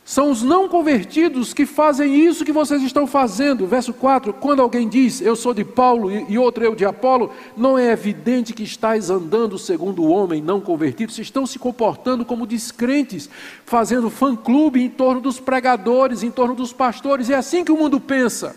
[0.07, 3.65] São os não convertidos que fazem isso que vocês estão fazendo.
[3.65, 7.75] Verso 4: Quando alguém diz, Eu sou de Paulo e outro eu de Apolo, não
[7.75, 12.45] é evidente que estáis andando segundo o homem não convertido, vocês estão se comportando como
[12.45, 13.27] descrentes,
[13.65, 17.31] fazendo fã-clube em torno dos pregadores, em torno dos pastores.
[17.31, 18.55] É assim que o mundo pensa.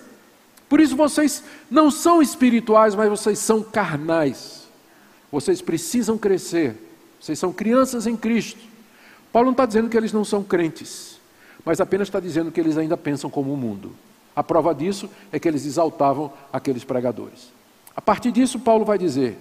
[0.68, 4.68] Por isso vocês não são espirituais, mas vocês são carnais.
[5.32, 6.76] Vocês precisam crescer.
[7.18, 8.60] Vocês são crianças em Cristo.
[9.32, 11.17] Paulo não está dizendo que eles não são crentes.
[11.64, 13.92] Mas apenas está dizendo que eles ainda pensam como o mundo.
[14.34, 17.52] A prova disso é que eles exaltavam aqueles pregadores.
[17.96, 19.36] A partir disso, Paulo vai dizer: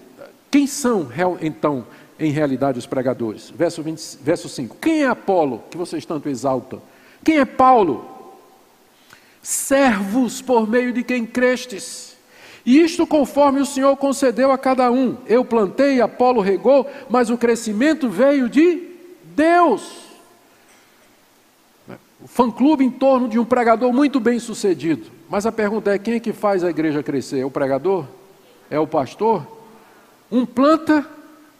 [0.49, 1.07] quem são
[1.39, 1.85] então,
[2.19, 3.51] em realidade, os pregadores?
[3.51, 6.81] Verso, 20, verso 5: Quem é Apolo, que vocês tanto exaltam?
[7.23, 8.09] Quem é Paulo?
[9.41, 12.17] Servos por meio de quem crestes.
[12.65, 15.17] E isto conforme o Senhor concedeu a cada um.
[15.27, 18.89] Eu plantei, Apolo regou, mas o crescimento veio de
[19.35, 20.06] Deus
[22.27, 25.09] fã-clube em torno de um pregador muito bem sucedido.
[25.29, 27.39] Mas a pergunta é: quem é que faz a igreja crescer?
[27.39, 28.05] É o pregador?
[28.69, 29.47] É o pastor?
[30.31, 31.05] Um planta,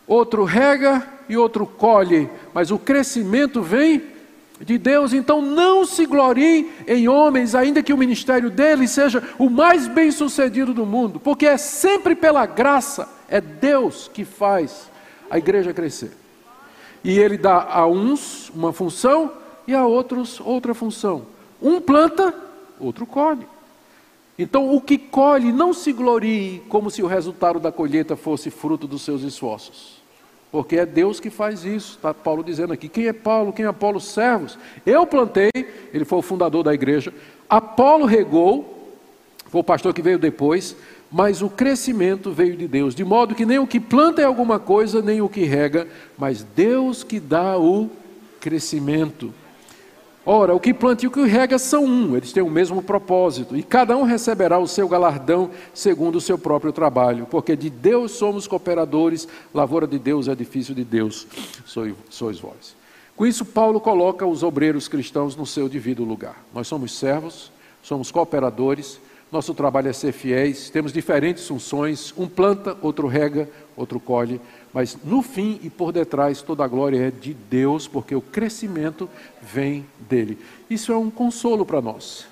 [0.05, 4.03] outro rega e outro colhe, mas o crescimento vem
[4.59, 5.13] de Deus.
[5.13, 10.11] Então não se glorie em homens, ainda que o ministério deles seja o mais bem
[10.11, 14.89] sucedido do mundo, porque é sempre pela graça, é Deus que faz
[15.29, 16.11] a igreja crescer.
[17.03, 19.31] E ele dá a uns uma função
[19.67, 21.25] e a outros outra função.
[21.61, 22.33] Um planta,
[22.79, 23.45] outro colhe.
[24.39, 28.87] Então, o que colhe não se glorie como se o resultado da colheita fosse fruto
[28.87, 29.97] dos seus esforços.
[30.51, 32.87] Porque é Deus que faz isso, está Paulo dizendo aqui.
[32.87, 33.51] Quem é Paulo?
[33.51, 33.99] Quem é Apolo?
[33.99, 34.57] Servos.
[34.85, 35.51] Eu plantei,
[35.93, 37.13] ele foi o fundador da igreja.
[37.49, 38.93] Apolo regou,
[39.47, 40.75] foi o pastor que veio depois,
[41.11, 42.93] mas o crescimento veio de Deus.
[42.93, 45.87] De modo que nem o que planta é alguma coisa, nem o que rega,
[46.17, 47.89] mas Deus que dá o
[48.39, 49.33] crescimento.
[50.29, 53.55] Ora, o que planta e o que rega são um, eles têm o mesmo propósito,
[53.55, 58.11] e cada um receberá o seu galardão segundo o seu próprio trabalho, porque de Deus
[58.11, 61.25] somos cooperadores, lavoura de Deus, edifício de Deus,
[61.65, 62.75] sois, sois vós.
[63.15, 66.43] Com isso, Paulo coloca os obreiros cristãos no seu devido lugar.
[66.53, 67.49] Nós somos servos,
[67.81, 68.99] somos cooperadores,
[69.31, 74.41] nosso trabalho é ser fiéis, temos diferentes funções, um planta, outro rega, outro colhe,
[74.77, 79.09] mas no fim e por detrás toda a glória é de Deus, porque o crescimento
[79.41, 80.37] vem dele.
[80.69, 82.27] Isso é um consolo para nós.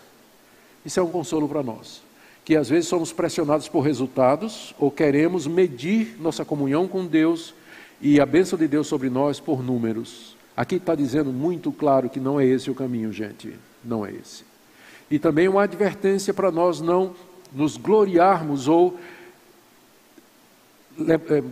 [0.85, 2.03] Isso é um consolo para nós.
[2.43, 7.55] Que às vezes somos pressionados por resultados ou queremos medir nossa comunhão com Deus
[7.99, 10.37] e a bênção de Deus sobre nós por números.
[10.55, 13.55] Aqui está dizendo muito claro que não é esse o caminho, gente.
[13.83, 14.43] Não é esse.
[15.09, 17.15] E também uma advertência para nós não
[17.51, 18.99] nos gloriarmos ou
[20.99, 21.43] eh,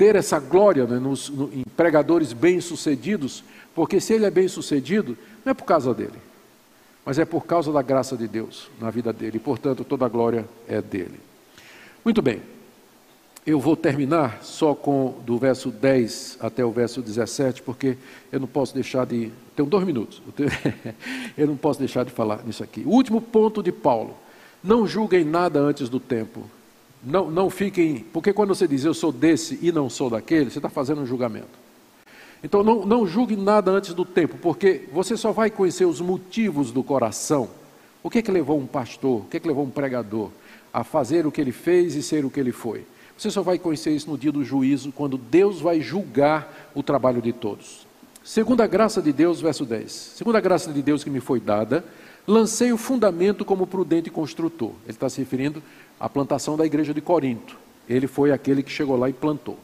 [0.00, 3.44] ter essa glória né, nos, no, em pregadores bem-sucedidos,
[3.74, 5.14] porque se ele é bem-sucedido,
[5.44, 6.16] não é por causa dele,
[7.04, 10.08] mas é por causa da graça de Deus na vida dele, e portanto toda a
[10.08, 11.20] glória é dele.
[12.02, 12.40] Muito bem,
[13.46, 17.98] eu vou terminar só com do verso 10 até o verso 17, porque
[18.32, 19.30] eu não posso deixar de.
[19.54, 20.22] Tenho dois minutos,
[21.36, 22.80] eu não posso deixar de falar nisso aqui.
[22.86, 24.16] O último ponto de Paulo:
[24.64, 26.48] não julguem nada antes do tempo
[27.02, 28.04] não, não fiquem.
[28.12, 31.06] Porque quando você diz eu sou desse e não sou daquele, você está fazendo um
[31.06, 31.58] julgamento.
[32.42, 36.72] Então não, não julgue nada antes do tempo, porque você só vai conhecer os motivos
[36.72, 37.48] do coração.
[38.02, 40.30] O que é que levou um pastor, o que é que levou um pregador
[40.72, 42.86] a fazer o que ele fez e ser o que ele foi?
[43.16, 47.20] Você só vai conhecer isso no dia do juízo, quando Deus vai julgar o trabalho
[47.20, 47.86] de todos.
[48.24, 49.92] Segundo a graça de Deus, verso 10.
[49.92, 51.84] Segundo a graça de Deus que me foi dada,
[52.26, 54.70] lancei o fundamento como prudente construtor.
[54.84, 55.62] Ele está se referindo
[56.00, 57.58] a plantação da igreja de Corinto.
[57.86, 59.58] Ele foi aquele que chegou lá e plantou.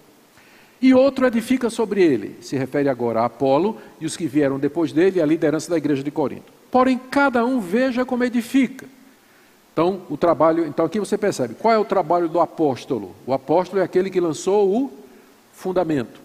[0.81, 4.93] E outro edifica sobre ele, se refere agora a Apolo e os que vieram depois
[4.93, 6.53] dele, a liderança da igreja de Corinto.
[6.71, 8.87] Porém, cada um veja como edifica.
[9.73, 13.15] Então, o trabalho, então aqui você percebe, qual é o trabalho do apóstolo?
[13.27, 14.93] O apóstolo é aquele que lançou o
[15.53, 16.21] fundamento.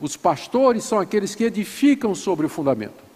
[0.00, 3.11] Os pastores são aqueles que edificam sobre o fundamento.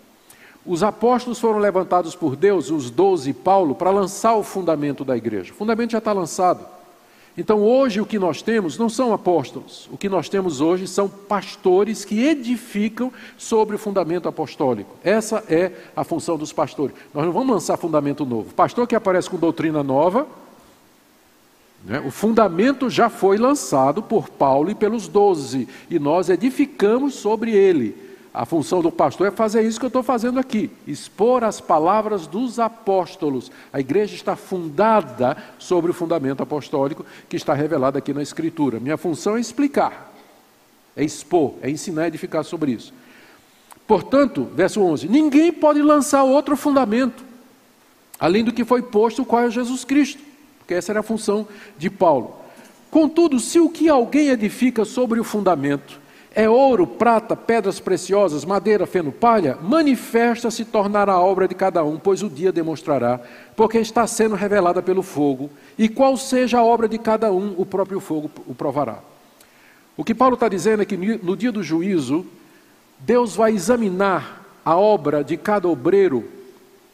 [0.66, 5.16] Os apóstolos foram levantados por Deus, os doze e Paulo, para lançar o fundamento da
[5.16, 5.52] igreja.
[5.52, 6.66] O fundamento já está lançado.
[7.38, 11.06] Então hoje o que nós temos não são apóstolos, o que nós temos hoje são
[11.06, 14.97] pastores que edificam sobre o fundamento apostólico.
[15.05, 16.97] Essa é a função dos pastores.
[17.12, 18.55] Nós não vamos lançar fundamento novo.
[18.55, 20.26] Pastor que aparece com doutrina nova,
[21.84, 27.52] né, o fundamento já foi lançado por Paulo e pelos doze, e nós edificamos sobre
[27.52, 28.05] ele.
[28.36, 32.26] A função do pastor é fazer isso que eu estou fazendo aqui, expor as palavras
[32.26, 33.50] dos apóstolos.
[33.72, 38.78] A igreja está fundada sobre o fundamento apostólico que está revelado aqui na Escritura.
[38.78, 40.12] Minha função é explicar,
[40.94, 42.92] é expor, é ensinar a edificar sobre isso.
[43.86, 47.24] Portanto, verso 11: ninguém pode lançar outro fundamento,
[48.20, 50.22] além do que foi posto, qual é Jesus Cristo,
[50.58, 51.48] porque essa era a função
[51.78, 52.36] de Paulo.
[52.90, 56.04] Contudo, se o que alguém edifica sobre o fundamento
[56.38, 61.82] é ouro, prata, pedras preciosas, madeira, feno, palha, manifesta se tornará a obra de cada
[61.82, 63.18] um, pois o dia demonstrará,
[63.56, 65.48] porque está sendo revelada pelo fogo,
[65.78, 68.98] e qual seja a obra de cada um, o próprio fogo o provará.
[69.96, 72.26] O que Paulo está dizendo é que no dia do juízo,
[72.98, 76.28] Deus vai examinar a obra de cada obreiro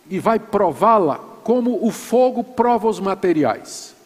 [0.08, 3.96] e vai prová-la como o fogo prova os materiais.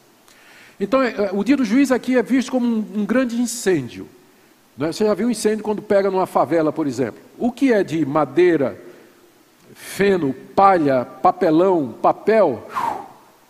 [0.81, 4.09] Então, é, é, o dia do juiz aqui é visto como um grande incêndio.
[4.77, 4.93] Né?
[4.93, 7.21] Você já viu um incêndio quando pega numa favela, por exemplo?
[7.39, 8.79] O que é de madeira,
[9.75, 12.67] feno, palha, papelão, papel,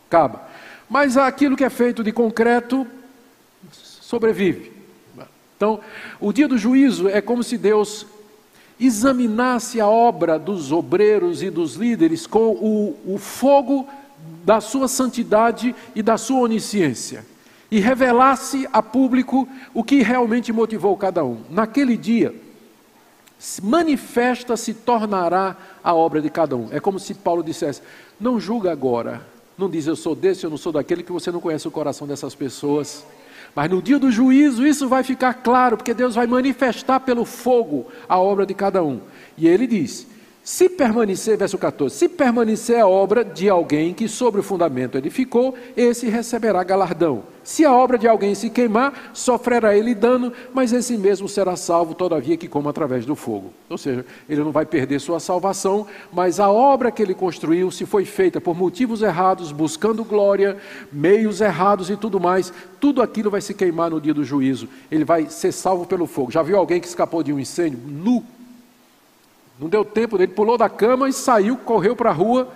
[0.06, 0.46] acaba.
[0.88, 2.86] Mas aquilo que é feito de concreto
[3.72, 4.72] sobrevive.
[5.56, 5.80] Então,
[6.20, 8.06] o dia do juízo é como se Deus
[8.78, 13.88] examinasse a obra dos obreiros e dos líderes com o, o fogo
[14.44, 17.24] da sua santidade e da sua onisciência
[17.70, 21.40] e revelasse a público o que realmente motivou cada um.
[21.50, 22.34] Naquele dia,
[23.62, 26.68] manifesta se tornará a obra de cada um.
[26.70, 27.82] É como se Paulo dissesse:
[28.20, 29.26] não julga agora,
[29.58, 32.06] não diz eu sou desse, eu não sou daquele, que você não conhece o coração
[32.06, 33.04] dessas pessoas.
[33.54, 37.86] Mas no dia do juízo isso vai ficar claro, porque Deus vai manifestar pelo fogo
[38.08, 39.00] a obra de cada um.
[39.36, 40.06] E ele diz:
[40.46, 45.56] se permanecer, verso 14, se permanecer a obra de alguém que sobre o fundamento edificou,
[45.76, 47.24] esse receberá galardão.
[47.42, 51.96] Se a obra de alguém se queimar, sofrerá ele dano, mas esse mesmo será salvo,
[51.96, 53.52] todavia que coma através do fogo.
[53.68, 57.84] Ou seja, ele não vai perder sua salvação, mas a obra que ele construiu, se
[57.84, 60.56] foi feita por motivos errados, buscando glória,
[60.92, 64.68] meios errados e tudo mais, tudo aquilo vai se queimar no dia do juízo.
[64.92, 66.30] Ele vai ser salvo pelo fogo.
[66.30, 68.35] Já viu alguém que escapou de um incêndio nu?
[69.58, 72.48] Não deu tempo, ele pulou da cama e saiu, correu para a rua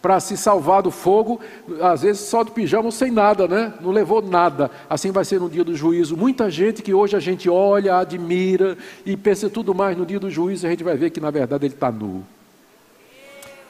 [0.00, 1.40] para se salvar do fogo,
[1.80, 3.74] às vezes só de pijama sem nada, né?
[3.80, 4.70] Não levou nada.
[4.88, 6.16] Assim vai ser no dia do juízo.
[6.16, 10.30] Muita gente que hoje a gente olha, admira e pensa tudo mais no dia do
[10.30, 12.24] juízo, a gente vai ver que na verdade ele está nu.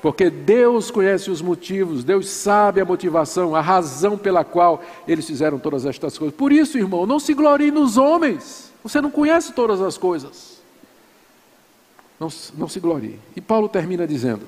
[0.02, 5.59] Porque Deus conhece os motivos, Deus sabe a motivação, a razão pela qual eles fizeram
[5.59, 6.36] todas estas coisas.
[6.36, 8.73] Por isso, irmão, não se glorie nos homens.
[8.82, 10.57] Você não conhece todas as coisas
[12.19, 13.19] não, não se glorie.
[13.36, 14.43] E Paulo termina dizendo,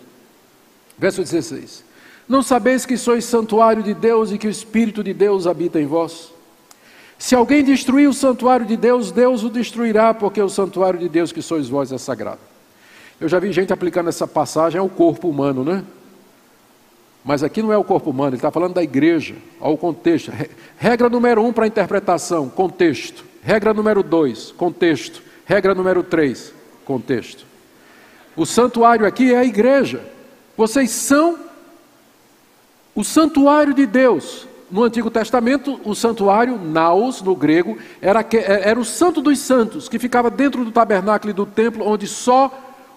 [0.98, 1.84] verso 16:
[2.28, 5.86] Não sabeis que sois santuário de Deus e que o Espírito de Deus habita em
[5.86, 6.32] vós?
[7.18, 11.30] Se alguém destruir o santuário de Deus, Deus o destruirá, porque o santuário de Deus
[11.30, 12.40] que sois vós é sagrado.
[13.20, 15.84] Eu já vi gente aplicando essa passagem ao corpo humano, né?
[17.22, 20.32] Mas aqui não é o corpo humano, ele está falando da igreja, ao contexto.
[20.78, 23.22] Regra número um para a interpretação: contexto.
[23.42, 25.22] Regra número dois: contexto.
[25.44, 26.54] Regra número três:
[26.86, 27.49] contexto.
[28.36, 30.02] O santuário aqui é a igreja.
[30.56, 31.38] Vocês são
[32.94, 34.46] o santuário de Deus.
[34.70, 39.98] No Antigo Testamento, o santuário, naos, no grego, era, era o santo dos santos, que
[39.98, 42.52] ficava dentro do tabernáculo e do templo, onde só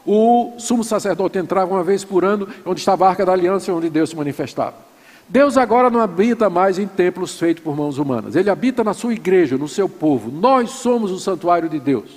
[0.06, 3.90] o sumo sacerdote entrava uma vez por ano, onde estava a arca da aliança, onde
[3.90, 4.76] Deus se manifestava.
[5.28, 9.14] Deus agora não habita mais em templos feitos por mãos humanas, ele habita na sua
[9.14, 10.30] igreja, no seu povo.
[10.30, 12.10] Nós somos o santuário de Deus.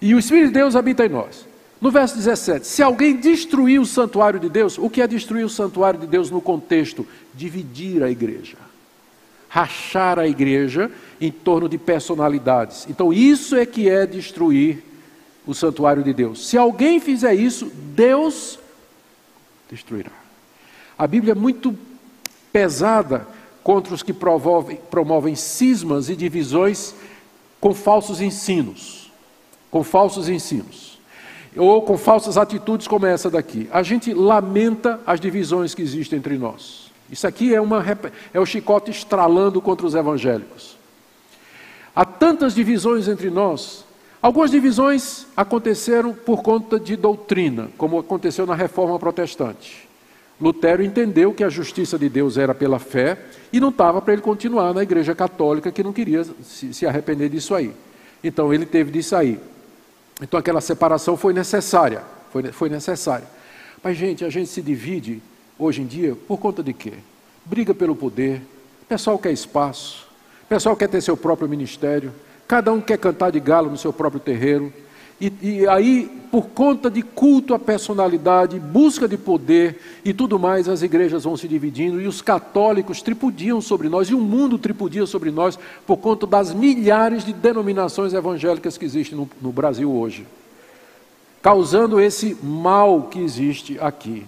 [0.00, 1.46] E o Espírito de Deus habita em nós.
[1.84, 5.50] No verso 17, se alguém destruir o santuário de Deus, o que é destruir o
[5.50, 7.06] santuário de Deus no contexto?
[7.34, 8.56] Dividir a igreja,
[9.50, 10.90] rachar a igreja
[11.20, 12.86] em torno de personalidades.
[12.88, 14.82] Então, isso é que é destruir
[15.46, 16.48] o santuário de Deus.
[16.48, 18.58] Se alguém fizer isso, Deus
[19.70, 20.12] destruirá.
[20.96, 21.76] A Bíblia é muito
[22.50, 23.28] pesada
[23.62, 26.94] contra os que promovem, promovem cismas e divisões
[27.60, 29.12] com falsos ensinos.
[29.70, 30.93] Com falsos ensinos
[31.56, 33.68] ou com falsas atitudes como essa daqui.
[33.70, 36.90] A gente lamenta as divisões que existem entre nós.
[37.10, 37.84] Isso aqui é, uma,
[38.32, 40.76] é o chicote estralando contra os evangélicos.
[41.94, 43.84] Há tantas divisões entre nós.
[44.20, 49.86] Algumas divisões aconteceram por conta de doutrina, como aconteceu na reforma protestante.
[50.40, 53.18] Lutero entendeu que a justiça de Deus era pela fé
[53.52, 57.28] e não estava para ele continuar na igreja católica que não queria se, se arrepender
[57.28, 57.72] disso aí.
[58.22, 59.38] Então ele teve de sair.
[60.20, 63.26] Então aquela separação foi necessária, foi, foi necessária.
[63.82, 65.22] Mas, gente, a gente se divide
[65.58, 66.94] hoje em dia por conta de quê?
[67.44, 68.40] Briga pelo poder,
[68.88, 70.06] pessoal quer espaço,
[70.48, 72.12] pessoal quer ter seu próprio ministério,
[72.46, 74.72] cada um quer cantar de galo no seu próprio terreiro,
[75.20, 80.68] e, e, aí, por conta de culto à personalidade, busca de poder e tudo mais,
[80.68, 85.06] as igrejas vão se dividindo e os católicos tripudiam sobre nós e o mundo tripudia
[85.06, 90.26] sobre nós por conta das milhares de denominações evangélicas que existem no, no Brasil hoje,
[91.40, 94.26] causando esse mal que existe aqui.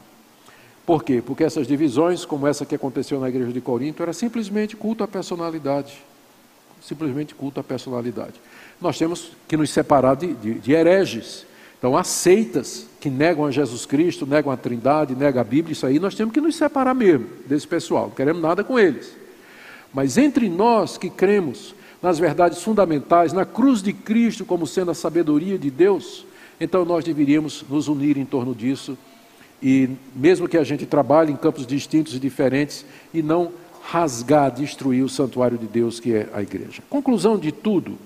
[0.87, 1.21] Por quê?
[1.21, 5.09] Porque essas divisões, como essa que aconteceu na igreja de Corinto, era simplesmente culto à
[5.09, 6.01] personalidade.
[6.81, 8.35] Simplesmente culto à personalidade
[8.81, 11.47] nós temos que nos separar de, de, de hereges.
[11.78, 15.98] Então, aceitas que negam a Jesus Cristo, negam a Trindade, negam a Bíblia, isso aí
[15.98, 19.15] nós temos que nos separar mesmo desse pessoal, não queremos nada com eles.
[19.93, 24.94] Mas entre nós que cremos nas verdades fundamentais, na cruz de Cristo como sendo a
[24.94, 26.27] sabedoria de Deus,
[26.61, 28.97] então nós deveríamos nos unir em torno disso
[29.62, 35.03] e mesmo que a gente trabalhe em campos distintos e diferentes e não rasgar, destruir
[35.05, 36.82] o santuário de Deus que é a igreja.
[36.90, 37.97] Conclusão de tudo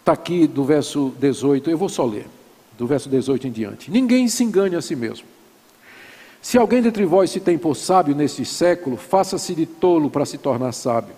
[0.00, 2.26] está aqui do verso 18, eu vou só ler,
[2.76, 3.90] do verso 18 em diante.
[3.90, 5.26] Ninguém se engane a si mesmo.
[6.42, 10.38] Se alguém dentre vós se tem por sábio neste século, faça-se de tolo para se
[10.38, 11.14] tornar sábio.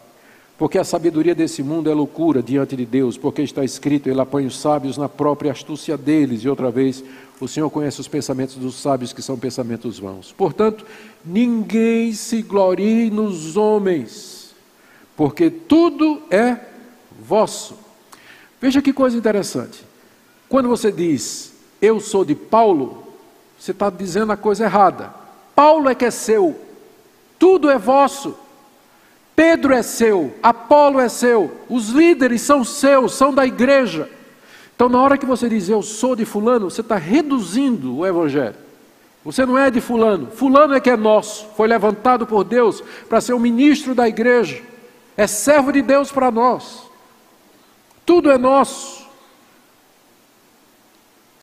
[0.59, 4.49] Porque a sabedoria desse mundo é loucura diante de Deus, porque está escrito: Ele apanha
[4.49, 6.43] os sábios na própria astúcia deles.
[6.43, 7.03] E outra vez,
[7.41, 10.33] o Senhor conhece os pensamentos dos sábios, que são pensamentos vãos.
[10.33, 10.85] Portanto,
[11.25, 14.55] ninguém se glorie nos homens,
[15.17, 16.57] porque tudo é
[17.21, 17.82] vosso.
[18.63, 19.85] Veja que coisa interessante.
[20.49, 23.03] Quando você diz, eu sou de Paulo,
[23.59, 25.13] você está dizendo a coisa errada.
[25.53, 26.57] Paulo é que é seu,
[27.41, 28.37] tudo é vosso.
[29.35, 34.09] Pedro é seu, Apolo é seu, os líderes são seus, são da igreja.
[34.77, 38.55] Então, na hora que você diz eu sou de Fulano, você está reduzindo o Evangelho.
[39.25, 43.21] Você não é de Fulano, Fulano é que é nosso, foi levantado por Deus para
[43.21, 44.63] ser o ministro da igreja,
[45.17, 46.92] é servo de Deus para nós.
[48.05, 49.03] Tudo é nosso.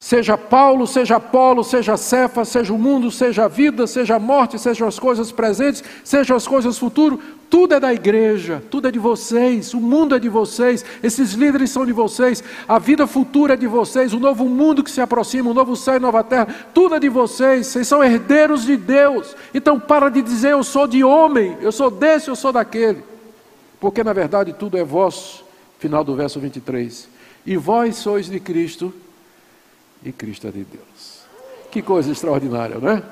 [0.10, 4.57] Seja Paulo, seja Apolo, seja Cefa, seja o mundo, seja a vida, seja a morte,
[4.57, 8.98] sejam as coisas presentes, sejam as coisas futuras, tudo é da igreja, tudo é de
[8.98, 13.57] vocês, o mundo é de vocês, esses líderes são de vocês, a vida futura é
[13.57, 16.95] de vocês, o novo mundo que se aproxima, o novo céu e nova terra, tudo
[16.95, 19.36] é de vocês, vocês são herdeiros de Deus.
[19.53, 23.03] Então para de dizer eu sou de homem, eu sou desse, eu sou daquele,
[23.81, 25.48] porque na verdade tudo é vosso.
[25.80, 27.07] Final do verso 23.
[27.45, 28.93] E vós sois de Cristo
[30.03, 31.23] e Cristo é de Deus.
[31.72, 33.03] Que coisa extraordinária, não é?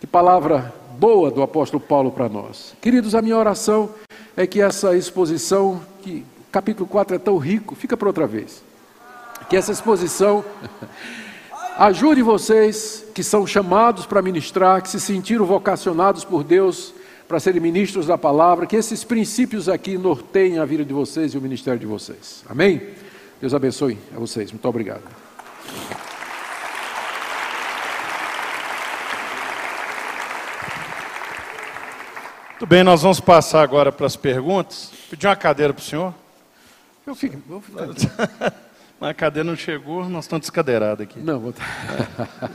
[0.00, 2.74] Que palavra boa do apóstolo Paulo para nós.
[2.80, 3.90] Queridos, a minha oração
[4.36, 8.62] é que essa exposição, que capítulo 4 é tão rico, fica para outra vez.
[9.48, 10.44] Que essa exposição
[11.78, 16.94] ajude vocês que são chamados para ministrar, que se sentiram vocacionados por Deus
[17.32, 21.38] para serem ministros da palavra, que esses princípios aqui norteiem a vida de vocês e
[21.38, 22.44] o ministério de vocês.
[22.46, 22.88] Amém?
[23.40, 24.52] Deus abençoe a vocês.
[24.52, 25.00] Muito obrigado.
[32.50, 34.92] Muito bem, nós vamos passar agora para as perguntas.
[35.08, 36.14] Pedir uma cadeira para o senhor.
[37.06, 37.78] Eu fico, eu fico
[39.00, 41.18] Mas a cadeira não chegou, nós estamos descadeirados aqui.
[41.18, 41.54] Não, vou...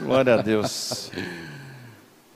[0.05, 1.11] Glória a Deus.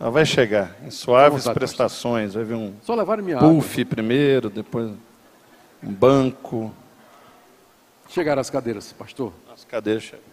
[0.01, 2.33] Ela vai chegar, em suaves vontade, prestações.
[2.33, 3.89] Vai vir um Só levar minha puff água.
[3.91, 4.89] primeiro, depois
[5.83, 6.73] um banco.
[8.09, 9.31] Chegaram as cadeiras, pastor?
[9.53, 10.25] As cadeiras chegam.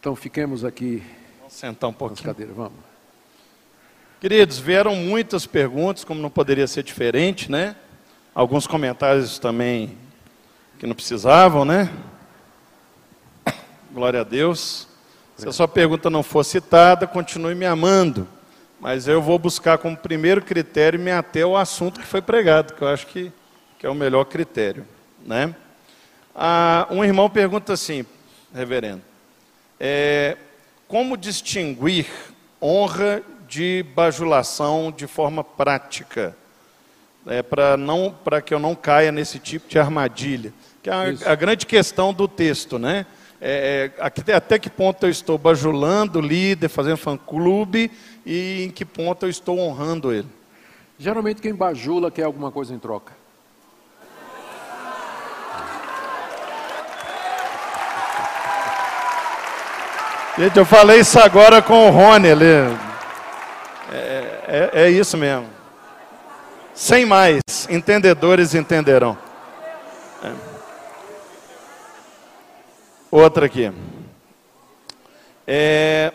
[0.00, 1.02] Então fiquemos aqui.
[1.36, 2.24] Vamos sentar um pouquinho.
[2.24, 2.78] Cadeira, vamos.
[4.22, 7.76] Queridos, vieram muitas perguntas, como não poderia ser diferente, né?
[8.34, 9.98] Alguns comentários também
[10.78, 11.92] que não precisavam, né?
[13.92, 14.89] Glória a Deus.
[15.40, 18.28] Se a sua pergunta não for citada, continue me amando.
[18.78, 22.82] Mas eu vou buscar como primeiro critério me até o assunto que foi pregado, que
[22.82, 23.32] eu acho que,
[23.78, 24.86] que é o melhor critério.
[25.24, 25.54] Né?
[26.34, 28.04] Ah, um irmão pergunta assim,
[28.54, 29.00] reverendo,
[29.78, 30.36] é,
[30.86, 32.06] como distinguir
[32.60, 36.36] honra de bajulação de forma prática?
[37.26, 40.52] É, para não para que eu não caia nesse tipo de armadilha.
[40.82, 43.06] Que é a, a grande questão do texto, né?
[43.40, 47.90] É, é até que ponto eu estou bajulando o líder, fazendo fã-clube,
[48.26, 50.28] e em que ponto eu estou honrando ele.
[50.98, 53.12] Geralmente quem bajula quer alguma coisa em troca.
[60.38, 62.44] Gente, eu falei isso agora com o Rony ali.
[63.92, 65.46] É, é, é isso mesmo.
[66.74, 69.29] Sem mais, entendedores entenderão.
[73.10, 73.72] Outra aqui.
[75.44, 76.12] É,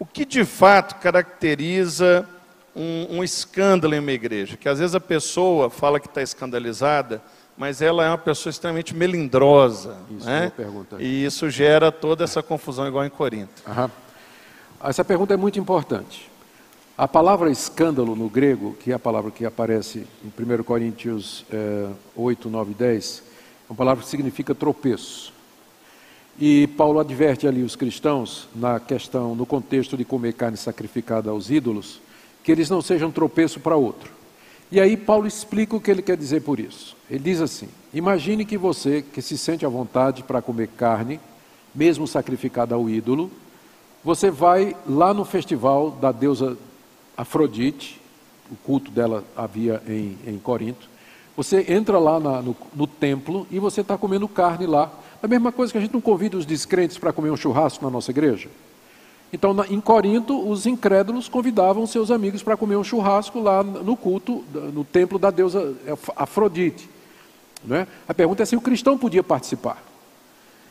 [0.00, 2.28] o que de fato caracteriza
[2.74, 4.56] um, um, escândalo em uma igreja?
[4.56, 7.22] Que às vezes a pessoa fala que está escandalizada,
[7.56, 9.96] mas ela é uma pessoa extremamente melindrosa.
[10.10, 10.52] Isso né?
[10.98, 13.62] E isso gera toda essa confusão, igual em Corinto.
[13.64, 13.88] Uhum.
[14.82, 16.28] Essa pergunta é muito importante.
[16.96, 21.88] A palavra escândalo no grego, que é a palavra que aparece em 1 Coríntios é,
[22.16, 23.22] 8, 9 e 10,
[23.68, 25.37] é uma palavra que significa tropeço.
[26.40, 31.50] E Paulo adverte ali os cristãos, na questão, no contexto de comer carne sacrificada aos
[31.50, 32.00] ídolos,
[32.44, 34.12] que eles não sejam tropeço para outro.
[34.70, 36.96] E aí Paulo explica o que ele quer dizer por isso.
[37.10, 41.18] Ele diz assim: Imagine que você, que se sente à vontade para comer carne,
[41.74, 43.30] mesmo sacrificada ao ídolo,
[44.04, 46.56] você vai lá no festival da deusa
[47.16, 48.00] Afrodite,
[48.50, 50.88] o culto dela havia em, em Corinto.
[51.36, 54.90] Você entra lá na, no, no templo e você está comendo carne lá,
[55.22, 57.90] A mesma coisa que a gente não convida os descrentes para comer um churrasco na
[57.90, 58.48] nossa igreja.
[59.32, 64.44] Então, em Corinto, os incrédulos convidavam seus amigos para comer um churrasco lá no culto,
[64.72, 65.74] no templo da deusa
[66.16, 66.88] Afrodite.
[67.64, 67.86] Não é?
[68.08, 69.82] A pergunta é se o cristão podia participar.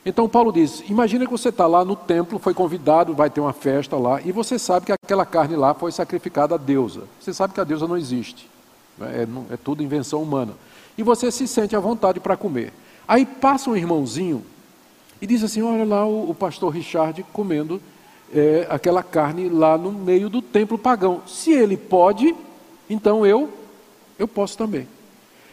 [0.06, 3.52] Então Paulo diz: imagina que você está lá no templo, foi convidado, vai ter uma
[3.52, 7.04] festa lá, e você sabe que aquela carne lá foi sacrificada à deusa.
[7.20, 8.50] Você sabe que a deusa não existe.
[9.02, 10.54] É, é tudo invenção humana.
[10.98, 12.74] E você se sente à vontade para comer.
[13.08, 14.44] Aí passa um irmãozinho
[15.22, 17.82] e diz assim: olha lá o, o pastor Richard comendo
[18.34, 21.22] é, aquela carne lá no meio do templo pagão.
[21.26, 22.36] Se ele pode,
[22.90, 23.50] então eu,
[24.20, 24.88] eu posso também.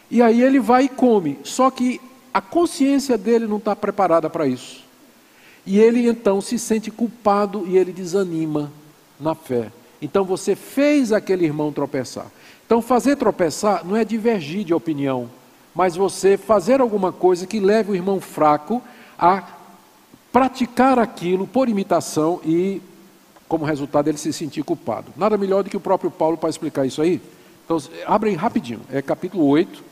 [0.09, 1.39] E aí ele vai e come.
[1.43, 1.99] Só que
[2.33, 4.83] a consciência dele não está preparada para isso.
[5.65, 8.71] E ele então se sente culpado e ele desanima
[9.19, 9.71] na fé.
[10.01, 12.27] Então você fez aquele irmão tropeçar.
[12.65, 15.29] Então fazer tropeçar não é divergir de opinião,
[15.75, 18.81] mas você fazer alguma coisa que leve o irmão fraco
[19.19, 19.43] a
[20.31, 22.81] praticar aquilo por imitação e,
[23.47, 25.11] como resultado, ele se sentir culpado.
[25.17, 27.21] Nada melhor do que o próprio Paulo para explicar isso aí.
[27.65, 29.83] Então, abre aí rapidinho, é capítulo 8,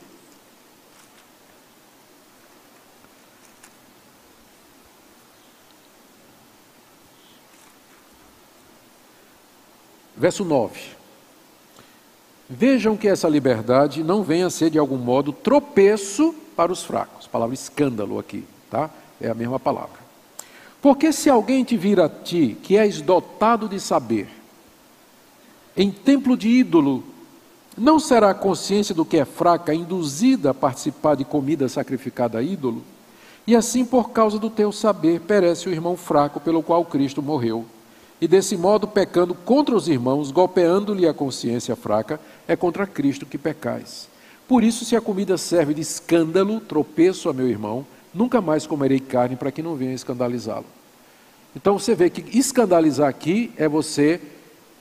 [10.16, 10.93] Verso 9.
[12.56, 17.26] Vejam que essa liberdade não venha a ser de algum modo tropeço para os fracos.
[17.26, 18.90] Palavra escândalo aqui, tá?
[19.20, 19.98] É a mesma palavra.
[20.80, 24.28] Porque se alguém te vir a ti, que és dotado de saber,
[25.76, 27.02] em templo de ídolo,
[27.76, 32.42] não será a consciência do que é fraca induzida a participar de comida sacrificada a
[32.42, 32.84] ídolo?
[33.48, 37.64] E assim, por causa do teu saber, perece o irmão fraco pelo qual Cristo morreu
[38.20, 43.36] e desse modo pecando contra os irmãos, golpeando-lhe a consciência fraca, é contra Cristo que
[43.36, 44.08] pecais.
[44.46, 49.00] Por isso, se a comida serve de escândalo, tropeço a meu irmão, nunca mais comerei
[49.00, 50.66] carne para que não venha escandalizá-lo.
[51.56, 54.20] Então você vê que escandalizar aqui é você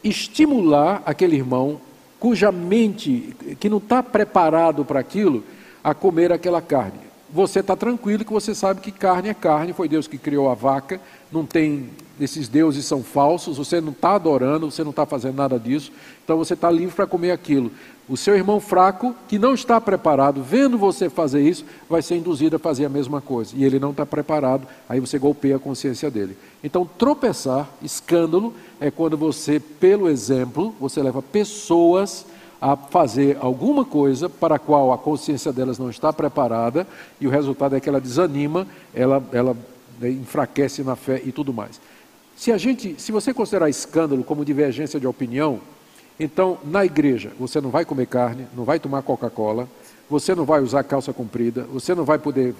[0.03, 1.79] estimular aquele irmão
[2.19, 5.43] cuja mente, que não está preparado para aquilo,
[5.83, 6.99] a comer aquela carne.
[7.29, 10.53] Você está tranquilo que você sabe que carne é carne, foi Deus que criou a
[10.53, 11.01] vaca,
[11.31, 11.89] não tem
[12.23, 15.91] esses deuses são falsos, você não está adorando, você não está fazendo nada disso,
[16.23, 17.71] então você está livre para comer aquilo.
[18.07, 22.57] O seu irmão fraco, que não está preparado, vendo você fazer isso, vai ser induzido
[22.57, 23.55] a fazer a mesma coisa.
[23.55, 26.37] E ele não está preparado, aí você golpeia a consciência dele.
[26.63, 32.25] Então, tropeçar, escândalo, é quando você, pelo exemplo, você leva pessoas
[32.61, 36.85] a fazer alguma coisa para a qual a consciência delas não está preparada,
[37.19, 39.55] e o resultado é que ela desanima, ela, ela
[39.99, 41.79] né, enfraquece na fé e tudo mais.
[42.35, 45.59] Se a gente, se você considerar escândalo como divergência de opinião,
[46.19, 49.67] então na igreja você não vai comer carne, não vai tomar Coca-Cola,
[50.09, 52.53] você não vai usar calça comprida, você não vai poder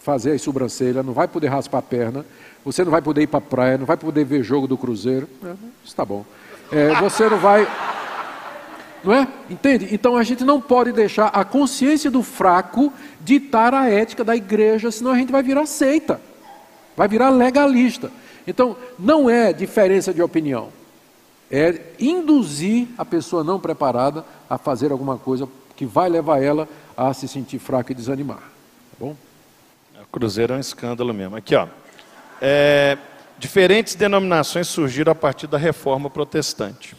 [0.00, 2.24] fazer as sobrancelhas, não vai poder raspar a perna,
[2.64, 5.28] você não vai poder ir para a praia, não vai poder ver jogo do Cruzeiro.
[5.44, 6.24] É, está bom.
[6.72, 7.66] É, você não vai.
[9.02, 9.28] Não é?
[9.48, 9.88] Entende?
[9.90, 14.90] Então a gente não pode deixar a consciência do fraco ditar a ética da igreja,
[14.90, 16.20] senão a gente vai virar seita,
[16.96, 18.10] vai virar legalista.
[18.48, 20.70] Então, não é diferença de opinião,
[21.50, 25.46] é induzir a pessoa não preparada a fazer alguma coisa
[25.76, 26.66] que vai levar ela
[26.96, 28.38] a se sentir fraca e desanimar.
[28.38, 29.14] Tá bom?
[30.00, 31.36] O Cruzeiro é um escândalo mesmo.
[31.36, 31.68] Aqui, ó.
[32.40, 32.96] É,
[33.38, 36.96] diferentes denominações surgiram a partir da reforma protestante.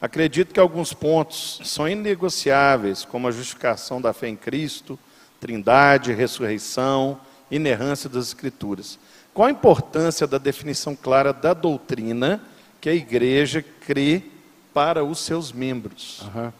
[0.00, 4.96] Acredito que alguns pontos são inegociáveis, como a justificação da fé em Cristo,
[5.40, 7.18] trindade, ressurreição,
[7.50, 8.96] inerrância das Escrituras.
[9.38, 12.40] Qual a importância da definição clara da doutrina
[12.80, 14.20] que a igreja crê
[14.74, 16.22] para os seus membros?
[16.34, 16.52] Uhum.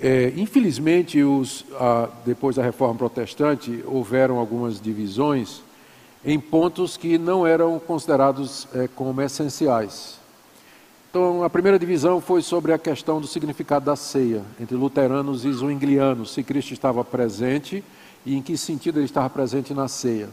[0.00, 1.64] É, infelizmente, os,
[2.26, 5.62] depois da reforma protestante, houveram algumas divisões
[6.24, 10.18] em pontos que não eram considerados é, como essenciais.
[11.10, 15.52] Então, a primeira divisão foi sobre a questão do significado da ceia, entre luteranos e
[15.52, 17.84] zwinglianos, se Cristo estava presente
[18.26, 20.28] e em que sentido ele estava presente na ceia.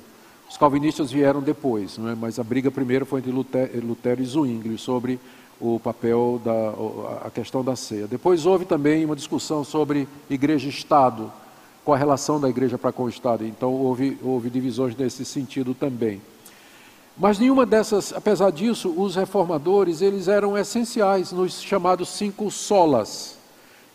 [0.50, 2.16] Os calvinistas vieram depois, é?
[2.16, 5.20] mas a briga primeiro foi entre Lutero, e Zwingli sobre
[5.62, 8.08] o papel da a questão da ceia.
[8.08, 11.32] Depois houve também uma discussão sobre igreja-estado,
[11.86, 13.46] qual a relação da igreja para com o estado.
[13.46, 16.20] Então houve houve divisões nesse sentido também.
[17.16, 23.38] Mas nenhuma dessas, apesar disso, os reformadores eles eram essenciais nos chamados cinco solas,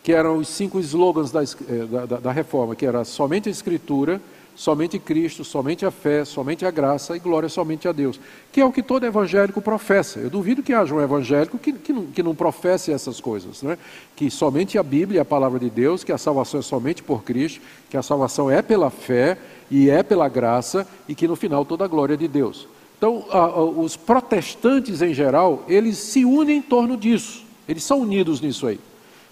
[0.03, 4.21] que eram os cinco slogans da, eh, da, da reforma, que era somente a escritura,
[4.55, 8.19] somente Cristo, somente a fé, somente a graça e glória somente a Deus,
[8.51, 10.19] que é o que todo evangélico professa.
[10.19, 13.77] Eu duvido que haja um evangélico que, que, não, que não professe essas coisas, né?
[14.15, 17.23] que somente a Bíblia é a palavra de Deus, que a salvação é somente por
[17.23, 19.37] Cristo, que a salvação é pela fé
[19.69, 22.67] e é pela graça e que no final toda a glória é de Deus.
[22.97, 27.99] Então, a, a, os protestantes em geral, eles se unem em torno disso, eles são
[27.99, 28.79] unidos nisso aí.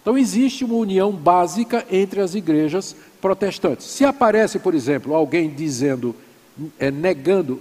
[0.03, 3.88] Então, existe uma união básica entre as igrejas protestantes.
[3.88, 6.13] Se aparece, por exemplo, alguém dizendo,
[6.77, 7.59] é, negando,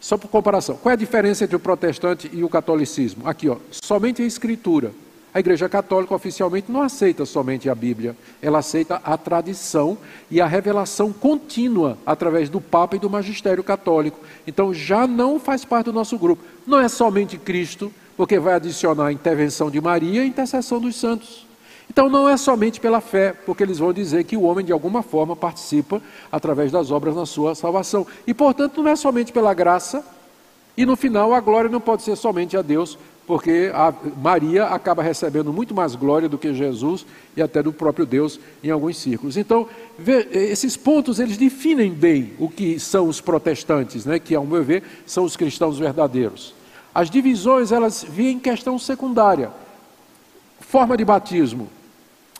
[0.00, 3.28] só por comparação, qual é a diferença entre o protestante e o catolicismo?
[3.28, 4.92] Aqui, ó, somente a escritura.
[5.34, 9.98] A Igreja Católica oficialmente não aceita somente a Bíblia, ela aceita a tradição
[10.30, 14.18] e a revelação contínua através do Papa e do Magistério Católico.
[14.46, 16.42] Então já não faz parte do nosso grupo.
[16.66, 20.96] Não é somente Cristo, porque vai adicionar a intervenção de Maria e a intercessão dos
[20.96, 21.46] santos.
[21.88, 25.02] Então não é somente pela fé, porque eles vão dizer que o homem de alguma
[25.02, 28.06] forma participa através das obras na sua salvação.
[28.26, 30.04] E portanto não é somente pela graça,
[30.76, 33.92] e no final a glória não pode ser somente a Deus, porque a
[34.22, 37.04] Maria acaba recebendo muito mais glória do que Jesus
[37.36, 39.36] e até do próprio Deus em alguns círculos.
[39.36, 39.66] Então,
[40.30, 44.84] esses pontos eles definem bem o que são os protestantes, né, que ao meu ver
[45.06, 46.54] são os cristãos verdadeiros.
[46.94, 49.50] As divisões elas vêm em questão secundária.
[50.60, 51.68] Forma de batismo,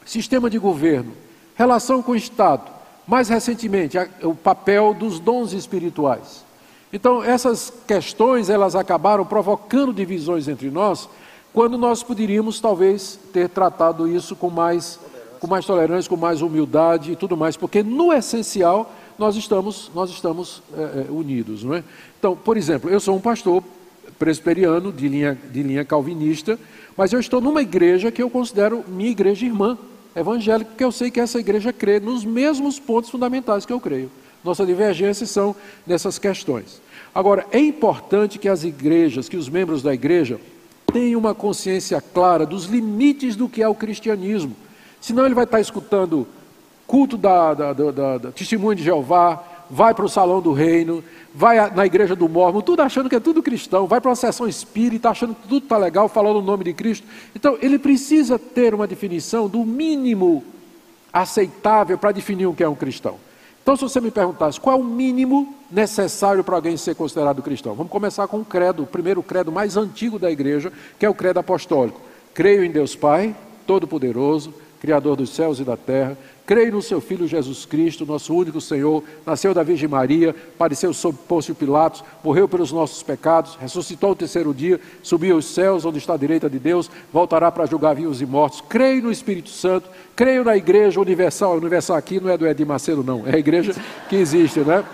[0.06, 1.12] sistema de governo,
[1.54, 2.70] relação com o Estado,
[3.06, 6.44] mais recentemente, o papel dos dons espirituais.
[6.92, 11.08] Então, essas questões, elas acabaram provocando divisões entre nós,
[11.52, 14.98] quando nós poderíamos talvez ter tratado isso com mais,
[15.40, 20.10] com mais tolerância, com mais humildade e tudo mais, porque no essencial nós estamos, nós
[20.10, 21.64] estamos é, unidos.
[21.64, 21.82] Não é?
[22.18, 23.62] Então, por exemplo, eu sou um pastor
[24.18, 26.58] presbiteriano de linha, de linha calvinista,
[26.96, 29.78] mas eu estou numa igreja que eu considero minha igreja irmã
[30.16, 34.10] evangélica, porque eu sei que essa igreja crê nos mesmos pontos fundamentais que eu creio.
[34.42, 35.54] Nossas divergências são
[35.86, 36.80] nessas questões.
[37.14, 40.40] Agora, é importante que as igrejas, que os membros da igreja,
[40.92, 44.56] tenham uma consciência clara dos limites do que é o cristianismo.
[45.00, 46.26] Senão ele vai estar escutando
[46.86, 51.02] culto da, da, da, da testemunho de Jeová, vai para o salão do reino,
[51.34, 54.48] vai na igreja do Mormon, tudo achando que é tudo cristão, vai para uma sessão
[54.48, 57.06] espírita achando que tudo está legal, falando o nome de Cristo.
[57.34, 60.44] Então, ele precisa ter uma definição do mínimo
[61.12, 63.16] aceitável para definir o que é um cristão.
[63.62, 67.74] Então, se você me perguntasse qual é o mínimo necessário para alguém ser considerado cristão,
[67.74, 71.14] vamos começar com o credo, o primeiro credo mais antigo da igreja, que é o
[71.14, 72.00] credo apostólico.
[72.32, 73.34] Creio em Deus Pai,
[73.66, 76.16] Todo-Poderoso, Criador dos céus e da terra,
[76.46, 81.18] Creio no seu Filho Jesus Cristo, nosso único Senhor, nasceu da Virgem Maria, padeceu sob
[81.26, 86.14] Pôncio Pilatos, morreu pelos nossos pecados, ressuscitou o terceiro dia, subiu aos céus, onde está
[86.14, 88.62] a direita de Deus, voltará para julgar vivos e mortos.
[88.68, 91.56] Creio no Espírito Santo, creio na Igreja Universal.
[91.56, 93.74] Universal aqui não é do Edir Macedo, não, é a igreja
[94.08, 94.84] que existe, né?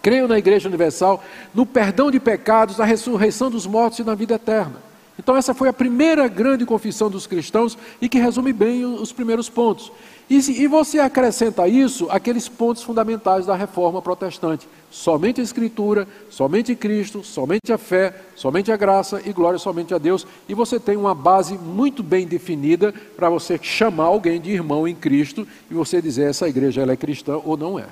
[0.00, 4.36] Creio na Igreja Universal, no perdão de pecados, na ressurreição dos mortos e na vida
[4.36, 4.76] eterna.
[5.18, 9.48] Então, essa foi a primeira grande confissão dos cristãos e que resume bem os primeiros
[9.48, 9.90] pontos.
[10.30, 16.74] E, e você acrescenta isso aqueles pontos fundamentais da reforma protestante: somente a Escritura, somente
[16.74, 20.26] Cristo, somente a fé, somente a graça e glória somente a Deus.
[20.48, 24.94] E você tem uma base muito bem definida para você chamar alguém de irmão em
[24.94, 27.86] Cristo e você dizer essa igreja ela é cristã ou não é.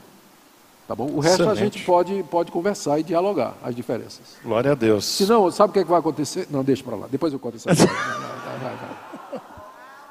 [0.86, 1.06] Tá bom?
[1.06, 1.58] O resto Excelente.
[1.58, 4.36] a gente pode, pode conversar e dialogar as diferenças.
[4.44, 5.04] Glória a Deus.
[5.04, 6.46] Se não, sabe o que, é que vai acontecer?
[6.48, 7.06] Não, deixa para lá.
[7.10, 9.40] Depois eu conto essa vai, vai, vai,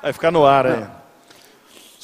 [0.01, 1.04] vai, ficar no ar aí.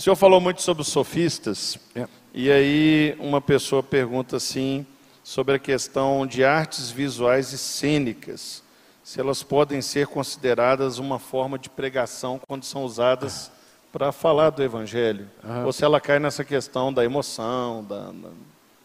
[0.01, 1.77] O senhor falou muito sobre os sofistas.
[1.93, 2.07] É.
[2.33, 4.83] E aí uma pessoa pergunta assim
[5.23, 8.63] sobre a questão de artes visuais e cênicas.
[9.03, 13.51] Se elas podem ser consideradas uma forma de pregação quando são usadas
[13.91, 15.29] para falar do evangelho.
[15.43, 15.67] Uhum.
[15.67, 18.29] Ou se ela cai nessa questão da emoção, da, da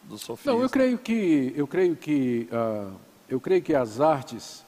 [0.05, 0.53] do sofismo.
[0.53, 2.93] Não, eu creio que eu creio que uh,
[3.27, 4.67] eu creio que as artes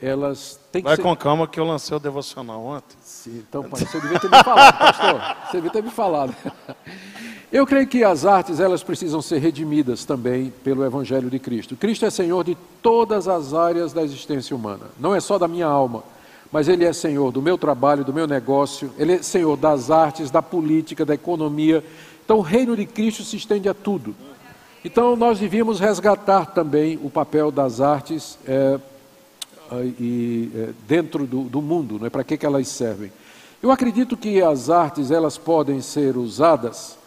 [0.00, 1.02] elas têm que Vai ser...
[1.02, 2.96] com calma que eu lancei o devocional ontem.
[3.22, 5.20] Sim, então você devia ter me falado, pastor.
[5.44, 6.34] Você devia ter me falado.
[7.52, 11.76] Eu creio que as artes elas precisam ser redimidas também pelo Evangelho de Cristo.
[11.76, 14.86] Cristo é Senhor de todas as áreas da existência humana.
[14.98, 16.02] Não é só da minha alma,
[16.50, 18.90] mas Ele é Senhor do meu trabalho, do meu negócio.
[18.96, 21.84] Ele é Senhor das artes, da política, da economia.
[22.24, 24.14] Então o reino de Cristo se estende a tudo.
[24.82, 28.80] Então nós devíamos resgatar também o papel das artes é,
[29.98, 33.12] e, é, dentro do, do mundo, é para que, que elas servem.
[33.62, 36.98] Eu acredito que as artes elas podem ser usadas,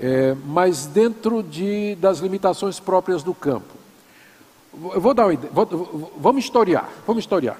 [0.00, 3.74] é, mas dentro de, das limitações próprias do campo.
[4.92, 7.58] Eu vou dar uma ideia, vou, vamos historiar, vamos historiar.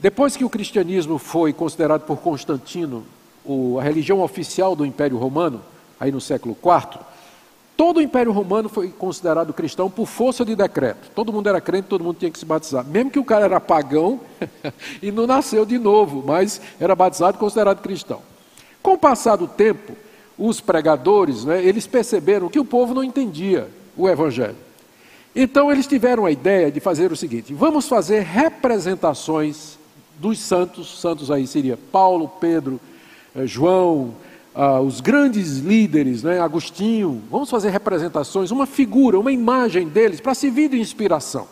[0.00, 3.04] Depois que o cristianismo foi considerado por Constantino
[3.44, 5.60] o, a religião oficial do Império Romano,
[5.98, 7.00] aí no século IV,
[7.76, 11.10] Todo o Império Romano foi considerado cristão por força de decreto.
[11.14, 12.84] Todo mundo era crente, todo mundo tinha que se batizar.
[12.84, 14.20] Mesmo que o cara era pagão
[15.02, 18.20] e não nasceu de novo, mas era batizado e considerado cristão.
[18.82, 19.94] Com o passar do tempo,
[20.36, 24.56] os pregadores, né, eles perceberam que o povo não entendia o evangelho.
[25.34, 29.78] Então eles tiveram a ideia de fazer o seguinte: vamos fazer representações
[30.18, 32.78] dos santos, santos aí seria Paulo, Pedro,
[33.34, 34.14] eh, João,
[34.54, 40.34] ah, os grandes líderes, né, Agostinho, vamos fazer representações, uma figura, uma imagem deles para
[40.34, 41.48] servir de inspiração.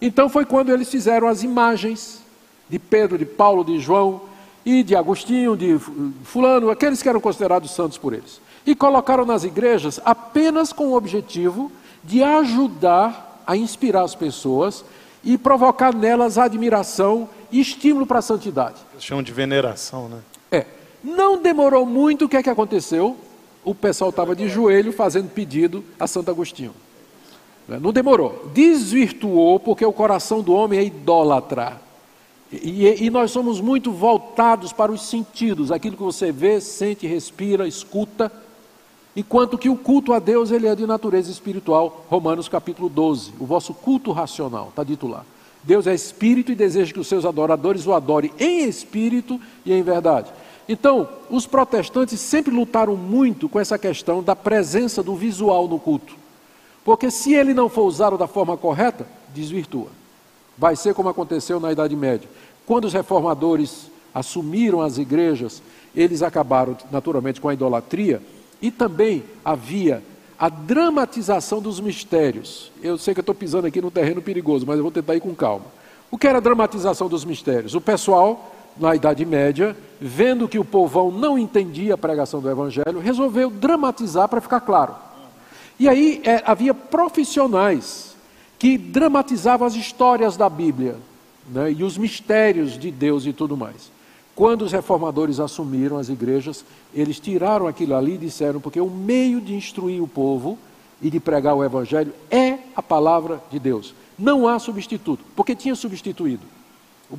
[0.00, 2.20] Então foi quando eles fizeram as imagens
[2.68, 4.22] de Pedro, de Paulo, de João
[4.64, 5.78] e de Agostinho, de
[6.24, 8.40] Fulano, aqueles que eram considerados santos por eles.
[8.66, 11.70] E colocaram nas igrejas apenas com o objetivo
[12.02, 14.84] de ajudar a inspirar as pessoas
[15.22, 18.76] e provocar nelas admiração e estímulo para a santidade.
[18.92, 20.18] Eles chamam de veneração, né?
[21.06, 23.16] Não demorou muito, o que é que aconteceu?
[23.64, 26.74] O pessoal estava de joelho fazendo pedido a Santo Agostinho.
[27.68, 27.78] Né?
[27.80, 28.50] Não demorou.
[28.52, 31.80] Desvirtuou, porque o coração do homem é idólatra.
[32.50, 37.68] E, e, nós somos muito voltados para os sentidos, aquilo que você vê, sente, respira,
[37.68, 38.30] escuta,
[39.14, 42.04] enquanto que o culto a Deus ele é de natureza espiritual.
[42.08, 45.24] Romanos capítulo 12, o vosso culto racional, está dito lá.
[45.62, 49.82] Deus é espírito e deseja que os seus adoradores o adorem em espírito e em
[49.82, 50.30] verdade.
[50.68, 56.14] Então, os protestantes sempre lutaram muito com essa questão da presença do visual no culto.
[56.84, 59.88] Porque se ele não for usado da forma correta, desvirtua.
[60.58, 62.28] Vai ser como aconteceu na Idade Média.
[62.64, 65.62] Quando os reformadores assumiram as igrejas,
[65.94, 68.20] eles acabaram naturalmente com a idolatria
[68.60, 70.02] e também havia
[70.38, 72.70] a dramatização dos mistérios.
[72.82, 75.34] Eu sei que estou pisando aqui num terreno perigoso, mas eu vou tentar ir com
[75.34, 75.66] calma.
[76.10, 77.74] O que era a dramatização dos mistérios?
[77.74, 83.00] O pessoal na Idade Média, vendo que o povão não entendia a pregação do Evangelho,
[83.00, 84.94] resolveu dramatizar para ficar claro.
[85.78, 88.14] E aí é, havia profissionais
[88.58, 90.96] que dramatizavam as histórias da Bíblia
[91.50, 93.90] né, e os mistérios de Deus e tudo mais.
[94.34, 99.40] Quando os reformadores assumiram as igrejas, eles tiraram aquilo ali e disseram, porque o meio
[99.40, 100.58] de instruir o povo
[101.00, 103.94] e de pregar o Evangelho é a palavra de Deus.
[104.18, 106.55] Não há substituto, porque tinha substituído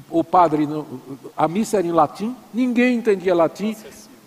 [0.09, 0.67] o, padre,
[1.35, 3.75] a missa era em latim, ninguém entendia latim,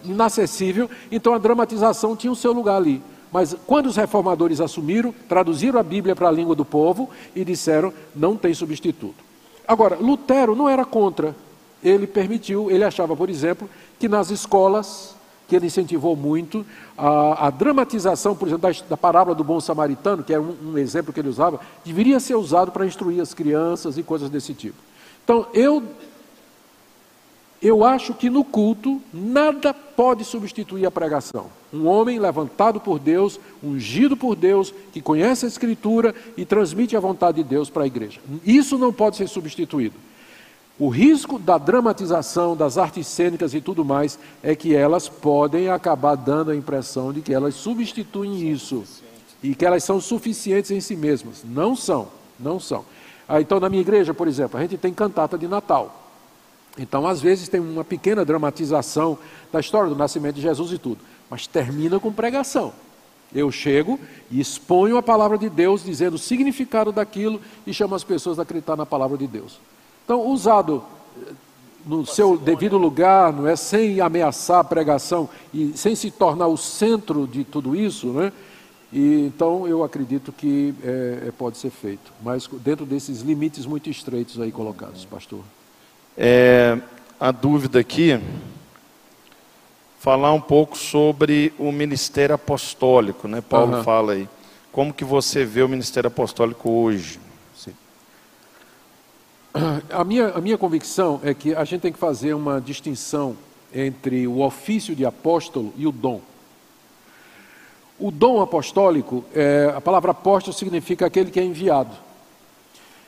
[0.05, 3.03] inacessível, então a dramatização tinha o seu lugar ali.
[3.33, 7.93] Mas quando os reformadores assumiram, traduziram a Bíblia para a língua do povo e disseram:
[8.15, 9.23] não tem substituto.
[9.69, 11.37] Agora, Lutero não era contra,
[11.83, 13.71] ele permitiu, ele achava, por exemplo,
[14.01, 15.15] que nas escolas,
[15.47, 16.67] que ele incentivou muito,
[16.99, 20.79] a, a dramatização, por exemplo, da, da, parábola do bom samaritano, que é um, um
[20.79, 24.90] exemplo que ele usava, deveria ser usado para instruir as crianças e coisas desse tipo.
[25.31, 25.85] Então, eu,
[27.63, 31.47] eu acho que no culto nada pode substituir a pregação.
[31.73, 37.01] Um homem levantado por Deus, ungido por Deus, que conhece a Escritura e transmite a
[37.01, 38.19] vontade de Deus para a igreja.
[38.45, 39.95] Isso não pode ser substituído.
[40.77, 46.17] O risco da dramatização, das artes cênicas e tudo mais, é que elas podem acabar
[46.17, 48.83] dando a impressão de que elas substituem isso
[49.41, 51.45] e que elas são suficientes em si mesmas.
[51.45, 52.85] Não são, não são.
[53.33, 56.03] Ah, então, na minha igreja, por exemplo, a gente tem cantata de Natal.
[56.77, 59.17] Então, às vezes, tem uma pequena dramatização
[59.53, 60.99] da história do nascimento de Jesus e tudo,
[61.31, 62.73] mas termina com pregação.
[63.33, 64.01] Eu chego
[64.33, 68.43] e exponho a palavra de Deus, dizendo o significado daquilo e chamo as pessoas a
[68.43, 69.61] acreditar na palavra de Deus.
[70.05, 70.83] Então, usado
[71.17, 71.33] eh,
[71.87, 76.57] no seu devido lugar, não é sem ameaçar a pregação e sem se tornar o
[76.57, 78.33] centro de tudo isso, né?
[78.93, 83.89] E, então eu acredito que é, é, pode ser feito, mas dentro desses limites muito
[83.89, 85.41] estreitos aí colocados, pastor.
[86.17, 86.77] É,
[87.19, 88.21] a dúvida aqui,
[90.01, 93.41] falar um pouco sobre o ministério apostólico, né?
[93.41, 93.85] Paulo uhum.
[93.85, 94.29] fala aí.
[94.73, 97.21] Como que você vê o ministério apostólico hoje?
[97.55, 97.75] Sim.
[99.91, 103.37] A minha, a minha convicção é que a gente tem que fazer uma distinção
[103.73, 106.21] entre o ofício de apóstolo e o dom.
[108.01, 111.95] O dom apostólico, é, a palavra apóstolo significa aquele que é enviado.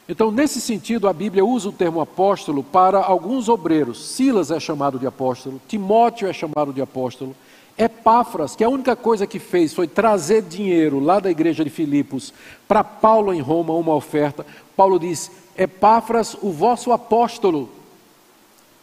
[0.08, 4.06] Então, nesse sentido, a Bíblia usa o termo apóstolo para alguns obreiros.
[4.10, 7.34] Silas é chamado de apóstolo, Timóteo é chamado de apóstolo,
[7.78, 12.32] Epáfras, que a única coisa que fez foi trazer dinheiro lá da igreja de Filipos
[12.68, 14.44] para Paulo em Roma, uma oferta.
[14.76, 17.70] Paulo diz: Epáfras, o vosso apóstolo,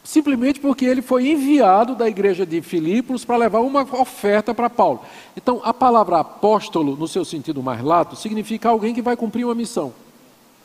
[0.03, 5.01] simplesmente porque ele foi enviado da igreja de Filipos para levar uma oferta para Paulo.
[5.35, 9.55] Então, a palavra apóstolo, no seu sentido mais lato, significa alguém que vai cumprir uma
[9.55, 9.93] missão,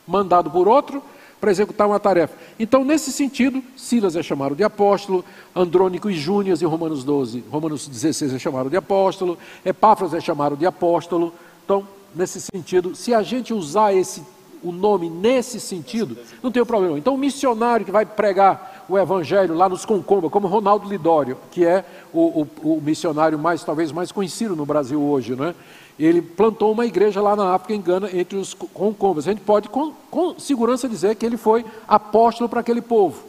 [0.07, 1.03] mandado por outro
[1.41, 2.35] para executar uma tarefa.
[2.59, 5.23] Então, nesse sentido, Silas é chamado de apóstolo,
[5.55, 10.57] Andrônico e Júnias, em Romanos 12, Romanos 16 é chamado de apóstolo, Epáfras é chamado
[10.57, 11.35] de apóstolo.
[11.63, 14.23] Então, nesse sentido, se a gente usar esse,
[14.65, 16.99] o nome nesse sentido, não tem problema.
[16.99, 21.65] Então, o missionário que vai pregar o evangelho lá nos Concomba, como Ronaldo Lidório, que
[21.65, 25.55] é o, o, o missionário mais, talvez, mais conhecido no Brasil hoje, não é?
[25.99, 29.29] Ele plantou uma igreja lá na África, em Gana, entre os concombas.
[29.29, 33.23] A gente pode com, com segurança dizer que ele foi apóstolo para aquele povo.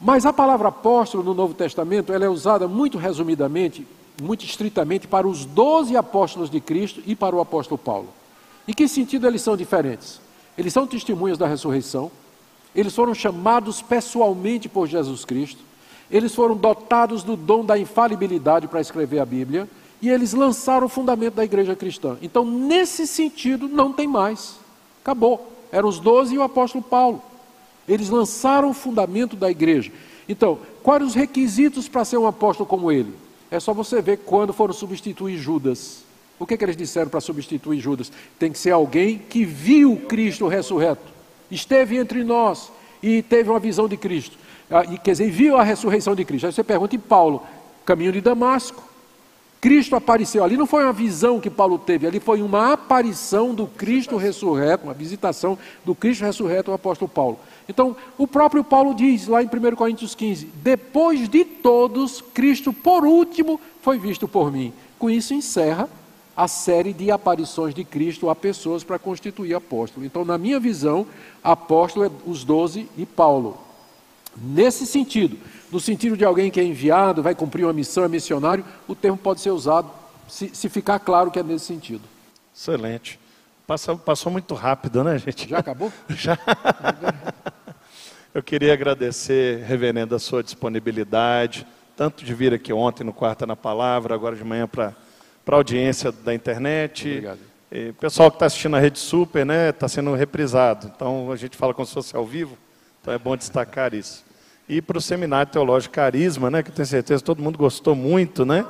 [0.00, 3.86] Mas a palavra apóstolo no Novo Testamento ela é usada muito resumidamente,
[4.20, 8.08] muito estritamente, para os doze apóstolos de Cristo e para o apóstolo Paulo.
[8.66, 10.20] Em que sentido eles são diferentes?
[10.58, 12.10] Eles são testemunhas da ressurreição,
[12.74, 15.62] eles foram chamados pessoalmente por Jesus Cristo,
[16.10, 19.68] eles foram dotados do dom da infalibilidade para escrever a Bíblia,
[20.02, 22.18] e eles lançaram o fundamento da igreja cristã.
[22.20, 24.56] Então, nesse sentido, não tem mais.
[25.00, 25.52] Acabou.
[25.70, 27.22] Eram os doze e o apóstolo Paulo.
[27.86, 29.92] Eles lançaram o fundamento da igreja.
[30.28, 33.14] Então, quais os requisitos para ser um apóstolo como ele?
[33.50, 36.04] É só você ver quando foram substituir Judas.
[36.38, 38.12] O que, que eles disseram para substituir Judas?
[38.38, 41.02] Tem que ser alguém que viu Cristo ressurreto,
[41.50, 42.70] esteve entre nós
[43.02, 44.36] e teve uma visão de Cristo.
[44.70, 46.46] Ah, e, quer dizer, viu a ressurreição de Cristo.
[46.46, 47.42] Aí você pergunta, e Paulo?
[47.84, 48.88] Caminho de Damasco.
[49.60, 53.66] Cristo apareceu ali, não foi uma visão que Paulo teve, ali foi uma aparição do
[53.66, 57.40] Cristo ressurreto, uma visitação do Cristo ressurreto ao apóstolo Paulo.
[57.68, 63.04] Então, o próprio Paulo diz lá em 1 Coríntios 15: Depois de todos, Cristo, por
[63.04, 64.72] último, foi visto por mim.
[64.96, 65.88] Com isso, encerra
[66.38, 70.06] a série de aparições de Cristo a pessoas para constituir apóstolo.
[70.06, 71.04] Então, na minha visão,
[71.42, 73.58] apóstolo é os doze e Paulo.
[74.36, 75.36] Nesse sentido,
[75.68, 79.18] no sentido de alguém que é enviado, vai cumprir uma missão, é missionário, o termo
[79.18, 79.90] pode ser usado
[80.28, 82.02] se, se ficar claro que é nesse sentido.
[82.54, 83.18] Excelente.
[83.66, 85.48] Passou, passou muito rápido, né, gente?
[85.48, 85.92] Já acabou?
[86.08, 86.38] Já.
[88.32, 91.66] Eu queria agradecer, reverendo, a sua disponibilidade,
[91.96, 94.94] tanto de vir aqui ontem no Quarta na Palavra, agora de manhã para
[95.56, 97.08] a audiência da internet.
[97.08, 97.38] Obrigado.
[97.70, 100.90] E, pessoal que está assistindo a Rede Super, né, está sendo reprisado.
[100.94, 102.56] Então a gente fala como se fosse ao vivo,
[103.00, 104.28] então é bom destacar isso
[104.68, 107.94] e para o Seminário Teológico Carisma, né, que eu tenho certeza que todo mundo gostou
[107.94, 108.64] muito, né?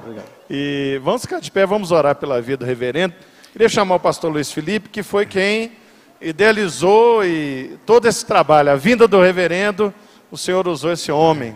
[0.00, 0.24] Obrigado.
[0.48, 3.14] E vamos ficar de pé, vamos orar pela vida do reverendo.
[3.52, 5.72] Queria chamar o pastor Luiz Felipe, que foi quem
[6.20, 9.92] idealizou e todo esse trabalho, a vinda do reverendo,
[10.30, 11.54] o Senhor usou esse homem.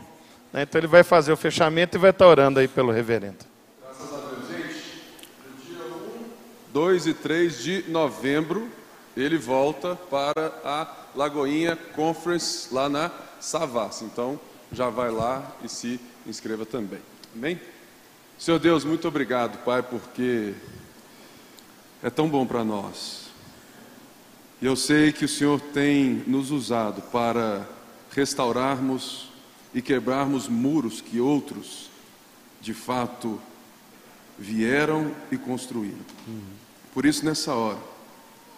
[0.53, 0.63] Né?
[0.63, 3.45] Então ele vai fazer o fechamento e vai estar orando aí pelo reverendo.
[3.81, 5.03] Graças a Deus, gente.
[5.45, 8.69] No dia 1, 2 e 3 de novembro,
[9.17, 13.11] ele volta para a Lagoinha Conference lá na
[13.41, 14.05] Savassi.
[14.05, 14.39] Então,
[14.73, 17.01] já vai lá e se inscreva também.
[17.35, 17.61] Amém?
[18.39, 20.55] Senhor Deus, muito obrigado, Pai, porque
[22.03, 23.29] é tão bom para nós.
[24.61, 27.67] E eu sei que o Senhor tem nos usado para
[28.15, 29.28] restaurarmos
[29.75, 31.91] e quebrarmos muros que outros,
[32.61, 33.41] de fato,
[34.39, 35.99] vieram e construíram.
[36.95, 37.79] Por isso, nessa hora,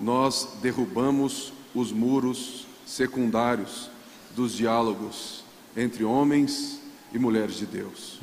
[0.00, 3.90] nós derrubamos os muros secundários
[4.34, 5.44] dos diálogos
[5.76, 6.80] entre homens
[7.12, 8.20] e mulheres de Deus.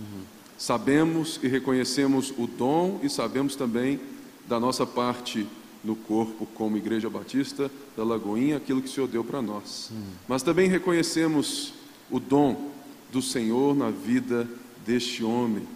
[0.57, 3.99] Sabemos e reconhecemos o dom e sabemos também
[4.47, 5.45] da nossa parte
[5.84, 9.91] no corpo como Igreja Batista da Lagoinha, aquilo que o Senhor deu para nós.
[10.27, 11.73] Mas também reconhecemos
[12.09, 12.72] o dom
[13.11, 14.47] do Senhor na vida
[14.85, 15.67] deste homem,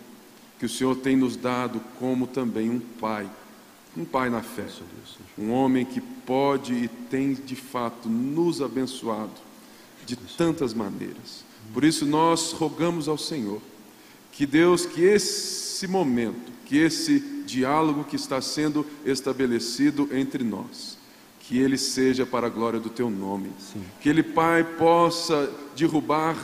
[0.60, 3.30] que o Senhor tem nos dado como também um pai
[3.96, 4.66] um pai na fé,
[5.38, 9.34] um homem que pode e tem de fato nos abençoado
[10.06, 11.44] de tantas maneiras.
[11.74, 13.62] Por isso nós rogamos ao Senhor
[14.32, 20.98] que Deus, que esse momento, que esse diálogo que está sendo estabelecido entre nós,
[21.42, 23.52] que ele seja para a glória do teu nome.
[23.60, 23.84] Sim.
[24.00, 26.38] Que ele, Pai, possa derrubar,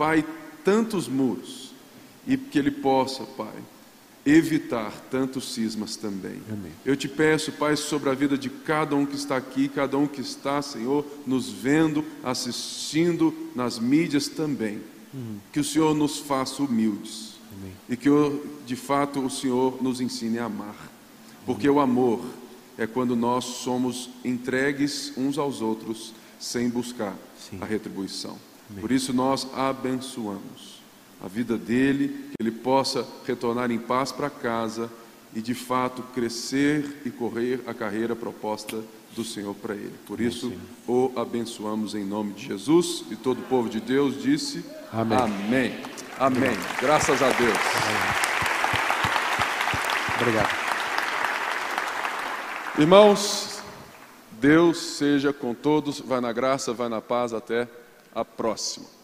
[0.00, 0.24] Pai,
[0.64, 1.74] tantos muros
[2.26, 3.52] e que ele possa, Pai,
[4.24, 6.40] evitar tantos cismas também.
[6.50, 6.72] Amém.
[6.86, 10.06] Eu te peço, Pai, sobre a vida de cada um que está aqui, cada um
[10.06, 14.80] que está, Senhor, nos vendo, assistindo nas mídias também.
[15.12, 15.36] Uhum.
[15.52, 17.34] Que o Senhor nos faça humildes.
[17.52, 17.72] Amém.
[17.86, 18.08] E que,
[18.64, 20.90] de fato, o Senhor nos ensine a amar.
[21.44, 22.24] Porque o amor
[22.78, 27.58] é quando nós somos entregues uns aos outros sem buscar Sim.
[27.60, 28.38] a retribuição.
[28.78, 30.80] Por isso nós abençoamos
[31.22, 34.90] a vida dele, que ele possa retornar em paz para casa
[35.34, 38.82] e de fato crescer e correr a carreira proposta
[39.14, 39.94] do Senhor para ele.
[40.06, 40.52] Por isso,
[40.86, 45.18] o abençoamos em nome de Jesus e todo o povo de Deus disse: Amém.
[45.18, 45.80] Amém.
[46.18, 46.56] Amém.
[46.80, 47.58] Graças a Deus.
[50.20, 50.60] Obrigado.
[52.78, 53.60] Irmãos,
[54.32, 57.68] Deus seja com todos, vai na graça, vai na paz, até
[58.14, 58.99] a próxima.